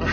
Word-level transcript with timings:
Hola, 0.00 0.08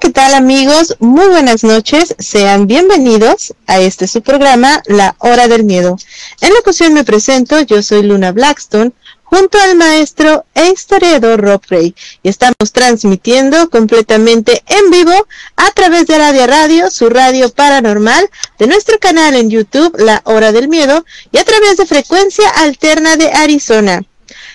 ¿qué 0.00 0.10
tal 0.10 0.32
amigos? 0.32 0.96
Muy 1.00 1.26
buenas 1.28 1.62
noches. 1.62 2.14
Sean 2.18 2.66
bienvenidos 2.66 3.54
a 3.66 3.80
este 3.80 4.06
su 4.06 4.22
programa, 4.22 4.82
La 4.86 5.14
Hora 5.18 5.46
del 5.46 5.64
Miedo. 5.64 5.98
En 6.40 6.54
la 6.54 6.60
ocasión 6.60 6.94
me 6.94 7.04
presento, 7.04 7.60
yo 7.60 7.82
soy 7.82 8.02
Luna 8.02 8.32
Blackstone, 8.32 8.92
junto 9.30 9.58
al 9.60 9.76
maestro 9.76 10.44
e 10.54 10.70
historiador 10.70 11.40
Rob 11.40 11.62
Ray. 11.68 11.94
Y 12.22 12.28
estamos 12.28 12.72
transmitiendo 12.72 13.70
completamente 13.70 14.62
en 14.66 14.90
vivo 14.90 15.26
a 15.56 15.70
través 15.70 16.06
de 16.06 16.18
Radio 16.18 16.46
Radio, 16.46 16.90
su 16.90 17.08
radio 17.08 17.48
paranormal, 17.50 18.28
de 18.58 18.66
nuestro 18.66 18.98
canal 18.98 19.36
en 19.36 19.48
YouTube, 19.48 19.96
La 19.98 20.20
Hora 20.24 20.50
del 20.50 20.68
Miedo, 20.68 21.04
y 21.30 21.38
a 21.38 21.44
través 21.44 21.76
de 21.76 21.86
Frecuencia 21.86 22.48
Alterna 22.50 23.16
de 23.16 23.30
Arizona. 23.30 24.02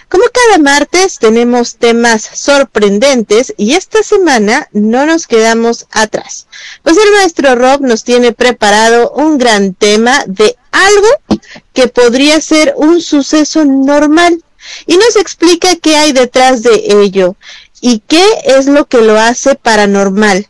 Como 0.09 0.25
cada 0.31 0.59
martes 0.59 1.17
tenemos 1.17 1.78
temas 1.78 2.22
sorprendentes 2.22 3.53
y 3.57 3.73
esta 3.73 4.03
semana 4.03 4.67
no 4.72 5.05
nos 5.05 5.25
quedamos 5.25 5.88
atrás. 5.91 6.47
Pues 6.83 6.95
el 6.97 7.11
maestro 7.13 7.55
Rob 7.55 7.81
nos 7.81 8.03
tiene 8.03 8.31
preparado 8.31 9.11
un 9.11 9.38
gran 9.39 9.73
tema 9.73 10.23
de 10.28 10.55
algo 10.72 11.41
que 11.73 11.88
podría 11.88 12.39
ser 12.39 12.75
un 12.78 13.02
suceso 13.02 13.66
normal 13.66 14.44
y 14.85 14.97
nos 14.97 15.16
explica 15.16 15.75
qué 15.75 15.95
hay 15.95 16.13
detrás 16.13 16.63
de 16.63 16.83
ello 16.88 17.35
y 17.81 17.99
qué 18.08 18.25
es 18.45 18.66
lo 18.66 18.85
que 18.85 19.02
lo 19.02 19.19
hace 19.19 19.55
paranormal. 19.55 20.47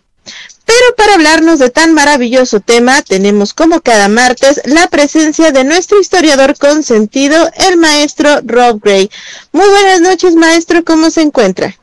Pero 0.66 0.95
para 0.97 1.13
hablarnos 1.13 1.59
de 1.59 1.69
tan 1.69 1.94
maravilloso 1.94 2.59
tema, 2.59 3.02
tenemos 3.03 3.53
como 3.53 3.81
cada 3.81 4.07
martes 4.07 4.61
la 4.66 4.88
presencia 4.88 5.52
de 5.52 5.63
nuestro 5.63 5.99
historiador 5.99 6.57
consentido, 6.57 7.52
el 7.69 7.77
maestro 7.77 8.39
Rob 8.44 8.81
Gray. 8.83 9.11
Muy 9.52 9.67
buenas 9.67 10.02
noches, 10.02 10.33
maestro, 10.35 10.83
¿cómo 10.83 11.11
se 11.11 11.22
encuentra? 11.22 11.77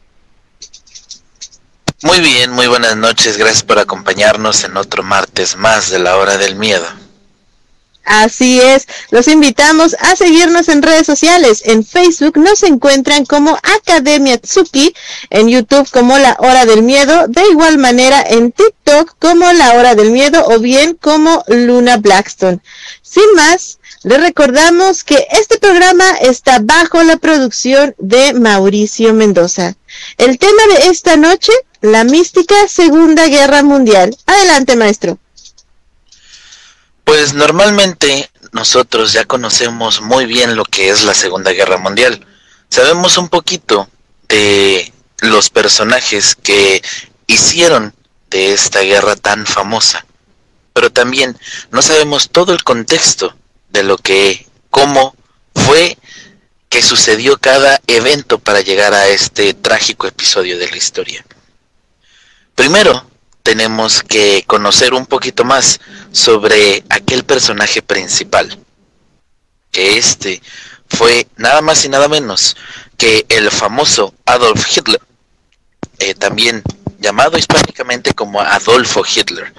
Muy 2.03 2.21
bien, 2.21 2.51
muy 2.51 2.67
buenas 2.67 2.97
noches, 2.97 3.37
gracias 3.37 3.63
por 3.63 3.79
acompañarnos 3.79 4.65
en 4.65 4.77
otro 4.77 5.05
martes 5.05 5.57
más 5.57 5.89
de 5.89 6.01
la 6.01 6.17
hora 6.17 6.37
del 6.37 6.57
miedo. 6.57 7.02
Así 8.05 8.61
es, 8.61 8.89
los 9.11 9.29
invitamos 9.29 9.95
a 10.01 10.17
seguirnos 10.17 10.69
en 10.69 10.83
redes 10.83 11.07
sociales. 11.07 11.63
En 11.65 11.85
Facebook 11.85 12.37
nos 12.37 12.63
encuentran 12.65 13.25
como 13.25 13.57
Academia 13.63 14.39
Tsuki, 14.39 14.95
en 15.31 15.49
YouTube 15.49 15.89
como 15.91 16.19
La 16.19 16.37
Hora 16.41 16.67
del 16.67 16.83
Miedo, 16.83 17.27
de 17.29 17.43
igual 17.51 17.79
manera 17.79 18.23
en 18.27 18.51
TikTok 18.51 19.15
como 19.19 19.53
La 19.53 19.75
Hora 19.75 19.95
del 19.95 20.11
Miedo 20.11 20.45
o 20.49 20.59
bien 20.59 20.99
como 21.01 21.45
Luna 21.47 21.99
Blackstone. 21.99 22.61
Sin 23.03 23.35
más, 23.37 23.79
les 24.03 24.21
recordamos 24.21 25.05
que 25.05 25.29
este 25.31 25.59
programa 25.59 26.11
está 26.21 26.59
bajo 26.61 27.03
la 27.05 27.19
producción 27.19 27.95
de 27.99 28.33
Mauricio 28.35 29.15
Mendoza. 29.15 29.77
El 30.19 30.39
tema 30.39 30.63
de 30.75 30.89
esta 30.89 31.17
noche, 31.17 31.53
la 31.81 32.03
mística 32.03 32.67
Segunda 32.67 33.29
Guerra 33.29 33.63
Mundial. 33.63 34.17
Adelante, 34.27 34.75
maestro. 34.75 35.19
Pues 37.05 37.35
normalmente 37.35 38.31
nosotros 38.53 39.13
ya 39.13 39.25
conocemos 39.25 40.01
muy 40.01 40.27
bien 40.27 40.57
lo 40.57 40.65
que 40.65 40.89
es 40.89 41.05
la 41.05 41.15
Segunda 41.15 41.53
Guerra 41.53 41.79
Mundial. 41.79 42.27
Sabemos 42.69 43.19
un 43.19 43.29
poquito 43.29 43.89
de 44.29 44.93
los 45.21 45.51
personajes 45.51 46.35
que 46.35 46.83
hicieron 47.27 47.95
de 48.31 48.53
esta 48.53 48.81
guerra 48.81 49.17
tan 49.17 49.47
famosa. 49.47 50.07
Pero 50.73 50.91
también 50.91 51.39
no 51.71 51.83
sabemos 51.83 52.31
todo 52.31 52.53
el 52.53 52.65
contexto 52.65 53.35
de 53.69 53.83
lo 53.83 53.99
que, 53.99 54.47
cómo 54.71 55.15
fue 55.55 55.99
que 56.69 56.83
sucedió 56.83 57.37
cada 57.39 57.81
evento 57.87 58.39
para 58.39 58.63
llegar 58.63 58.95
a 58.95 59.09
este 59.09 59.53
trágico 59.53 60.07
episodio 60.07 60.59
de 60.59 60.71
la 60.71 60.77
historia. 60.77 61.25
Primero, 62.55 63.07
tenemos 63.43 64.03
que 64.03 64.45
conocer 64.47 64.95
un 64.95 65.07
poquito 65.07 65.45
más 65.45 65.81
sobre 66.13 66.85
aquel 66.89 67.25
personaje 67.25 67.83
principal. 67.83 68.59
Que 69.71 69.97
este 69.99 70.43
fue 70.89 71.27
nada 71.37 71.63
más 71.63 71.85
y 71.85 71.89
nada 71.89 72.09
menos 72.09 72.57
que 72.97 73.25
el 73.29 73.51
famoso 73.51 74.15
Adolf 74.27 74.65
Hitler, 74.77 75.01
eh, 75.99 76.15
también 76.15 76.63
llamado 77.03 77.37
hispánicamente 77.37 78.15
como 78.15 78.41
Adolfo 78.41 79.03
Hitler. 79.05 79.53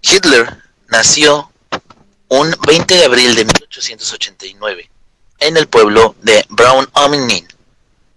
Hitler 0.00 0.56
nació 0.86 1.50
un 2.28 2.54
20 2.66 2.94
de 2.94 3.04
abril 3.04 3.34
de 3.34 3.44
1889 3.44 4.90
en 5.40 5.56
el 5.56 5.66
pueblo 5.66 6.14
de 6.22 6.44
Braun 6.50 6.88
am 6.94 7.12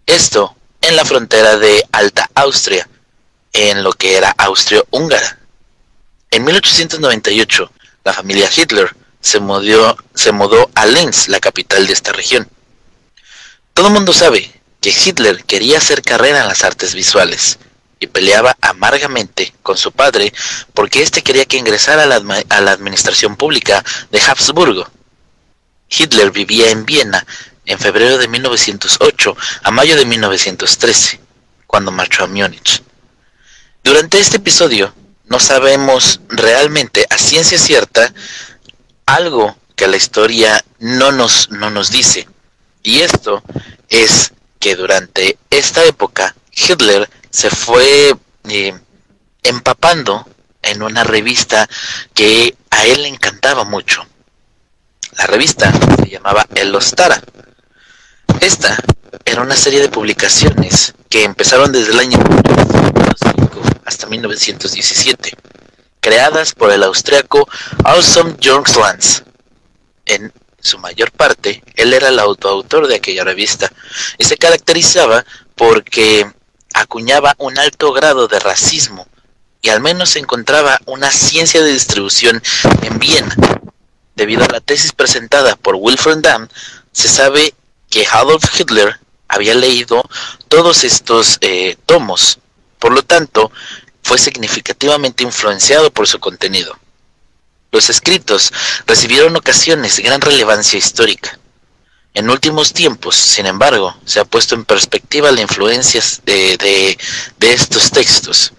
esto 0.06 0.56
en 0.81 0.96
la 0.96 1.06
frontera 1.06 1.57
de 1.57 1.84
Alta 1.91 2.30
Austria, 2.35 2.88
en 3.53 3.84
lo 3.84 3.94
que 3.94 4.18
era 4.18 4.34
Austria-Húngara. 4.38 5.40
En 6.34 6.46
1898, 6.46 7.72
la 8.06 8.14
familia 8.14 8.50
Hitler 8.56 8.96
se 9.19 9.42
mudó, 9.42 10.72
a 10.75 10.86
Linz, 10.86 11.28
la 11.28 11.42
capital 11.42 11.86
de 11.86 11.92
esta 11.92 12.14
región. 12.14 12.50
Todo 13.74 13.88
el 13.88 13.94
mundo 13.94 14.14
sabe 14.14 14.50
que 14.80 14.92
Hitler 14.92 15.44
quería 15.44 15.80
hacer 15.80 16.02
carrera 16.02 16.40
en 16.40 16.47
las 16.47 16.64
artes 16.64 16.96
visuales 16.96 17.59
y 18.00 18.08
peleaba 18.08 18.56
amargamente 18.62 19.53
con 19.62 19.78
su 19.78 19.92
padre 19.92 20.31
porque 20.74 21.03
éste 21.03 21.22
quería 21.22 21.44
que 21.44 21.58
ingresara 21.58 22.03
a 22.03 22.62
la 22.62 22.72
administración 22.72 23.36
pública 23.36 23.84
de 24.09 24.22
Habsburgo. 24.22 24.90
Hitler 25.90 26.31
vivía 26.31 26.69
en 26.72 26.86
Viena 26.86 27.28
en 27.66 27.78
febrero 27.78 28.18
de 28.18 28.30
1908 28.30 29.36
a 29.63 29.72
mayo 29.72 29.98
de 29.98 30.06
1913, 30.06 31.19
cuando 31.68 31.92
marchó 31.92 32.24
a 32.24 32.28
Múnich. 32.28 32.81
Durante 33.84 34.18
este 34.18 34.38
episodio 34.38 34.94
no 35.31 35.40
sabemos 35.40 36.19
realmente 36.28 37.08
a 37.09 37.18
ciencia 37.18 37.58
cierta 37.58 38.14
algo 39.06 39.56
que 39.78 39.88
la 39.88 39.96
historia 39.96 40.62
no 40.80 41.14
nos, 41.14 41.50
no 41.52 41.69
nos 41.69 41.90
dice. 41.90 42.28
Y 42.84 43.00
esto 43.00 43.42
es 43.88 44.34
que 44.59 44.75
durante 44.75 45.38
esta 45.50 45.86
época 45.86 46.36
Hitler 46.52 47.09
se 47.30 47.50
fue 47.50 48.14
eh, 48.50 48.78
empapando 49.42 50.28
en 50.64 50.84
una 50.84 51.06
revista 51.06 51.69
que 52.13 52.53
a 52.69 52.86
él 52.86 53.03
le 53.03 53.08
encantaba 53.08 53.63
mucho. 53.63 54.06
La 55.13 55.28
revista 55.28 55.72
se 56.03 56.09
llamaba 56.09 56.46
El 56.56 56.75
Ostara. 56.75 57.22
Esta 58.42 58.78
era 59.24 59.42
una 59.42 59.56
serie 59.56 59.80
de 59.80 59.88
publicaciones 59.88 60.94
que 61.07 61.24
empezaron 61.24 61.72
desde 61.72 61.94
el 61.94 62.00
año 62.00 62.19
hasta 63.92 64.08
1917, 64.08 65.38
creadas 66.00 66.54
por 66.54 66.72
el 66.72 66.84
austriaco 66.84 67.48
Awesome 67.84 68.36
Jungslands. 68.42 69.24
En 70.06 70.32
su 70.62 70.80
mayor 70.80 71.12
parte, 71.12 71.62
él 71.76 71.94
era 71.94 72.08
el 72.08 72.20
autoautor 72.20 72.88
de 72.88 72.96
aquella 72.96 73.24
revista 73.24 73.72
y 74.18 74.24
se 74.24 74.38
caracterizaba 74.38 75.26
porque 75.56 76.26
acuñaba 76.74 77.36
un 77.38 77.60
alto 77.60 77.92
grado 77.92 78.28
de 78.28 78.40
racismo 78.40 79.08
y 79.62 79.70
al 79.70 79.82
menos 79.82 80.16
encontraba 80.16 80.80
una 80.86 81.12
ciencia 81.12 81.62
de 81.62 81.74
distribución 81.74 82.42
en 82.84 82.98
Viena. 82.98 83.36
Debido 84.16 84.46
a 84.46 84.52
la 84.52 84.62
tesis 84.62 84.94
presentada 84.94 85.56
por 85.56 85.76
Wilfred 85.76 86.20
Damm, 86.20 86.48
se 86.94 87.10
sabe 87.10 87.54
que 87.90 88.08
Adolf 88.10 88.44
Hitler 88.58 89.00
había 89.28 89.54
leído 89.54 90.04
todos 90.48 90.84
estos 90.84 91.38
eh, 91.42 91.78
tomos 91.86 92.40
por 92.82 92.94
lo 92.94 93.04
tanto, 93.04 93.52
fue 94.03 94.18
significativamente 94.18 95.24
influenciado 95.24 95.92
por 95.92 96.07
su 96.07 96.19
contenido. 96.19 96.77
Los 97.71 97.89
escritos 97.89 98.51
recibieron 98.86 99.36
ocasiones 99.36 99.95
de 99.98 100.03
gran 100.03 100.19
relevancia 100.19 100.77
histórica. 100.77 101.39
En 102.13 102.30
últimos 102.30 102.74
tiempos, 102.74 103.15
sin 103.15 103.45
embargo, 103.45 103.95
se 104.03 104.19
ha 104.19 104.25
puesto 104.25 104.56
en 104.56 104.65
perspectiva 104.65 105.31
la 105.31 105.42
influencia 105.42 106.01
de, 106.25 106.98
de, 107.38 107.53
estos 107.53 107.89
textos. 107.92 108.51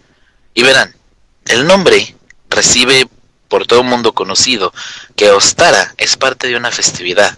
Y 0.55 0.63
verán, 0.63 0.97
el 1.45 1.67
nombre 1.67 2.17
recibe 2.49 3.07
por 3.49 3.67
todo 3.67 3.81
el 3.81 3.87
mundo 3.87 4.15
conocido 4.15 4.73
que 5.15 5.31
Ostara 5.31 5.95
es 5.99 6.17
parte 6.17 6.49
de 6.49 6.57
una 6.57 6.71
festividad. 6.71 7.37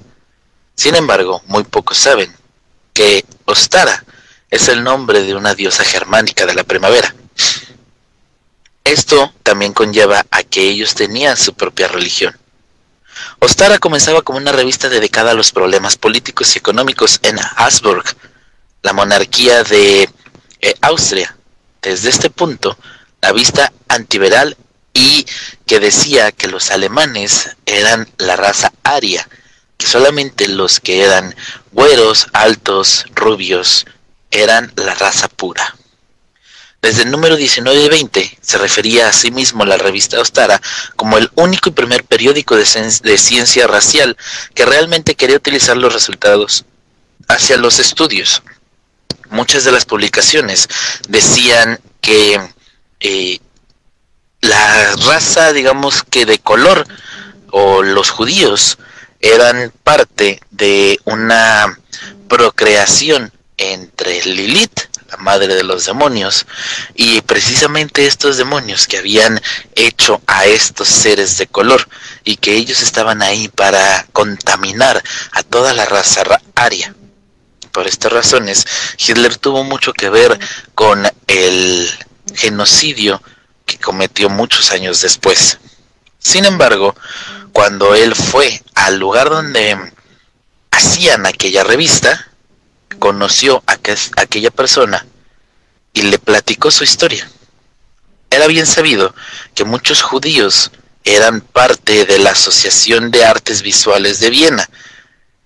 Sin 0.76 0.94
embargo, 0.94 1.42
muy 1.46 1.64
pocos 1.64 1.98
saben 1.98 2.32
que 2.92 3.24
Ostara 3.46 4.04
es 4.50 4.68
el 4.68 4.84
nombre 4.84 5.24
de 5.24 5.34
una 5.34 5.56
diosa 5.56 5.82
germánica 5.82 6.46
de 6.46 6.54
la 6.54 6.62
primavera. 6.62 7.12
Esto 8.84 9.32
también 9.42 9.72
conlleva 9.72 10.26
a 10.30 10.42
que 10.42 10.60
ellos 10.60 10.94
tenían 10.94 11.38
su 11.38 11.54
propia 11.54 11.88
religión. 11.88 12.38
Ostara 13.38 13.78
comenzaba 13.78 14.20
como 14.20 14.38
una 14.38 14.52
revista 14.52 14.90
dedicada 14.90 15.30
a 15.30 15.34
los 15.34 15.52
problemas 15.52 15.96
políticos 15.96 16.54
y 16.54 16.58
económicos 16.58 17.18
en 17.22 17.38
Habsburg, 17.56 18.04
la 18.82 18.92
monarquía 18.92 19.64
de 19.64 20.08
eh, 20.60 20.74
Austria. 20.82 21.34
Desde 21.80 22.10
este 22.10 22.28
punto, 22.28 22.76
la 23.22 23.32
vista 23.32 23.72
antiberal 23.88 24.56
y 24.92 25.26
que 25.66 25.80
decía 25.80 26.30
que 26.30 26.48
los 26.48 26.70
alemanes 26.70 27.56
eran 27.66 28.08
la 28.18 28.36
raza 28.36 28.72
aria, 28.82 29.26
que 29.78 29.86
solamente 29.86 30.46
los 30.46 30.80
que 30.80 31.02
eran 31.02 31.34
güeros, 31.72 32.28
altos, 32.32 33.06
rubios, 33.14 33.86
eran 34.30 34.72
la 34.76 34.94
raza 34.94 35.28
pura. 35.28 35.74
Desde 36.84 37.04
el 37.04 37.10
número 37.10 37.36
19 37.36 37.82
y 37.82 37.88
20 37.88 38.38
se 38.42 38.58
refería 38.58 39.08
a 39.08 39.12
sí 39.14 39.30
mismo 39.30 39.64
la 39.64 39.78
revista 39.78 40.20
Ostara 40.20 40.60
como 40.96 41.16
el 41.16 41.30
único 41.34 41.70
y 41.70 41.72
primer 41.72 42.04
periódico 42.04 42.56
de, 42.56 42.66
de, 43.02 43.16
ciencia 43.16 43.66
racial 43.66 44.18
que 44.54 44.66
realmente 44.66 45.14
quería 45.14 45.38
utilizar 45.38 45.78
los 45.78 45.94
resultados 45.94 46.66
hacia 47.26 47.56
los 47.56 47.78
estudios. 47.78 48.42
Muchas 49.30 49.64
de 49.64 49.72
las 49.72 49.86
publicaciones 49.86 50.68
decían 51.08 51.80
que 52.02 52.38
eh, 53.00 53.38
la 54.42 54.94
raza, 55.06 55.54
digamos 55.54 56.02
que 56.02 56.26
de 56.26 56.38
color, 56.38 56.86
o 57.50 57.82
los 57.82 58.10
judíos, 58.10 58.76
eran 59.20 59.72
parte 59.84 60.38
de 60.50 61.00
una 61.06 61.78
procreación 62.28 63.32
entre 63.56 64.22
Lilith, 64.26 64.80
madre 65.18 65.54
de 65.54 65.64
los 65.64 65.86
demonios, 65.86 66.46
y 66.94 67.20
precisamente 67.22 68.06
estos 68.06 68.36
demonios 68.36 68.86
que 68.86 68.98
habían 68.98 69.40
hecho 69.74 70.20
a 70.26 70.46
estos 70.46 70.88
seres 70.88 71.38
de 71.38 71.46
color 71.46 71.88
y 72.24 72.36
que 72.36 72.54
ellos 72.54 72.82
estaban 72.82 73.22
ahí 73.22 73.48
para 73.48 74.06
contaminar 74.12 75.02
a 75.32 75.42
toda 75.42 75.72
la 75.74 75.84
raza 75.84 76.22
aria. 76.54 76.94
Por 77.72 77.86
estas 77.86 78.12
razones, 78.12 78.66
Hitler 78.98 79.36
tuvo 79.36 79.64
mucho 79.64 79.92
que 79.92 80.08
ver 80.08 80.38
con 80.74 81.10
el 81.26 81.90
genocidio 82.34 83.20
que 83.66 83.78
cometió 83.78 84.28
muchos 84.28 84.70
años 84.70 85.00
después. 85.00 85.58
Sin 86.18 86.44
embargo, 86.44 86.94
cuando 87.52 87.94
él 87.94 88.14
fue 88.14 88.62
al 88.74 88.98
lugar 88.98 89.28
donde 89.30 89.76
hacían 90.70 91.26
aquella 91.26 91.64
revista, 91.64 92.30
conoció 92.98 93.62
a, 93.66 93.78
aquella 94.16 94.50
persona 94.50 95.06
y 95.92 96.02
le 96.02 96.18
platicó 96.18 96.70
su 96.70 96.84
historia. 96.84 97.28
Era 98.30 98.46
bien 98.46 98.66
sabido 98.66 99.14
que 99.54 99.64
muchos 99.64 100.02
judíos 100.02 100.70
eran 101.04 101.40
parte 101.40 102.04
de 102.06 102.18
la 102.18 102.30
Asociación 102.30 103.10
de 103.10 103.24
Artes 103.24 103.62
Visuales 103.62 104.20
de 104.20 104.30
Viena 104.30 104.68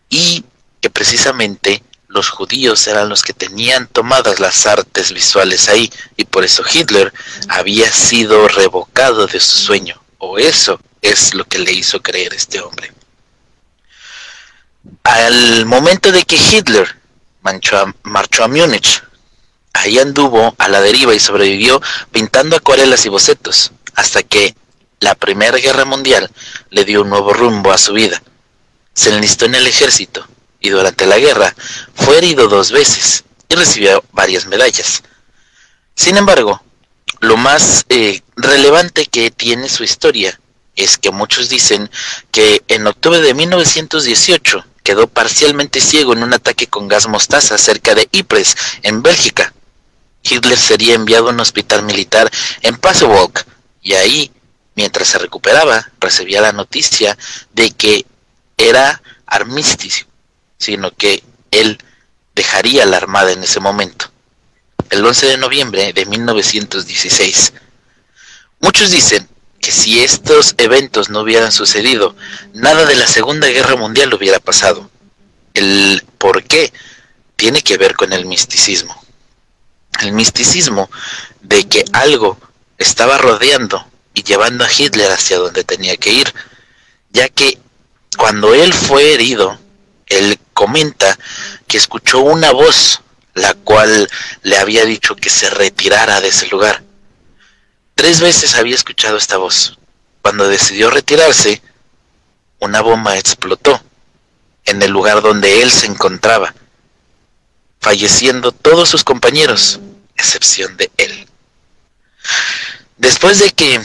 y 0.09 0.45
que 0.81 0.89
precisamente 0.89 1.83
los 2.07 2.31
judíos 2.31 2.87
eran 2.87 3.09
los 3.09 3.23
que 3.23 3.35
tenían 3.35 3.87
tomadas 3.89 4.41
las 4.41 4.67
artes 4.67 5.13
visuales 5.13 5.69
ahí 5.69 5.93
y 6.17 6.25
por 6.25 6.45
eso 6.45 6.63
Hitler 6.73 7.13
había 7.49 7.93
sido 7.93 8.49
revocado 8.49 9.27
de 9.27 9.41
su 9.41 9.57
sueño 9.57 10.03
o 10.17 10.39
eso 10.39 10.81
es 11.03 11.35
lo 11.35 11.45
que 11.45 11.59
le 11.59 11.73
hizo 11.73 12.01
creer 12.01 12.33
este 12.35 12.61
hombre. 12.61 12.93
Al 15.03 15.67
momento 15.67 16.11
de 16.11 16.23
que 16.25 16.37
Hitler 16.37 16.98
marchó 18.03 18.45
a, 18.45 18.49
Múnich, 18.49 19.03
ahí 19.73 19.99
anduvo 19.99 20.55
a 20.59 20.69
la 20.69 20.81
deriva 20.81 21.15
y 21.15 21.21
sobrevivió 21.21 21.81
pintando 22.11 22.57
acuarelas 22.57 23.05
y 23.07 23.09
bocetos 23.09 23.73
hasta 23.95 24.23
que 24.23 24.55
la 25.01 25.15
Primera 25.15 25.59
Guerra 25.59 25.85
Mundial 25.85 26.31
le 26.71 26.85
dio 26.85 27.03
un 27.03 27.11
nuevo 27.11 27.33
rumbo 27.33 27.73
a 27.73 27.79
su 27.79 27.93
vida. 27.93 28.23
Se 28.95 29.11
enlistó 29.11 29.47
en 29.47 29.55
el 29.55 29.67
ejército 29.67 30.27
y 30.61 30.71
durante 30.71 31.07
la 31.07 31.19
guerra 31.19 31.55
fue 31.95 32.19
herido 32.19 32.49
dos 32.49 32.73
veces 32.73 33.25
y 33.49 33.55
recibió 33.55 34.05
varias 34.13 34.47
medallas. 34.47 35.03
Sin 35.95 36.17
embargo, 36.17 36.63
lo 37.21 37.37
más 37.37 37.85
eh, 37.89 38.23
relevante 38.37 39.07
que 39.07 39.31
tiene 39.31 39.69
su 39.69 39.85
historia 39.85 40.39
es 40.79 40.99
que 40.99 41.11
muchos 41.11 41.49
dicen 41.49 41.91
que 42.31 42.63
en 42.69 42.87
octubre 42.87 43.21
de 43.21 43.35
1918 43.35 44.65
quedó 44.83 45.07
parcialmente 45.07 45.81
ciego 45.81 46.15
en 46.15 46.23
un 46.23 46.33
ataque 46.33 46.67
con 46.67 46.89
gas 46.89 47.09
mostaza 47.09 47.59
cerca 47.59 47.95
de 47.95 48.09
Ypres, 48.11 48.57
en 48.83 49.03
Bélgica. 49.03 49.53
Hitler 50.23 50.59
sería 50.59 50.95
enviado 50.95 51.29
a 51.29 51.33
un 51.33 51.41
hospital 51.41 51.83
militar 51.83 52.31
en 52.63 52.77
Pasewalk 52.77 53.47
y 53.83 53.95
ahí, 53.95 54.33
mientras 54.75 55.09
se 55.09 55.19
recuperaba, 55.19 55.91
recibía 56.01 56.41
la 56.41 56.53
noticia 56.53 57.17
de 57.53 57.71
que 57.71 58.07
era 58.57 59.03
armisticio 59.27 60.09
sino 60.59 60.91
que 60.91 61.23
él 61.51 61.79
dejaría 62.35 62.85
la 62.85 62.99
Armada 62.99 63.33
en 63.33 63.43
ese 63.43 63.61
momento, 63.61 64.11
el 64.91 65.05
11 65.05 65.27
de 65.27 65.37
noviembre 65.39 65.93
de 65.93 66.07
1916. 66.07 67.53
Muchos 68.61 68.91
dicen 68.91 69.29
que 69.61 69.73
si 69.73 70.01
estos 70.01 70.55
eventos 70.59 71.11
no 71.11 71.21
hubieran 71.21 71.53
sucedido, 71.53 72.15
nada 72.55 72.87
de 72.87 72.97
la 72.97 73.07
Segunda 73.07 73.49
Guerra 73.49 73.77
Mundial 73.77 74.15
hubiera 74.15 74.39
pasado. 74.39 74.91
El 75.55 76.05
por 76.19 76.45
qué 76.45 76.73
tiene 77.37 77.63
que 77.63 77.77
ver 77.77 77.95
con 77.95 78.13
el 78.13 78.27
misticismo. 78.27 79.01
El 80.01 80.13
misticismo 80.13 80.91
de 81.43 81.67
que 81.69 81.85
algo 81.93 82.39
estaba 82.79 83.19
rodeando 83.19 83.85
y 84.15 84.23
llevando 84.23 84.65
a 84.65 84.71
Hitler 84.71 85.11
hacia 85.11 85.39
donde 85.39 85.65
tenía 85.65 85.97
que 85.97 86.13
ir, 86.13 86.33
ya 87.11 87.29
que 87.29 87.59
cuando 88.17 88.55
él 88.55 88.73
fue 88.73 89.15
herido, 89.15 89.59
él 90.07 90.39
comenta 90.55 91.19
que 91.67 91.77
escuchó 91.77 92.21
una 92.21 92.53
voz 92.53 93.01
la 93.35 93.55
cual 93.55 94.11
le 94.43 94.59
había 94.59 94.85
dicho 94.85 95.15
que 95.15 95.31
se 95.31 95.49
retirara 95.51 96.21
de 96.21 96.29
ese 96.29 96.49
lugar. 96.49 96.83
Tres 97.99 98.21
veces 98.21 98.55
había 98.55 98.77
escuchado 98.77 99.17
esta 99.17 99.39
voz. 99.39 99.77
Cuando 100.23 100.47
decidió 100.47 100.89
retirarse, 100.89 101.61
una 102.61 102.81
bomba 102.81 103.19
explotó 103.19 103.83
en 104.67 104.81
el 104.83 104.93
lugar 104.93 105.21
donde 105.21 105.63
él 105.63 105.73
se 105.73 105.87
encontraba, 105.87 106.55
falleciendo 107.81 108.53
todos 108.53 108.89
sus 108.89 109.03
compañeros, 109.03 109.81
excepción 110.15 110.77
de 110.77 110.93
él. 110.97 111.29
Después 112.99 113.41
de 113.41 113.51
que 113.51 113.81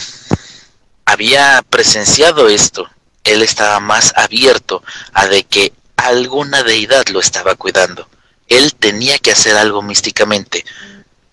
había 1.05 1.63
presenciado 1.67 2.49
esto, 2.49 2.87
él 3.23 3.41
estaba 3.41 3.79
más 3.79 4.13
abierto 4.15 4.83
a 5.13 5.25
de 5.25 5.43
que 5.43 5.73
alguna 5.95 6.61
deidad 6.61 7.07
lo 7.07 7.19
estaba 7.19 7.55
cuidando. 7.55 8.07
Él 8.47 8.75
tenía 8.75 9.17
que 9.17 9.31
hacer 9.31 9.55
algo 9.57 9.81
místicamente. 9.81 10.63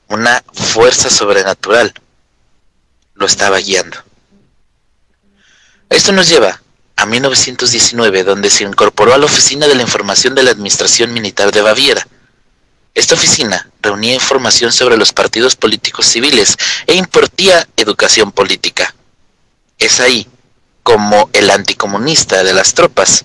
Una 0.09 0.43
fuerza 0.55 1.11
sobrenatural 1.11 1.93
lo 3.21 3.27
estaba 3.27 3.59
guiando. 3.59 3.99
Esto 5.91 6.11
nos 6.12 6.29
lleva 6.29 6.61
a 6.97 7.07
1919, 7.07 8.25
donde 8.25 8.50
se 8.50 8.65
incorporó 8.65 9.15
a 9.15 9.19
la 9.19 9.27
Oficina 9.27 9.69
de 9.69 9.75
la 9.75 9.83
Información 9.83 10.35
de 10.35 10.43
la 10.43 10.50
Administración 10.50 11.12
Militar 11.12 11.53
de 11.53 11.61
Baviera. 11.61 12.09
Esta 12.95 13.15
oficina 13.15 13.71
reunía 13.83 14.15
información 14.15 14.73
sobre 14.73 14.97
los 14.97 15.12
partidos 15.12 15.55
políticos 15.55 16.07
civiles 16.07 16.57
e 16.87 16.95
impartía 16.95 17.69
educación 17.77 18.33
política. 18.33 18.95
Es 19.79 20.00
ahí 20.00 20.27
como 20.83 21.29
el 21.35 21.50
anticomunista 21.50 22.43
de 22.43 22.55
las 22.55 22.75
tropas 22.75 23.25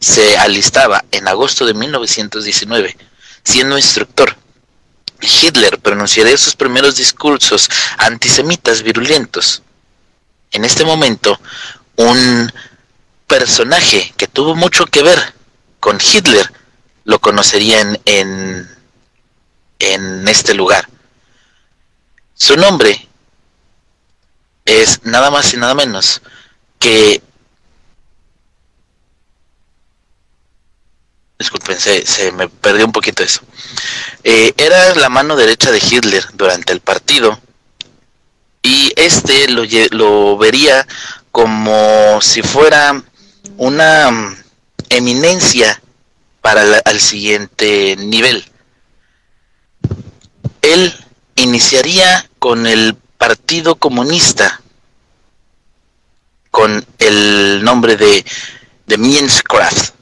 se 0.00 0.36
alistaba 0.38 1.04
en 1.12 1.28
agosto 1.28 1.64
de 1.66 1.74
1919, 1.74 2.96
siendo 3.44 3.78
instructor. 3.78 4.36
Hitler 5.20 5.78
pronunciaría 5.78 6.36
sus 6.36 6.56
primeros 6.56 6.96
discursos 6.96 7.68
antisemitas 7.98 8.82
virulentos. 8.82 9.62
En 10.50 10.64
este 10.64 10.84
momento, 10.84 11.38
un 11.96 12.52
personaje 13.26 14.14
que 14.16 14.28
tuvo 14.28 14.54
mucho 14.54 14.86
que 14.86 15.02
ver 15.02 15.34
con 15.80 15.98
Hitler 16.00 16.52
lo 17.04 17.18
conocería 17.20 17.80
en, 17.80 18.00
en, 18.04 18.76
en 19.78 20.28
este 20.28 20.54
lugar. 20.54 20.88
Su 22.34 22.56
nombre 22.56 23.08
es 24.64 25.04
nada 25.04 25.30
más 25.30 25.54
y 25.54 25.56
nada 25.56 25.74
menos 25.74 26.20
que 26.78 27.22
disculpen, 31.38 31.78
se, 31.78 32.32
me 32.32 32.48
perdió 32.48 32.86
un 32.86 32.92
poquito 32.92 33.22
eso. 33.22 33.42
Eh, 34.24 34.52
era 34.56 34.94
la 34.94 35.08
mano 35.08 35.36
derecha 35.36 35.70
de 35.70 35.78
Hitler 35.78 36.24
durante 36.34 36.72
el 36.72 36.80
partido 36.80 37.38
y 38.62 38.92
este 38.96 39.48
lo, 39.48 40.36
vería 40.38 40.86
como 41.30 42.20
si 42.20 42.42
fuera 42.42 43.02
una 43.56 44.36
eminencia 44.88 45.80
para 46.40 46.78
el 46.78 47.00
siguiente 47.00 47.96
nivel. 47.96 48.44
Él 50.62 50.92
iniciaría 51.36 52.28
con 52.38 52.66
el 52.66 52.96
Partido 53.18 53.76
Comunista, 53.76 54.60
con 56.50 56.84
el 56.98 57.62
nombre 57.62 57.96
de, 57.96 58.24
de 58.86 58.98
Mienskraft. 58.98 59.95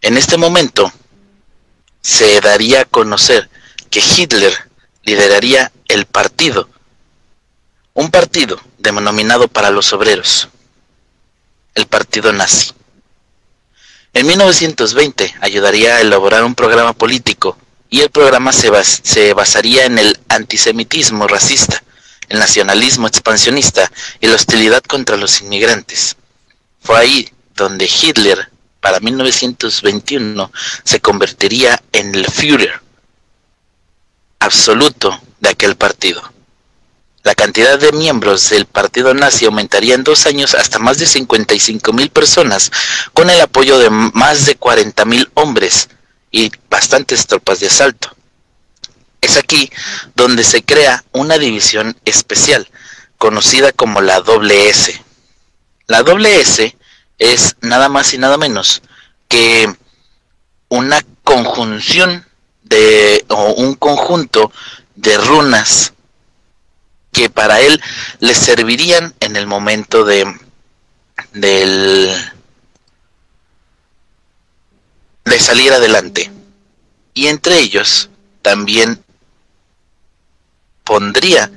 En 0.00 0.16
este 0.16 0.36
momento 0.36 0.92
se 2.00 2.40
daría 2.40 2.82
a 2.82 2.84
conocer 2.84 3.50
que 3.90 4.00
Hitler 4.00 4.54
lideraría 5.02 5.72
el 5.88 6.06
partido, 6.06 6.68
un 7.94 8.10
partido 8.10 8.60
denominado 8.78 9.48
para 9.48 9.70
los 9.70 9.92
obreros, 9.92 10.48
el 11.74 11.86
partido 11.86 12.32
nazi. 12.32 12.72
En 14.14 14.26
1920 14.26 15.34
ayudaría 15.40 15.96
a 15.96 16.00
elaborar 16.00 16.44
un 16.44 16.54
programa 16.54 16.92
político 16.92 17.58
y 17.90 18.00
el 18.00 18.10
programa 18.10 18.52
se, 18.52 18.70
se 18.84 19.34
basaría 19.34 19.84
en 19.84 19.98
el 19.98 20.18
antisemitismo 20.28 21.26
racista, 21.26 21.82
el 22.28 22.38
nacionalismo 22.38 23.06
expansionista 23.06 23.90
y 24.20 24.28
la 24.28 24.36
hostilidad 24.36 24.82
contra 24.82 25.16
los 25.16 25.40
inmigrantes. 25.40 26.16
Fue 26.80 26.96
ahí 26.96 27.30
donde 27.54 27.86
Hitler, 27.86 28.47
para 28.80 29.00
1921, 29.00 30.52
se 30.84 31.00
convertiría 31.00 31.82
en 31.92 32.14
el 32.14 32.26
Führer 32.26 32.80
absoluto 34.40 35.20
de 35.40 35.50
aquel 35.50 35.76
partido. 35.76 36.22
La 37.22 37.34
cantidad 37.34 37.78
de 37.78 37.92
miembros 37.92 38.48
del 38.50 38.64
partido 38.64 39.12
nazi 39.12 39.44
aumentaría 39.44 39.94
en 39.94 40.04
dos 40.04 40.26
años 40.26 40.54
hasta 40.54 40.78
más 40.78 40.98
de 40.98 41.06
55 41.06 41.92
mil 41.92 42.10
personas, 42.10 42.70
con 43.12 43.28
el 43.28 43.40
apoyo 43.40 43.78
de 43.78 43.90
más 43.90 44.46
de 44.46 44.56
40 44.56 45.04
mil 45.04 45.30
hombres 45.34 45.88
y 46.30 46.50
bastantes 46.70 47.26
tropas 47.26 47.60
de 47.60 47.66
asalto. 47.66 48.14
Es 49.20 49.36
aquí 49.36 49.70
donde 50.14 50.44
se 50.44 50.62
crea 50.62 51.04
una 51.12 51.36
división 51.36 51.98
especial, 52.04 52.70
conocida 53.18 53.72
como 53.72 54.00
la 54.00 54.20
doble 54.20 54.70
S. 54.70 55.02
La 55.86 56.02
doble 56.02 56.40
S 56.40 56.76
es 57.18 57.56
nada 57.60 57.88
más 57.88 58.14
y 58.14 58.18
nada 58.18 58.38
menos 58.38 58.82
que 59.28 59.74
una 60.68 61.00
conjunción 61.24 62.24
de 62.62 63.24
o 63.28 63.52
un 63.54 63.74
conjunto 63.74 64.52
de 64.94 65.16
runas 65.18 65.92
que 67.12 67.30
para 67.30 67.60
él 67.60 67.80
le 68.20 68.34
servirían 68.34 69.14
en 69.20 69.36
el 69.36 69.46
momento 69.46 70.04
de 70.04 70.26
del 71.32 72.14
de 75.24 75.38
salir 75.38 75.72
adelante. 75.72 76.30
Y 77.14 77.26
entre 77.26 77.58
ellos 77.58 78.10
también 78.42 79.02
pondría 80.84 81.50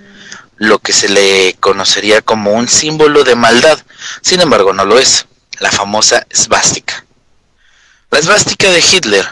lo 0.57 0.79
que 0.79 0.93
se 0.93 1.09
le 1.09 1.55
conocería 1.59 2.21
como 2.21 2.53
un 2.53 2.67
símbolo 2.67 3.23
de 3.23 3.35
maldad. 3.35 3.79
Sin 4.21 4.41
embargo, 4.41 4.73
no 4.73 4.85
lo 4.85 4.99
es, 4.99 5.25
la 5.61 5.71
famosa 5.71 6.27
svástica. 6.29 7.05
La 8.09 8.21
svástica 8.21 8.69
de 8.69 8.79
Hitler, 8.81 9.25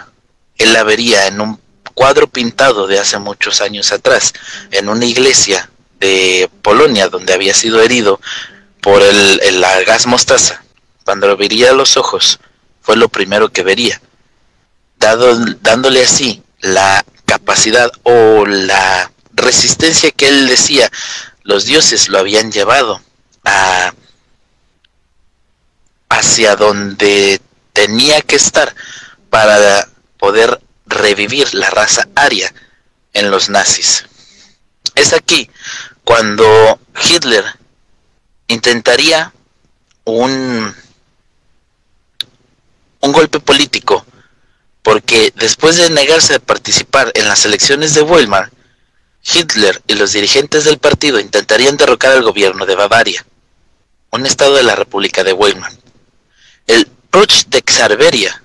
él 0.57 0.71
la 0.71 0.83
vería 0.83 1.27
en 1.27 1.41
un 1.41 1.59
cuadro 1.93 2.27
pintado 2.27 2.87
de 2.87 2.99
hace 2.99 3.19
muchos 3.19 3.59
años 3.59 3.91
atrás, 3.91 4.33
en 4.71 4.87
una 4.87 5.05
iglesia 5.05 5.69
de 5.99 6.49
Polonia, 6.61 7.09
donde 7.09 7.33
había 7.33 7.53
sido 7.53 7.81
herido 7.81 8.21
por 8.79 9.01
el, 9.01 9.41
el 9.43 9.61
gas 9.85 10.07
mostaza. 10.07 10.63
Cuando 11.03 11.27
lo 11.27 11.35
vería 11.35 11.71
a 11.71 11.73
los 11.73 11.97
ojos, 11.97 12.39
fue 12.81 12.95
lo 12.95 13.09
primero 13.09 13.49
que 13.49 13.63
vería 13.63 13.99
dándole 14.99 16.03
así 16.03 16.43
la 16.59 17.03
capacidad 17.25 17.91
o 18.03 18.45
la 18.45 19.11
resistencia 19.33 20.11
que 20.11 20.27
él 20.27 20.47
decía 20.47 20.91
los 21.43 21.65
dioses 21.65 22.09
lo 22.09 22.19
habían 22.19 22.51
llevado 22.51 23.01
a 23.45 23.93
hacia 26.09 26.55
donde 26.55 27.39
tenía 27.73 28.21
que 28.21 28.35
estar 28.35 28.75
para 29.29 29.87
poder 30.17 30.59
revivir 30.85 31.53
la 31.53 31.69
raza 31.69 32.07
aria 32.15 32.53
en 33.13 33.31
los 33.31 33.49
nazis. 33.49 34.05
Es 34.95 35.13
aquí 35.13 35.49
cuando 36.03 36.79
Hitler 37.07 37.45
intentaría 38.47 39.31
un, 40.05 40.75
un 43.01 43.11
golpe 43.11 43.39
político 43.39 44.05
porque 44.81 45.31
después 45.35 45.77
de 45.77 45.89
negarse 45.89 46.35
a 46.35 46.39
participar 46.39 47.11
en 47.13 47.27
las 47.27 47.45
elecciones 47.45 47.93
de 47.93 48.01
Weimar, 48.01 48.51
Hitler 49.23 49.81
y 49.87 49.95
los 49.95 50.13
dirigentes 50.13 50.63
del 50.63 50.79
partido 50.79 51.19
intentarían 51.19 51.77
derrocar 51.77 52.13
al 52.13 52.23
gobierno 52.23 52.65
de 52.65 52.75
Bavaria, 52.75 53.25
un 54.11 54.25
estado 54.25 54.55
de 54.55 54.63
la 54.63 54.75
República 54.75 55.23
de 55.23 55.33
Weimar. 55.33 55.71
El 56.69 56.85
Putsch 56.85 57.47
de 57.47 57.63
Xarberia 57.67 58.43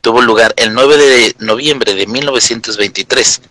tuvo 0.00 0.22
lugar 0.22 0.54
el 0.56 0.72
9 0.72 0.96
de 0.96 1.36
noviembre 1.40 1.92
de 1.92 2.06
1923. 2.06 3.42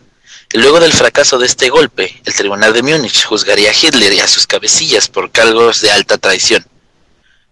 Y 0.51 0.57
luego 0.57 0.79
del 0.79 0.93
fracaso 0.93 1.37
de 1.37 1.45
este 1.45 1.69
golpe, 1.69 2.19
el 2.25 2.33
Tribunal 2.33 2.73
de 2.73 2.81
Múnich 2.81 3.25
juzgaría 3.25 3.69
a 3.69 3.73
Hitler 3.79 4.13
y 4.13 4.21
a 4.21 4.27
sus 4.27 4.47
cabecillas 4.47 5.09
por 5.09 5.29
cargos 5.29 5.81
de 5.81 5.91
alta 5.91 6.17
traición. 6.17 6.65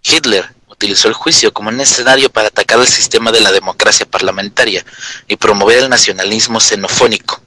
Hitler 0.01 0.49
utilizó 0.67 1.09
el 1.09 1.13
juicio 1.13 1.53
como 1.53 1.69
un 1.69 1.79
escenario 1.79 2.31
para 2.31 2.47
atacar 2.47 2.79
el 2.79 2.87
sistema 2.87 3.31
de 3.31 3.41
la 3.41 3.51
democracia 3.51 4.07
parlamentaria 4.07 4.83
y 5.27 5.35
promover 5.35 5.77
el 5.77 5.89
nacionalismo 5.89 6.59
xenofónico. 6.59 7.39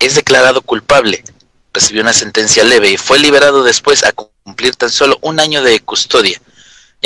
Es 0.00 0.16
declarado 0.16 0.62
culpable, 0.62 1.22
recibió 1.72 2.02
una 2.02 2.12
sentencia 2.12 2.64
leve 2.64 2.90
y 2.90 2.96
fue 2.96 3.20
liberado 3.20 3.62
después 3.62 4.02
a 4.02 4.10
cumplir 4.10 4.74
tan 4.74 4.90
solo 4.90 5.16
un 5.22 5.38
año 5.38 5.62
de 5.62 5.78
custodia 5.78 6.40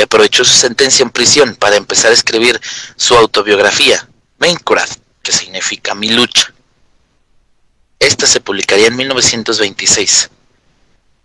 y 0.00 0.02
aprovechó 0.02 0.47
su 0.47 0.54
sentencia 0.54 1.02
en 1.02 1.11
prisión 1.11 1.54
para 1.57 1.76
empezar 1.76 2.11
a 2.11 2.14
escribir 2.14 2.59
su 2.97 3.14
autobiografía, 3.19 4.09
Minecraft, 4.38 4.99
que 5.23 5.30
significa 5.30 5.95
mi 5.95 6.09
lucha. 6.09 6.54
Esta 7.99 8.26
se 8.26 8.40
publicaría 8.40 8.87
en 8.87 8.97
1926. 8.97 10.30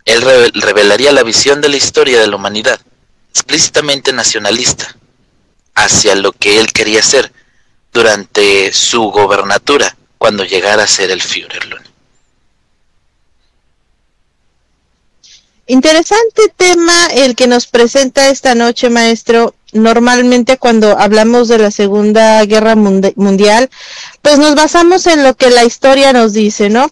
Él 0.04 0.20
revelaría 0.52 1.10
la 1.10 1.22
visión 1.22 1.62
de 1.62 1.70
la 1.70 1.78
historia 1.78 2.20
de 2.20 2.26
la 2.26 2.36
humanidad 2.36 2.78
explícitamente 3.30 4.12
nacionalista 4.12 4.94
hacia 5.74 6.14
lo 6.14 6.32
que 6.32 6.60
él 6.60 6.70
quería 6.70 7.02
ser 7.02 7.32
durante 7.94 8.74
su 8.74 9.04
gobernatura 9.04 9.96
cuando 10.18 10.44
llegara 10.44 10.82
a 10.82 10.86
ser 10.86 11.10
el 11.10 11.22
Führer. 11.22 11.82
Interesante 15.68 16.42
tema 16.56 17.08
el 17.12 17.34
que 17.34 17.48
nos 17.48 17.66
presenta 17.66 18.28
esta 18.28 18.54
noche, 18.54 18.88
maestro. 18.88 19.54
Normalmente 19.72 20.58
cuando 20.58 20.96
hablamos 20.96 21.48
de 21.48 21.58
la 21.58 21.72
Segunda 21.72 22.44
Guerra 22.44 22.76
Mundial, 22.76 23.68
pues 24.26 24.40
nos 24.40 24.56
basamos 24.56 25.06
en 25.06 25.22
lo 25.22 25.36
que 25.36 25.50
la 25.50 25.62
historia 25.62 26.12
nos 26.12 26.32
dice, 26.32 26.68
¿no? 26.68 26.90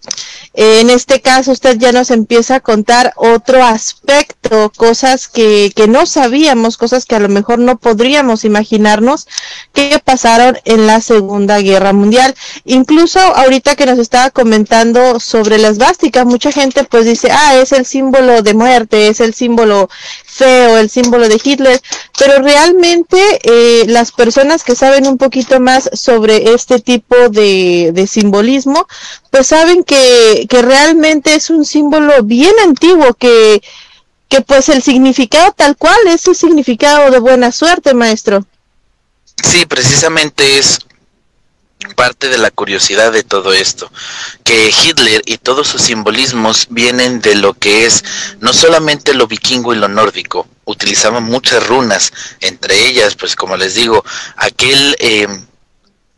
en 0.55 0.89
este 0.89 1.21
caso 1.21 1.51
usted 1.51 1.79
ya 1.79 1.91
nos 1.91 2.13
empieza 2.13 2.57
a 2.57 2.61
contar 2.61 3.13
otro 3.17 3.65
aspecto, 3.65 4.71
cosas 4.77 5.27
que, 5.27 5.73
que 5.75 5.89
no 5.89 6.07
sabíamos, 6.07 6.77
cosas 6.77 7.07
que 7.07 7.17
a 7.17 7.19
lo 7.19 7.29
mejor 7.29 7.59
no 7.59 7.77
podríamos 7.77 8.45
imaginarnos 8.45 9.27
que 9.73 10.01
pasaron 10.05 10.57
en 10.65 10.87
la 10.87 11.01
Segunda 11.01 11.59
Guerra 11.59 11.93
Mundial. 11.93 12.37
Incluso 12.65 13.19
ahorita 13.19 13.75
que 13.75 13.87
nos 13.87 13.99
estaba 13.99 14.31
comentando 14.31 15.19
sobre 15.19 15.59
las 15.59 15.79
básicas, 15.79 16.25
mucha 16.25 16.53
gente 16.53 16.85
pues 16.85 17.05
dice, 17.05 17.33
ah, 17.33 17.57
es 17.57 17.73
el 17.73 17.85
símbolo 17.85 18.43
de 18.43 18.55
muerte, 18.55 19.09
es 19.09 19.19
el 19.19 19.35
símbolo 19.35 19.91
feo, 20.25 20.79
el 20.79 20.89
símbolo 20.89 21.29
de 21.29 21.41
Hitler, 21.43 21.81
pero 22.19 22.43
realmente 22.43 23.19
eh, 23.43 23.85
las 23.89 24.13
personas 24.13 24.63
que 24.63 24.77
saben 24.77 25.07
un 25.07 25.17
poquito 25.17 25.59
más 25.59 25.91
sobre 25.93 26.55
este 26.55 26.81
tipo 26.81 27.24
de, 27.29 28.09
simbolismo, 28.11 28.87
pues 29.31 29.49
saben 29.49 29.85
que, 29.85 30.47
que 30.49 30.63
realmente 30.63 31.35
es 31.35 31.51
un 31.51 31.65
símbolo 31.65 32.23
bien 32.23 32.55
antiguo, 32.63 33.15
que, 33.15 33.63
que 34.29 34.41
pues 34.41 34.69
el 34.69 34.83
significado 34.83 35.53
tal 35.53 35.77
cual 35.77 35.99
es 36.07 36.27
el 36.27 36.35
significado 36.35 37.11
de 37.11 37.19
buena 37.19 37.53
suerte, 37.53 37.95
maestro. 37.95 38.47
Sí, 39.43 39.67
precisamente 39.67 40.59
es 40.59 40.79
parte 41.97 42.29
de 42.29 42.39
la 42.39 42.51
curiosidad 42.51 43.13
de 43.13 43.23
todo 43.23 43.53
esto, 43.53 43.91
que 44.43 44.71
Hitler 44.71 45.23
y 45.27 45.39
todos 45.39 45.69
sus 45.69 45.83
simbolismos 45.83 46.67
vienen 46.71 47.21
de 47.21 47.35
lo 47.35 47.53
que 47.55 47.85
es 47.85 48.05
no 48.41 48.53
solamente 48.53 49.15
lo 49.15 49.27
vikingo 49.27 49.75
y 49.75 49.77
lo 49.77 49.89
nórdico, 49.89 50.49
utilizaban 50.65 51.25
muchas 51.25 51.67
runas, 51.67 52.13
entre 52.41 52.87
ellas, 52.89 53.15
pues 53.15 53.37
como 53.37 53.57
les 53.57 53.75
digo, 53.75 54.03
aquel 54.37 54.97
eh, 54.99 55.29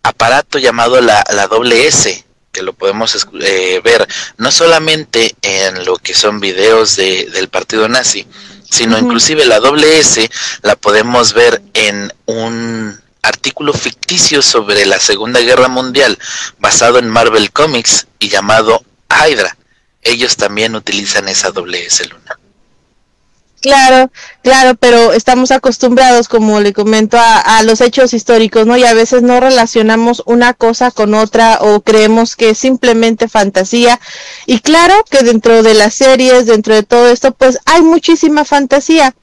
aparato 0.06 0.58
llamado 0.58 1.00
la, 1.00 1.25
la 1.32 1.46
doble 1.46 1.86
S, 1.86 2.25
que 2.52 2.62
lo 2.62 2.72
podemos 2.72 3.26
eh, 3.40 3.80
ver 3.84 4.06
no 4.38 4.50
solamente 4.50 5.34
en 5.42 5.84
lo 5.84 5.96
que 5.96 6.14
son 6.14 6.40
videos 6.40 6.96
de, 6.96 7.26
del 7.26 7.48
partido 7.48 7.88
nazi, 7.88 8.26
sino 8.70 8.98
inclusive 8.98 9.44
la 9.44 9.60
doble 9.60 9.98
S 9.98 10.28
la 10.62 10.76
podemos 10.76 11.34
ver 11.34 11.62
en 11.75 12.12
un 12.26 13.00
artículo 13.22 13.72
ficticio 13.72 14.42
sobre 14.42 14.86
la 14.86 14.98
Segunda 15.00 15.40
Guerra 15.40 15.68
Mundial 15.68 16.18
basado 16.58 16.98
en 16.98 17.08
Marvel 17.08 17.50
Comics 17.52 18.06
y 18.18 18.28
llamado 18.28 18.82
Hydra. 19.10 19.56
Ellos 20.02 20.36
también 20.36 20.76
utilizan 20.76 21.28
esa 21.28 21.50
doble 21.50 21.84
S 21.84 22.04
luna. 22.06 22.38
Claro, 23.60 24.12
claro, 24.42 24.76
pero 24.78 25.12
estamos 25.12 25.50
acostumbrados, 25.50 26.28
como 26.28 26.60
le 26.60 26.72
comento, 26.72 27.16
a, 27.18 27.62
los 27.64 27.80
hechos 27.80 28.12
históricos, 28.14 28.66
¿no? 28.66 28.76
Y 28.76 28.84
a 28.84 28.94
veces 28.94 29.22
no 29.22 29.40
relacionamos 29.40 30.22
una 30.26 30.54
cosa 30.54 30.90
con 30.90 31.14
otra 31.14 31.58
o 31.60 31.80
creemos 31.80 32.36
que 32.36 32.50
es 32.50 32.58
simplemente 32.58 33.28
fantasía. 33.28 33.98
Y 34.44 34.60
claro 34.60 34.94
que 35.10 35.25
dentro 35.25 35.62
de 35.62 35.75
las 35.75 35.94
series, 35.94 36.46
dentro 36.46 36.75
de 36.75 36.82
todo 36.82 37.08
esto, 37.08 37.32
pues 37.32 37.58
hay 37.64 37.82
muchísima 37.82 38.44
fantasía. 38.44 39.14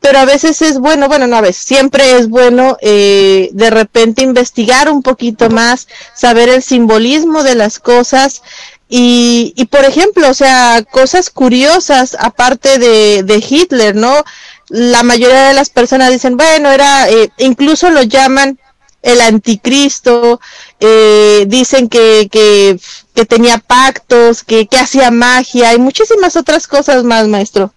Pero 0.00 0.20
a 0.20 0.24
veces 0.24 0.62
es 0.62 0.78
bueno, 0.78 1.08
bueno, 1.08 1.26
no 1.26 1.36
a 1.36 1.40
veces, 1.40 1.64
siempre 1.64 2.16
es 2.18 2.28
bueno 2.28 2.76
eh, 2.80 3.48
de 3.52 3.70
repente 3.70 4.22
investigar 4.22 4.88
un 4.90 5.02
poquito 5.02 5.50
más, 5.50 5.88
saber 6.14 6.48
el 6.48 6.62
simbolismo 6.62 7.42
de 7.42 7.56
las 7.56 7.80
cosas, 7.80 8.42
y, 8.88 9.52
y 9.56 9.66
por 9.66 9.84
ejemplo, 9.84 10.28
o 10.28 10.34
sea, 10.34 10.82
cosas 10.90 11.30
curiosas 11.30 12.16
aparte 12.18 12.78
de, 12.78 13.22
de 13.22 13.44
Hitler, 13.46 13.94
¿no? 13.94 14.24
La 14.68 15.02
mayoría 15.02 15.48
de 15.48 15.54
las 15.54 15.70
personas 15.70 16.10
dicen, 16.10 16.36
bueno, 16.36 16.70
era, 16.70 17.08
eh, 17.10 17.30
incluso 17.38 17.90
lo 17.90 18.02
llaman 18.02 18.58
el 19.02 19.20
anticristo, 19.20 20.40
eh, 20.80 21.44
dicen 21.48 21.88
que, 21.88 22.28
que, 22.30 22.78
que, 23.14 23.24
tenía 23.24 23.58
pactos, 23.58 24.42
que, 24.42 24.66
que 24.66 24.78
hacía 24.78 25.10
magia 25.10 25.74
y 25.74 25.78
muchísimas 25.78 26.36
otras 26.36 26.66
cosas 26.66 27.04
más, 27.04 27.28
maestro. 27.28 27.72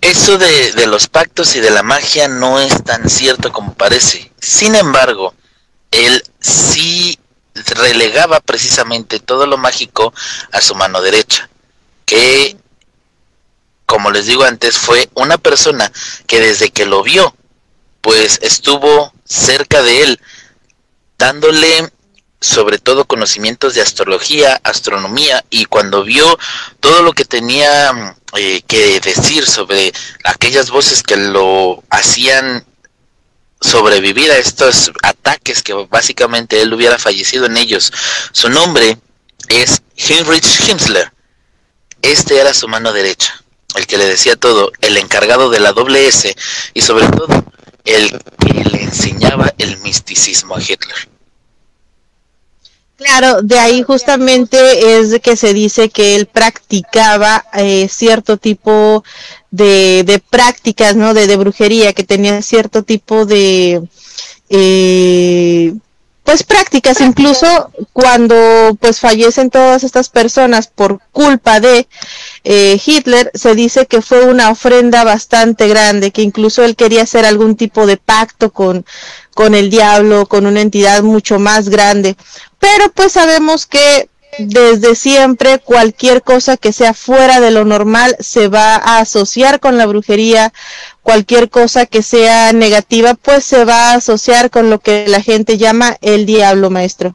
Eso 0.00 0.38
de, 0.38 0.72
de 0.72 0.86
los 0.86 1.06
pactos 1.06 1.54
y 1.54 1.60
de 1.60 1.70
la 1.70 1.82
magia 1.82 2.28
no 2.28 2.60
es 2.60 2.82
tan 2.82 3.08
cierto 3.08 3.52
como 3.52 3.74
parece. 3.74 4.32
Sin 4.40 4.74
embargo, 4.74 5.34
él 5.90 6.22
sí 6.40 7.18
relegaba 7.54 8.40
precisamente 8.40 9.20
todo 9.20 9.46
lo 9.46 9.58
mágico 9.58 10.12
a 10.52 10.60
su 10.60 10.74
mano 10.74 11.00
derecha, 11.02 11.48
que, 12.04 12.56
como 13.86 14.10
les 14.10 14.26
digo 14.26 14.44
antes, 14.44 14.78
fue 14.78 15.08
una 15.14 15.38
persona 15.38 15.90
que 16.26 16.40
desde 16.40 16.70
que 16.70 16.86
lo 16.86 17.02
vio, 17.02 17.34
pues 18.00 18.38
estuvo 18.42 19.12
cerca 19.24 19.82
de 19.82 20.02
él, 20.02 20.20
dándole 21.18 21.92
sobre 22.40 22.78
todo 22.78 23.04
conocimientos 23.04 23.74
de 23.74 23.82
astrología, 23.82 24.60
astronomía, 24.64 25.44
y 25.48 25.66
cuando 25.66 26.02
vio 26.02 26.38
todo 26.80 27.02
lo 27.02 27.12
que 27.12 27.24
tenía 27.24 28.16
eh, 28.36 28.62
que 28.66 28.98
decir 29.00 29.46
sobre 29.46 29.92
aquellas 30.24 30.70
voces 30.70 31.04
que 31.04 31.16
lo 31.16 31.84
hacían 31.88 32.66
sobrevivir 33.62 34.30
a 34.30 34.38
estos 34.38 34.92
ataques 35.02 35.62
que 35.62 35.72
básicamente 35.72 36.60
él 36.60 36.72
hubiera 36.74 36.98
fallecido 36.98 37.46
en 37.46 37.56
ellos. 37.56 37.92
Su 38.32 38.50
nombre 38.50 38.98
es 39.48 39.82
Heinrich 39.96 40.68
Himmler. 40.68 41.12
Este 42.02 42.38
era 42.38 42.52
su 42.52 42.68
mano 42.68 42.92
derecha, 42.92 43.42
el 43.76 43.86
que 43.86 43.96
le 43.96 44.06
decía 44.06 44.36
todo, 44.36 44.72
el 44.80 44.96
encargado 44.96 45.50
de 45.50 45.60
la 45.60 45.72
doble 45.72 46.06
S 46.06 46.36
y 46.74 46.82
sobre 46.82 47.06
todo 47.08 47.44
el 47.84 48.10
que 48.38 48.64
le 48.64 48.82
enseñaba 48.82 49.54
el 49.58 49.78
misticismo 49.78 50.56
a 50.56 50.60
Hitler. 50.60 51.11
Claro, 53.04 53.42
de 53.42 53.58
ahí 53.58 53.82
justamente 53.82 54.98
es 54.98 55.10
de 55.10 55.20
que 55.20 55.36
se 55.36 55.52
dice 55.54 55.88
que 55.90 56.14
él 56.14 56.26
practicaba 56.26 57.44
eh, 57.54 57.88
cierto 57.88 58.36
tipo 58.36 59.02
de, 59.50 60.04
de 60.06 60.18
prácticas, 60.20 60.94
¿no? 60.94 61.12
De, 61.12 61.26
de, 61.26 61.36
brujería, 61.36 61.92
que 61.94 62.04
tenía 62.04 62.40
cierto 62.42 62.84
tipo 62.84 63.26
de, 63.26 63.82
eh, 64.50 65.74
pues 66.22 66.44
prácticas, 66.44 67.00
incluso 67.00 67.72
cuando 67.92 68.78
pues 68.80 69.00
fallecen 69.00 69.50
todas 69.50 69.82
estas 69.84 70.08
personas 70.08 70.68
por 70.68 71.00
culpa 71.10 71.58
de 71.60 71.88
eh, 72.44 72.80
Hitler, 72.84 73.30
se 73.34 73.54
dice 73.54 73.86
que 73.86 74.02
fue 74.02 74.26
una 74.26 74.50
ofrenda 74.50 75.04
bastante 75.04 75.66
grande, 75.68 76.12
que 76.12 76.22
incluso 76.22 76.62
él 76.64 76.76
quería 76.76 77.02
hacer 77.02 77.24
algún 77.26 77.56
tipo 77.56 77.86
de 77.86 77.96
pacto 77.96 78.52
con, 78.52 78.84
con 79.34 79.54
el 79.54 79.70
diablo, 79.70 80.26
con 80.26 80.46
una 80.46 80.60
entidad 80.60 81.02
mucho 81.02 81.38
más 81.38 81.68
grande. 81.68 82.16
Pero 82.58 82.90
pues 82.92 83.12
sabemos 83.12 83.66
que 83.66 84.08
desde 84.38 84.94
siempre 84.94 85.58
cualquier 85.58 86.22
cosa 86.22 86.56
que 86.56 86.72
sea 86.72 86.94
fuera 86.94 87.40
de 87.40 87.50
lo 87.50 87.64
normal 87.64 88.16
se 88.20 88.48
va 88.48 88.76
a 88.76 88.98
asociar 88.98 89.60
con 89.60 89.76
la 89.76 89.86
brujería, 89.86 90.52
cualquier 91.02 91.50
cosa 91.50 91.86
que 91.86 92.02
sea 92.02 92.52
negativa 92.52 93.14
pues 93.14 93.44
se 93.44 93.64
va 93.64 93.90
a 93.90 93.94
asociar 93.94 94.50
con 94.50 94.70
lo 94.70 94.78
que 94.80 95.06
la 95.08 95.20
gente 95.20 95.58
llama 95.58 95.98
el 96.00 96.24
diablo 96.24 96.70
maestro. 96.70 97.14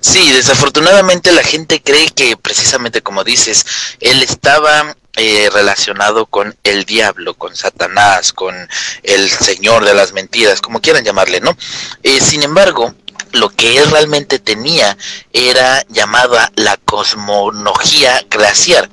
Sí, 0.00 0.30
desafortunadamente 0.32 1.32
la 1.32 1.42
gente 1.42 1.82
cree 1.82 2.08
que 2.10 2.36
precisamente 2.36 3.02
como 3.02 3.24
dices, 3.24 3.66
él 4.00 4.22
estaba 4.22 4.96
eh, 5.16 5.50
relacionado 5.52 6.26
con 6.26 6.56
el 6.62 6.84
diablo, 6.84 7.34
con 7.34 7.56
Satanás, 7.56 8.32
con 8.32 8.54
el 9.02 9.28
Señor 9.28 9.84
de 9.84 9.94
las 9.94 10.12
mentiras, 10.12 10.60
como 10.60 10.80
quieran 10.80 11.04
llamarle, 11.04 11.40
¿no? 11.40 11.56
Eh, 12.02 12.20
sin 12.20 12.42
embargo, 12.42 12.94
lo 13.32 13.50
que 13.50 13.78
él 13.78 13.90
realmente 13.90 14.38
tenía 14.38 14.96
era 15.32 15.84
llamada 15.88 16.52
la 16.56 16.76
cosmología 16.76 18.24
glaciar. 18.30 18.88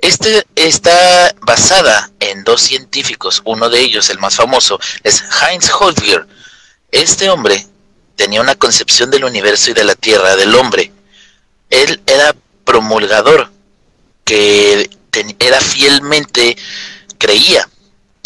Este 0.00 0.46
está 0.56 1.34
basada 1.42 2.10
en 2.20 2.42
dos 2.42 2.62
científicos, 2.62 3.42
uno 3.44 3.68
de 3.68 3.80
ellos, 3.80 4.10
el 4.10 4.18
más 4.18 4.36
famoso, 4.36 4.80
es 5.04 5.22
Heinz 5.42 5.70
Holtger. 5.70 6.26
Este 6.90 7.28
hombre 7.28 7.66
tenía 8.16 8.40
una 8.40 8.54
concepción 8.54 9.10
del 9.10 9.24
universo 9.24 9.70
y 9.70 9.74
de 9.74 9.84
la 9.84 9.94
Tierra, 9.94 10.36
del 10.36 10.54
hombre. 10.54 10.92
Él 11.68 12.00
era 12.06 12.34
promulgador, 12.64 13.50
que 14.24 14.90
era 15.38 15.60
fielmente, 15.60 16.56
creía 17.18 17.68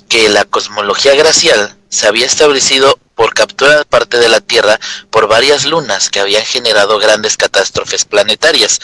que 0.08 0.28
la 0.28 0.44
cosmología 0.44 1.14
glacial 1.14 1.76
se 1.88 2.06
había 2.06 2.26
establecido 2.26 2.98
por 3.14 3.34
capturar 3.34 3.86
parte 3.86 4.18
de 4.18 4.28
la 4.28 4.40
Tierra 4.40 4.78
por 5.10 5.28
varias 5.28 5.64
lunas 5.64 6.10
que 6.10 6.20
habían 6.20 6.44
generado 6.44 6.98
grandes 6.98 7.36
catástrofes 7.36 8.04
planetarias 8.04 8.80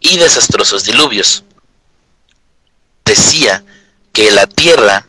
y 0.00 0.16
desastrosos 0.18 0.84
diluvios. 0.84 1.44
Decía 3.04 3.64
que 4.12 4.30
la 4.30 4.46
Tierra 4.46 5.06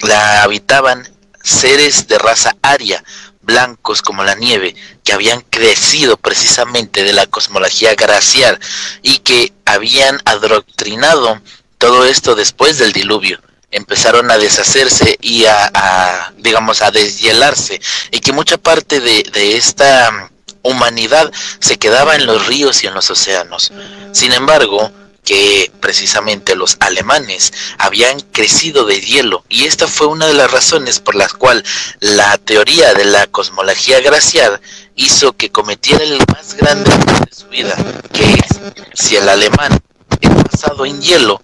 la 0.00 0.42
habitaban 0.42 1.08
seres 1.42 2.08
de 2.08 2.18
raza 2.18 2.56
aria, 2.62 3.04
blancos 3.40 4.02
como 4.02 4.24
la 4.24 4.34
nieve, 4.34 4.74
que 5.04 5.12
habían 5.12 5.40
crecido 5.42 6.16
precisamente 6.16 7.04
de 7.04 7.12
la 7.12 7.26
cosmología 7.26 7.94
glacial 7.94 8.58
y 9.02 9.18
que 9.18 9.52
habían 9.64 10.20
adoctrinado 10.24 11.40
todo 11.78 12.04
esto 12.04 12.34
después 12.34 12.78
del 12.78 12.92
diluvio 12.92 13.40
empezaron 13.70 14.30
a 14.30 14.38
deshacerse 14.38 15.18
y 15.20 15.44
a, 15.44 16.32
digamos, 16.38 16.82
a 16.82 16.90
deshielarse, 16.90 17.80
y 18.10 18.20
que 18.20 18.32
mucha 18.32 18.56
parte 18.56 19.00
de, 19.00 19.22
de 19.32 19.56
esta 19.56 20.30
humanidad 20.62 21.30
se 21.60 21.76
quedaba 21.76 22.16
en 22.16 22.26
los 22.26 22.46
ríos 22.46 22.82
y 22.82 22.86
en 22.86 22.94
los 22.94 23.10
océanos. 23.10 23.72
Sin 24.12 24.32
embargo, 24.32 24.90
que 25.26 25.72
precisamente 25.80 26.54
los 26.54 26.76
alemanes 26.78 27.52
habían 27.78 28.20
crecido 28.20 28.86
de 28.86 29.00
hielo 29.00 29.44
y 29.48 29.64
esta 29.64 29.88
fue 29.88 30.06
una 30.06 30.28
de 30.28 30.34
las 30.34 30.50
razones 30.50 31.00
por 31.00 31.16
las 31.16 31.32
cuales 31.32 31.64
la 31.98 32.38
teoría 32.38 32.94
de 32.94 33.04
la 33.04 33.26
cosmología 33.26 34.00
glacial 34.00 34.60
hizo 34.94 35.32
que 35.32 35.50
cometiera 35.50 36.04
el 36.04 36.22
más 36.32 36.54
grande 36.54 36.90
de 36.90 37.34
su 37.34 37.48
vida, 37.48 37.76
que 38.12 38.34
es 38.34 38.60
si 38.94 39.16
el 39.16 39.28
alemán 39.28 39.78
es 40.20 40.30
basado 40.32 40.86
en 40.86 41.02
hielo, 41.02 41.42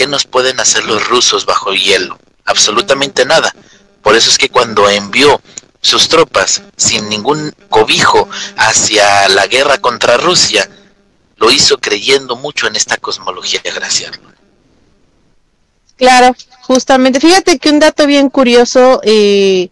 ¿qué 0.00 0.06
nos 0.06 0.24
pueden 0.24 0.58
hacer 0.60 0.86
los 0.86 1.08
rusos 1.08 1.44
bajo 1.44 1.74
hielo? 1.74 2.18
Absolutamente 2.46 3.26
nada. 3.26 3.54
Por 4.00 4.16
eso 4.16 4.30
es 4.30 4.38
que 4.38 4.48
cuando 4.48 4.88
envió 4.88 5.42
sus 5.82 6.08
tropas 6.08 6.62
sin 6.74 7.10
ningún 7.10 7.52
cobijo 7.68 8.26
hacia 8.56 9.28
la 9.28 9.46
guerra 9.46 9.76
contra 9.76 10.16
Rusia, 10.16 10.70
lo 11.36 11.50
hizo 11.50 11.76
creyendo 11.76 12.34
mucho 12.36 12.66
en 12.66 12.76
esta 12.76 12.96
cosmología 12.96 13.60
glacial. 13.62 14.18
Claro, 15.96 16.34
justamente. 16.62 17.20
Fíjate 17.20 17.58
que 17.58 17.68
un 17.68 17.80
dato 17.80 18.06
bien 18.06 18.30
curioso 18.30 19.02
eh, 19.04 19.68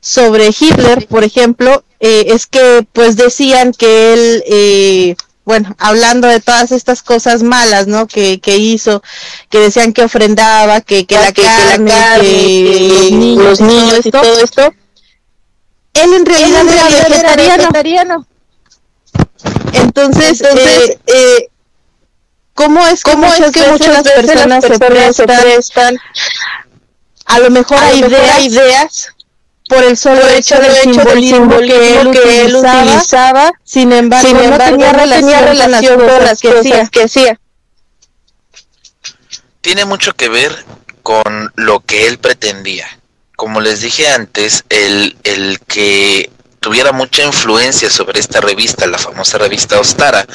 sobre 0.00 0.48
Hitler, 0.48 1.06
por 1.08 1.24
ejemplo, 1.24 1.84
eh, 2.00 2.24
es 2.28 2.46
que 2.46 2.86
pues 2.94 3.16
decían 3.16 3.74
que 3.74 4.14
él 4.14 4.44
eh, 4.46 5.16
bueno, 5.48 5.74
hablando 5.78 6.28
de 6.28 6.40
todas 6.40 6.72
estas 6.72 7.02
cosas 7.02 7.42
malas, 7.42 7.86
¿no? 7.86 8.06
Que, 8.06 8.38
que 8.38 8.58
hizo, 8.58 9.02
que 9.48 9.58
decían 9.58 9.94
que 9.94 10.02
ofrendaba, 10.02 10.82
que, 10.82 11.06
que, 11.06 11.14
la, 11.14 11.32
que, 11.32 11.40
carne, 11.40 11.90
que, 12.20 13.08
los 13.34 13.58
niños, 13.62 14.04
y 14.04 14.10
todo 14.10 14.40
esto. 14.40 14.74
Él 15.94 16.12
en 16.12 16.26
realidad, 16.26 16.66
era, 16.68 17.34
vegetariano. 17.34 18.26
Entonces, 19.72 20.42
Entonces 20.42 20.90
eh, 20.90 20.98
eh, 21.06 21.48
¿cómo 22.52 22.86
es 22.86 23.02
que, 23.02 23.16
muchas, 23.16 23.40
es 23.40 23.52
que 23.52 23.70
muchas 23.70 24.02
personas, 24.02 24.62
se 25.16 25.26
prestan, 25.26 25.96
a 27.24 27.38
lo 27.38 27.48
mejor 27.48 27.78
a, 27.78 27.94
ideas, 27.94 28.40
ideas 28.42 29.14
por 29.68 29.84
el 29.84 29.96
solo 29.96 30.26
hecho, 30.28 30.58
del, 30.58 30.74
simbolismo, 30.74 31.58
que 31.58 32.00
él, 32.00 32.56
utilizaba, 32.56 33.52
sin 33.64 33.92
embargo, 33.92 34.32
no, 34.32 34.58
tenía, 34.58 34.92
relación, 34.92 35.98
con 35.98 36.24
las 36.24 36.40
cosas 36.40 36.90
que 36.90 37.02
hacía. 37.02 37.38
Tiene 39.60 39.84
mucho 39.84 40.14
que 40.14 40.28
ver 40.28 40.64
con 41.02 41.52
lo 41.56 41.80
que 41.80 42.06
él 42.06 42.18
pretendía. 42.18 42.86
Como 43.36 43.60
les 43.60 43.82
dije 43.82 44.08
antes, 44.08 44.64
el, 44.68 45.16
el 45.22 45.60
que 45.60 46.30
tuviera 46.60 46.92
mucha 46.92 47.24
influencia 47.24 47.90
sobre 47.90 48.20
esta 48.20 48.40
revista, 48.40 48.86
la 48.86 48.98
famosa 48.98 49.38
revista 49.38 49.78
Ostara, 49.78 50.26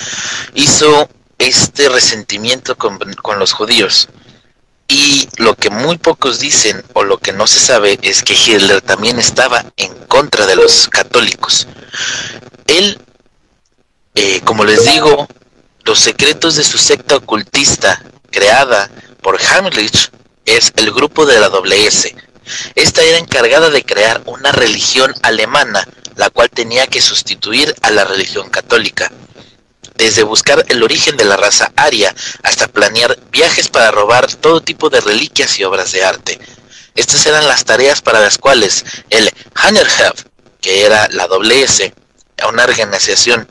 hizo 0.54 1.10
este 1.38 1.89
resentimiento 1.89 2.78
con, 2.78 2.98
con 3.22 3.39
los 3.39 3.54
judíos. 3.54 4.10
Y 4.88 5.28
lo 5.38 5.56
que 5.56 5.69
muy 5.69 5.98
pocos 5.98 6.39
dicen 6.39 6.84
o 6.93 7.04
lo 7.04 7.17
que 7.17 7.34
no 7.34 7.48
se 7.48 7.60
sabe 7.60 8.00
es 8.02 8.22
que 8.22 8.34
Hitler 8.34 8.82
también 8.82 9.19
estaba 9.19 9.65
en 9.78 9.93
contra 10.06 10.46
de 10.46 10.56
los 10.56 10.88
católicos. 10.88 11.67
Él, 12.67 13.00
eh, 14.15 14.41
como 14.43 14.65
les 14.65 14.86
digo, 14.86 15.28
los 15.84 16.00
secretos 16.00 16.56
de 16.56 16.63
su 16.63 16.78
secta 16.78 17.15
ocultista 17.15 18.04
creada 18.30 18.89
por 19.22 19.39
Hamlich 19.41 20.12
es 20.46 20.74
el 20.76 20.91
grupo 20.91 21.26
de 21.26 21.39
la 21.39 21.50
S. 21.76 22.15
Esta 22.76 23.02
era 23.02 23.17
encargada 23.17 23.69
de 23.69 23.86
crear 23.86 24.22
una 24.26 24.52
religión 24.52 25.13
alemana, 25.24 25.88
la 26.15 26.30
cual 26.30 26.50
tenía 26.50 26.88
que 26.88 27.02
sustituir 27.02 27.74
a 27.82 27.89
la 27.89 28.04
religión 28.04 28.50
católica 28.50 29.12
desde 29.95 30.23
buscar 30.23 30.65
el 30.69 30.84
origen 30.84 31.17
de 31.17 31.25
la 31.25 31.38
raza 31.38 31.71
aria 31.75 32.13
hasta 32.43 32.67
planear 32.67 33.17
viajes 33.32 33.67
para 33.67 33.91
robar 33.91 34.34
todo 34.36 34.62
tipo 34.62 34.89
de 34.89 35.01
reliquias 35.01 35.60
y 35.60 35.63
obras 35.63 35.91
de 35.91 36.03
arte. 36.03 36.39
Estas 36.95 37.25
eran 37.25 37.47
las 37.47 37.65
tareas 37.65 38.01
para 38.01 38.19
las 38.19 38.38
cuales 38.38 38.86
el 39.10 39.32
Hannerhef, 39.56 40.25
que 40.62 40.86
era 40.86 41.08
la 41.10 41.27
S, 41.51 41.93
una 42.47 42.63
organización 42.65 43.47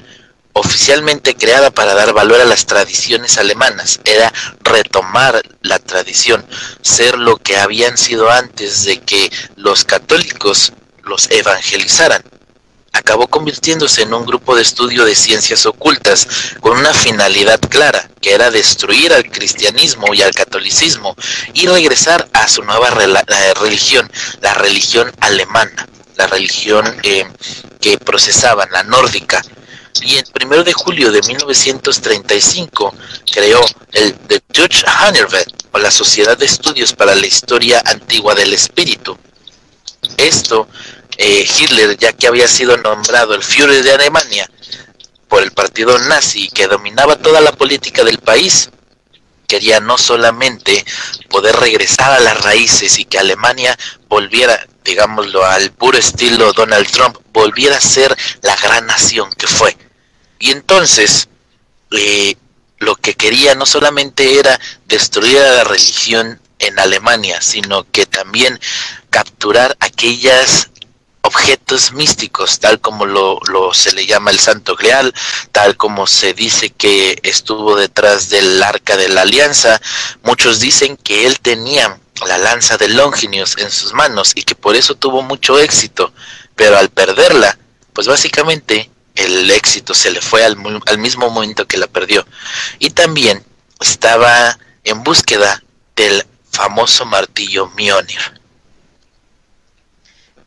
oficialmente 0.54 1.34
creada 1.34 1.70
para 1.70 1.94
dar 1.94 2.12
valor 2.12 2.40
a 2.40 2.44
las 2.44 2.66
tradiciones 2.66 3.38
alemanas, 3.38 4.00
era 4.04 4.32
retomar 4.60 5.42
la 5.62 5.78
tradición, 5.78 6.46
ser 6.82 7.18
lo 7.18 7.36
que 7.36 7.56
habían 7.56 7.96
sido 7.96 8.30
antes 8.30 8.84
de 8.84 9.00
que 9.00 9.32
los 9.56 9.84
católicos 9.84 10.72
los 11.04 11.30
evangelizaran 11.30 12.22
acabó 12.92 13.26
convirtiéndose 13.26 14.02
en 14.02 14.14
un 14.14 14.26
grupo 14.26 14.54
de 14.54 14.62
estudio 14.62 15.04
de 15.04 15.14
ciencias 15.14 15.66
ocultas 15.66 16.28
con 16.60 16.78
una 16.78 16.92
finalidad 16.92 17.60
clara, 17.60 18.08
que 18.20 18.32
era 18.32 18.50
destruir 18.50 19.12
al 19.12 19.30
cristianismo 19.30 20.14
y 20.14 20.22
al 20.22 20.32
catolicismo 20.32 21.16
y 21.54 21.66
regresar 21.66 22.28
a 22.32 22.48
su 22.48 22.62
nueva 22.62 22.90
religión, 22.90 24.10
la 24.40 24.54
religión 24.54 25.10
alemana, 25.20 25.88
la 26.16 26.26
religión 26.26 26.84
eh, 27.02 27.26
que 27.80 27.98
procesaban, 27.98 28.68
la 28.70 28.82
nórdica. 28.84 29.42
Y 30.02 30.16
el 30.16 30.24
primero 30.32 30.64
de 30.64 30.72
julio 30.72 31.12
de 31.12 31.22
1935 31.22 32.94
creó 33.30 33.60
el 33.92 34.14
The 34.14 34.42
Deutsche 34.48 34.84
Hannerwelt, 34.86 35.62
o 35.72 35.78
la 35.78 35.90
Sociedad 35.90 36.36
de 36.36 36.46
Estudios 36.46 36.92
para 36.92 37.14
la 37.14 37.26
Historia 37.26 37.82
Antigua 37.86 38.34
del 38.34 38.52
Espíritu. 38.52 39.16
Esto 40.16 40.68
eh, 41.16 41.46
Hitler, 41.58 41.96
ya 41.96 42.12
que 42.12 42.26
había 42.26 42.48
sido 42.48 42.76
nombrado 42.76 43.34
el 43.34 43.42
Führer 43.42 43.82
de 43.82 43.92
Alemania 43.92 44.50
por 45.28 45.42
el 45.42 45.52
partido 45.52 45.98
nazi 45.98 46.48
que 46.48 46.66
dominaba 46.66 47.16
toda 47.16 47.40
la 47.40 47.52
política 47.52 48.04
del 48.04 48.18
país, 48.18 48.70
quería 49.46 49.80
no 49.80 49.98
solamente 49.98 50.84
poder 51.28 51.56
regresar 51.56 52.12
a 52.12 52.20
las 52.20 52.42
raíces 52.42 52.98
y 52.98 53.04
que 53.04 53.18
Alemania 53.18 53.78
volviera, 54.08 54.66
digámoslo, 54.84 55.44
al 55.44 55.70
puro 55.72 55.98
estilo 55.98 56.52
Donald 56.52 56.90
Trump, 56.90 57.18
volviera 57.32 57.76
a 57.76 57.80
ser 57.80 58.16
la 58.42 58.56
gran 58.56 58.86
nación 58.86 59.30
que 59.32 59.46
fue. 59.46 59.76
Y 60.38 60.50
entonces, 60.50 61.28
eh, 61.90 62.34
lo 62.78 62.96
que 62.96 63.14
quería 63.14 63.54
no 63.54 63.66
solamente 63.66 64.38
era 64.38 64.58
destruir 64.86 65.38
a 65.38 65.52
la 65.52 65.64
religión 65.64 66.40
en 66.58 66.78
Alemania, 66.78 67.40
sino 67.40 67.84
que 67.90 68.06
también 68.06 68.58
capturar 69.10 69.76
aquellas 69.80 70.71
objetos 71.22 71.92
místicos, 71.92 72.58
tal 72.58 72.80
como 72.80 73.06
lo, 73.06 73.40
se 73.72 73.92
le 73.92 74.06
llama 74.06 74.30
el 74.30 74.38
Santo 74.38 74.76
Grial, 74.76 75.14
tal 75.52 75.76
como 75.76 76.06
se 76.06 76.34
dice 76.34 76.70
que 76.70 77.18
estuvo 77.22 77.76
detrás 77.76 78.28
del 78.28 78.62
Arca 78.62 78.96
de 78.96 79.08
la 79.08 79.22
Alianza. 79.22 79.80
Muchos 80.22 80.60
dicen 80.60 80.96
que 80.96 81.26
él 81.26 81.40
tenía 81.40 81.98
la 82.26 82.38
lanza 82.38 82.76
de 82.76 82.88
Longinus 82.88 83.56
en 83.58 83.70
sus 83.70 83.92
manos 83.92 84.32
y 84.34 84.42
que 84.42 84.54
por 84.54 84.76
eso 84.76 84.94
tuvo 84.94 85.22
mucho 85.22 85.58
éxito, 85.58 86.12
pero 86.56 86.76
al 86.76 86.90
perderla, 86.90 87.56
pues 87.92 88.06
básicamente 88.06 88.90
el 89.14 89.50
éxito 89.50 89.94
se 89.94 90.10
le 90.10 90.20
fue 90.20 90.44
al, 90.44 90.56
al 90.86 90.98
mismo 90.98 91.30
momento 91.30 91.66
que 91.66 91.78
la 91.78 91.86
perdió. 91.86 92.26
Y 92.78 92.90
también 92.90 93.44
estaba 93.80 94.58
en 94.84 95.02
búsqueda 95.04 95.62
del 95.94 96.24
famoso 96.50 97.06
martillo 97.06 97.70
Mjolnir 97.76 98.41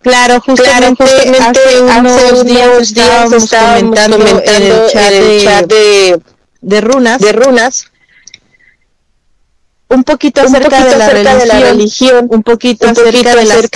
Claro, 0.05 0.39
justamente, 0.39 1.03
hace, 1.03 1.81
unos 1.81 2.45
días 2.45 2.91
estábamos, 2.93 3.49
comentando, 3.49 4.17
en 4.45 4.63
el 4.63 4.87
chat, 5.41 5.65
de, 5.65 6.21
de, 6.61 6.81
runas, 6.81 7.19
de 7.19 7.31
runas. 7.31 7.87
Un 9.89 10.03
poquito 10.03 10.41
acerca, 10.41 10.85
de, 10.85 10.95
la 11.47 11.59
religión, 11.59 12.27
un 12.29 12.43
poquito, 12.43 12.87
acerca, 12.87 13.35
de 13.35 13.45
las 13.45 13.67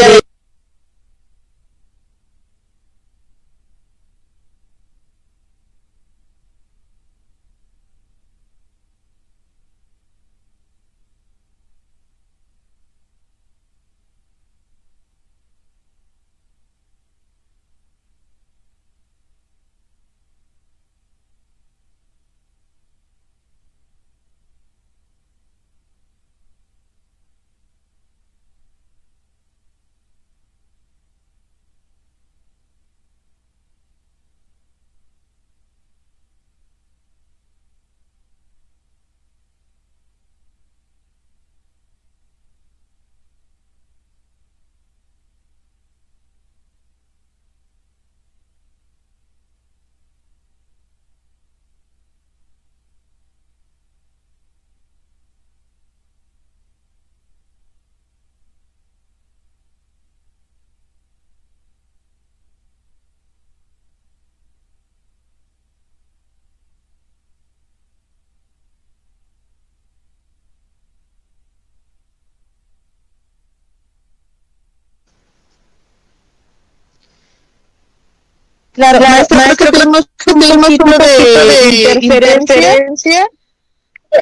Claro, 78.80 79.02
maestro, 79.02 79.36
maestro 79.36 79.72
tuvimos, 79.74 80.08
un 80.26 80.62
poquito 80.62 80.86
de, 80.86 82.00
interferencia, 82.02 83.28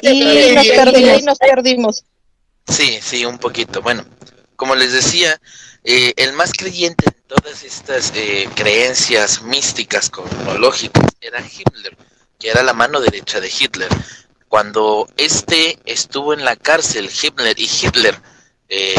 y, 0.02 0.52
nos 0.52 0.66
perdimos, 0.66 1.22
nos 1.22 1.38
perdimos. 1.38 2.04
Sí, 2.66 2.98
sí, 3.00 3.24
un 3.24 3.38
poquito. 3.38 3.82
Bueno, 3.82 4.04
como 4.56 4.74
les 4.74 4.92
decía, 4.92 5.40
eh, 5.84 6.12
el 6.16 6.32
más 6.32 6.52
creyente 6.52 7.04
de 7.04 7.20
todas 7.28 7.62
estas 7.62 8.12
eh, 8.16 8.48
creencias 8.56 9.42
místicas 9.42 10.10
cosmológicas 10.10 11.04
era 11.20 11.38
Himmler. 11.38 11.96
que 12.40 12.50
era 12.50 12.64
la 12.64 12.72
mano 12.72 12.98
derecha 12.98 13.38
de 13.38 13.52
Hitler. 13.56 13.90
Cuando 14.48 15.08
este 15.18 15.78
estuvo 15.84 16.34
en 16.34 16.44
la 16.44 16.56
cárcel, 16.56 17.08
Himmler 17.08 17.56
y 17.60 17.70
Hitler, 17.70 18.20
eh, 18.68 18.96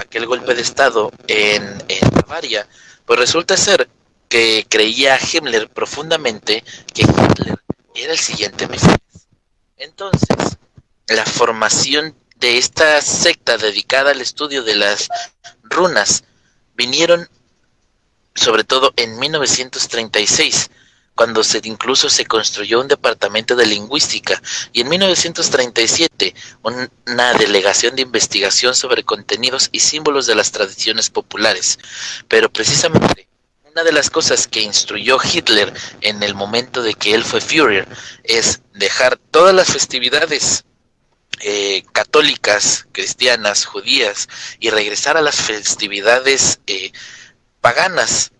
aquel 0.00 0.26
golpe 0.26 0.52
de 0.56 0.62
Estado 0.62 1.12
en, 1.28 1.62
en 1.86 2.10
Bavaria, 2.10 2.66
pues 3.06 3.20
resulta 3.20 3.56
ser 3.56 3.88
que 4.30 4.64
creía 4.68 5.18
Himmler 5.18 5.68
profundamente 5.68 6.64
que 6.94 7.02
Hitler 7.02 7.58
era 7.94 8.12
el 8.12 8.18
siguiente 8.18 8.68
Mesías. 8.68 8.96
Entonces, 9.76 10.56
la 11.08 11.26
formación 11.26 12.14
de 12.36 12.56
esta 12.56 13.02
secta 13.02 13.58
dedicada 13.58 14.12
al 14.12 14.20
estudio 14.20 14.62
de 14.62 14.76
las 14.76 15.08
runas 15.64 16.24
vinieron 16.74 17.28
sobre 18.34 18.62
todo 18.62 18.92
en 18.96 19.18
1936, 19.18 20.70
cuando 21.16 21.42
se 21.42 21.60
incluso 21.64 22.08
se 22.08 22.24
construyó 22.24 22.80
un 22.80 22.88
departamento 22.88 23.56
de 23.56 23.66
lingüística 23.66 24.40
y 24.72 24.82
en 24.82 24.88
1937 24.88 26.34
una 26.62 27.34
delegación 27.34 27.96
de 27.96 28.02
investigación 28.02 28.76
sobre 28.76 29.02
contenidos 29.02 29.68
y 29.72 29.80
símbolos 29.80 30.26
de 30.26 30.36
las 30.36 30.52
tradiciones 30.52 31.10
populares. 31.10 31.80
Pero 32.28 32.48
precisamente 32.48 33.29
una 33.72 33.84
de 33.84 33.92
las 33.92 34.10
cosas 34.10 34.46
que 34.46 34.60
instruyó 34.60 35.18
Hitler 35.22 35.72
en 36.00 36.22
el 36.22 36.34
momento 36.34 36.82
de 36.82 36.94
que 36.94 37.14
él 37.14 37.24
fue 37.24 37.40
Führer 37.40 37.86
es 38.24 38.62
dejar 38.74 39.16
todas 39.16 39.54
las 39.54 39.68
festividades 39.68 40.64
eh, 41.40 41.84
católicas, 41.92 42.86
cristianas, 42.92 43.64
judías 43.64 44.28
y 44.58 44.70
regresar 44.70 45.16
a 45.16 45.22
las 45.22 45.36
festividades 45.36 46.60
eh, 46.66 46.92
paganas. 47.60 48.32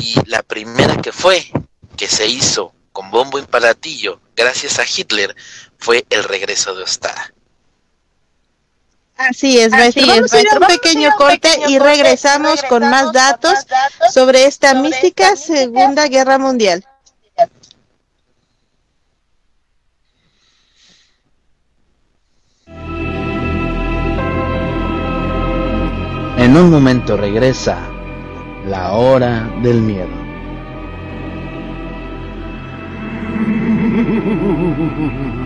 Y 0.00 0.16
la 0.26 0.42
primera 0.42 0.96
que 1.00 1.12
fue, 1.12 1.50
que 1.96 2.08
se 2.08 2.26
hizo 2.26 2.74
con 2.92 3.10
bombo 3.10 3.38
y 3.38 3.42
palatillo, 3.42 4.20
gracias 4.34 4.78
a 4.78 4.84
Hitler, 4.84 5.36
fue 5.78 6.04
el 6.10 6.24
regreso 6.24 6.74
de 6.74 6.82
Ostara. 6.82 7.32
Así 9.16 9.58
es, 9.58 9.70
maestro. 9.70 10.06
Vamos 10.06 10.32
a 10.32 10.40
ir 10.40 10.48
a 10.50 10.58
un 10.58 10.66
pequeño 10.66 11.10
corte 11.16 11.48
y 11.68 11.78
regresamos 11.78 12.62
con 12.64 12.88
más 12.88 13.12
datos 13.12 13.54
sobre 14.12 14.44
esta 14.44 14.74
mística 14.74 15.36
Segunda 15.36 16.06
Guerra 16.06 16.38
Mundial. 16.38 16.84
En 26.38 26.56
un 26.56 26.70
momento 26.70 27.16
regresa 27.16 27.78
la 28.66 28.92
hora 28.92 29.50
del 29.62 29.80
miedo. 29.80 30.26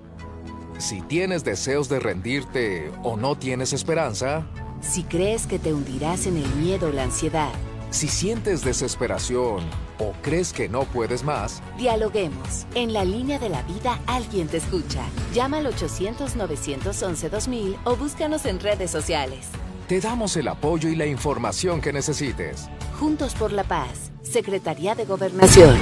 Si 0.81 0.99
tienes 0.99 1.43
deseos 1.43 1.89
de 1.89 1.99
rendirte 1.99 2.91
o 3.03 3.15
no 3.15 3.37
tienes 3.37 3.71
esperanza, 3.71 4.47
Si 4.81 5.03
crees 5.03 5.45
que 5.45 5.59
te 5.59 5.75
hundirás 5.75 6.25
en 6.25 6.37
el 6.37 6.47
miedo 6.55 6.87
o 6.87 6.91
la 6.91 7.03
ansiedad, 7.03 7.51
si 7.91 8.07
sientes 8.07 8.63
desesperación 8.63 9.63
o 9.99 10.13
crees 10.23 10.53
que 10.53 10.67
no 10.69 10.85
puedes 10.85 11.23
más, 11.23 11.61
dialoguemos. 11.77 12.65
En 12.73 12.93
la 12.93 13.05
línea 13.05 13.37
de 13.37 13.49
la 13.49 13.61
vida 13.61 13.99
alguien 14.07 14.47
te 14.47 14.57
escucha. 14.57 15.03
Llama 15.35 15.57
al 15.57 15.67
800-911-2000 15.67 17.77
o 17.83 17.95
búscanos 17.95 18.47
en 18.47 18.59
redes 18.59 18.89
sociales. 18.89 19.49
te 19.87 19.99
damos 19.99 20.35
el 20.35 20.47
apoyo 20.47 20.89
y 20.89 20.95
la 20.95 21.05
información 21.05 21.79
que 21.79 21.93
necesites. 21.93 22.69
Juntos 22.99 23.35
por 23.35 23.51
la 23.51 23.65
Paz, 23.65 24.11
Secretaría 24.23 24.95
de 24.95 25.05
Gobernación. 25.05 25.77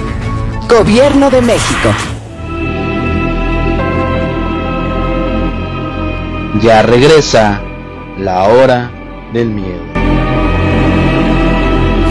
Gobierno 0.68 1.30
de 1.30 1.40
México. 1.40 1.88
Ya 6.58 6.82
regresa 6.82 7.62
la 8.18 8.42
hora 8.44 8.90
del 9.32 9.50
miedo. 9.50 9.84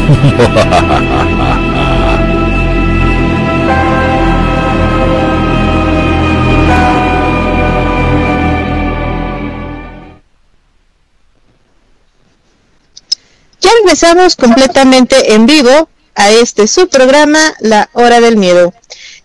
Ya 13.62 13.71
regresamos 13.82 14.36
completamente 14.36 15.36
en 15.36 15.45
vivo 15.45 15.89
a 16.15 16.30
este 16.32 16.65
subprograma 16.65 17.39
La 17.60 17.89
Hora 17.93 18.21
del 18.21 18.38
Miedo. 18.38 18.73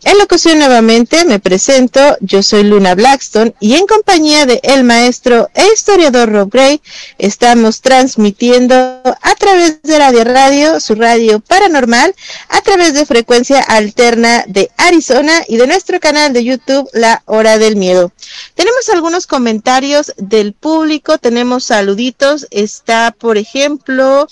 En 0.05 0.19
la 0.19 0.25
ocasión 0.25 0.59
nuevamente 0.59 1.25
me 1.25 1.39
presento, 1.39 2.19
yo 2.21 2.43
soy 2.43 2.63
Luna 2.63 2.95
Blackstone 2.95 3.55
y 3.59 3.77
en 3.77 3.87
compañía 3.87 4.45
de 4.45 4.61
el 4.63 4.85
maestro 4.85 5.49
e 5.55 5.67
historiador 5.73 6.31
Rob 6.31 6.51
Gray 6.51 6.83
estamos 7.17 7.81
transmitiendo 7.81 8.75
a 8.75 9.35
través 9.39 9.81
de 9.81 9.99
Radio 9.99 10.25
Radio, 10.25 10.79
su 10.79 10.95
radio 10.95 11.41
paranormal, 11.41 12.15
a 12.51 12.61
través 12.61 12.93
de 12.93 13.07
frecuencia 13.07 13.61
alterna 13.61 14.45
de 14.47 14.71
Arizona 14.77 15.43
y 15.49 15.57
de 15.57 15.67
nuestro 15.67 15.99
canal 16.01 16.35
de 16.35 16.45
YouTube 16.45 16.87
La 16.93 17.23
Hora 17.25 17.57
del 17.57 17.77
Miedo. 17.77 18.13
Tenemos 18.55 18.91
algunos 18.91 19.27
comentarios 19.27 20.13
del 20.19 20.53
público, 20.53 21.17
tenemos 21.17 21.65
saluditos, 21.65 22.47
está 22.51 23.11
por 23.19 23.39
ejemplo 23.39 24.29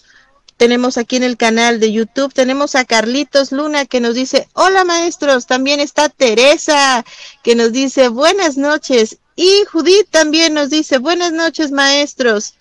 tenemos 0.63 0.97
aquí 0.97 1.17
en 1.17 1.25
el 1.25 1.37
canal 1.37 1.81
de 1.81 1.91
YouTube, 1.91 2.33
tenemos 2.33 2.77
a 2.77 2.85
Carlitos 2.85 3.51
Luna 3.51 3.85
que 3.85 3.99
nos 3.99 4.15
dice, 4.15 4.47
hola 4.53 4.85
maestros, 4.85 5.47
también 5.47 5.81
está 5.81 6.09
Teresa 6.09 7.05
que 7.43 7.57
nos 7.57 7.73
dice 7.73 8.07
buenas 8.07 8.57
noches 8.57 9.19
y 9.35 9.65
Judith 9.65 10.07
también 10.09 10.55
nos 10.55 10.71
dice 10.71 10.99
buenas 10.99 11.33
noches 11.33 11.73
maestros. 11.73 12.55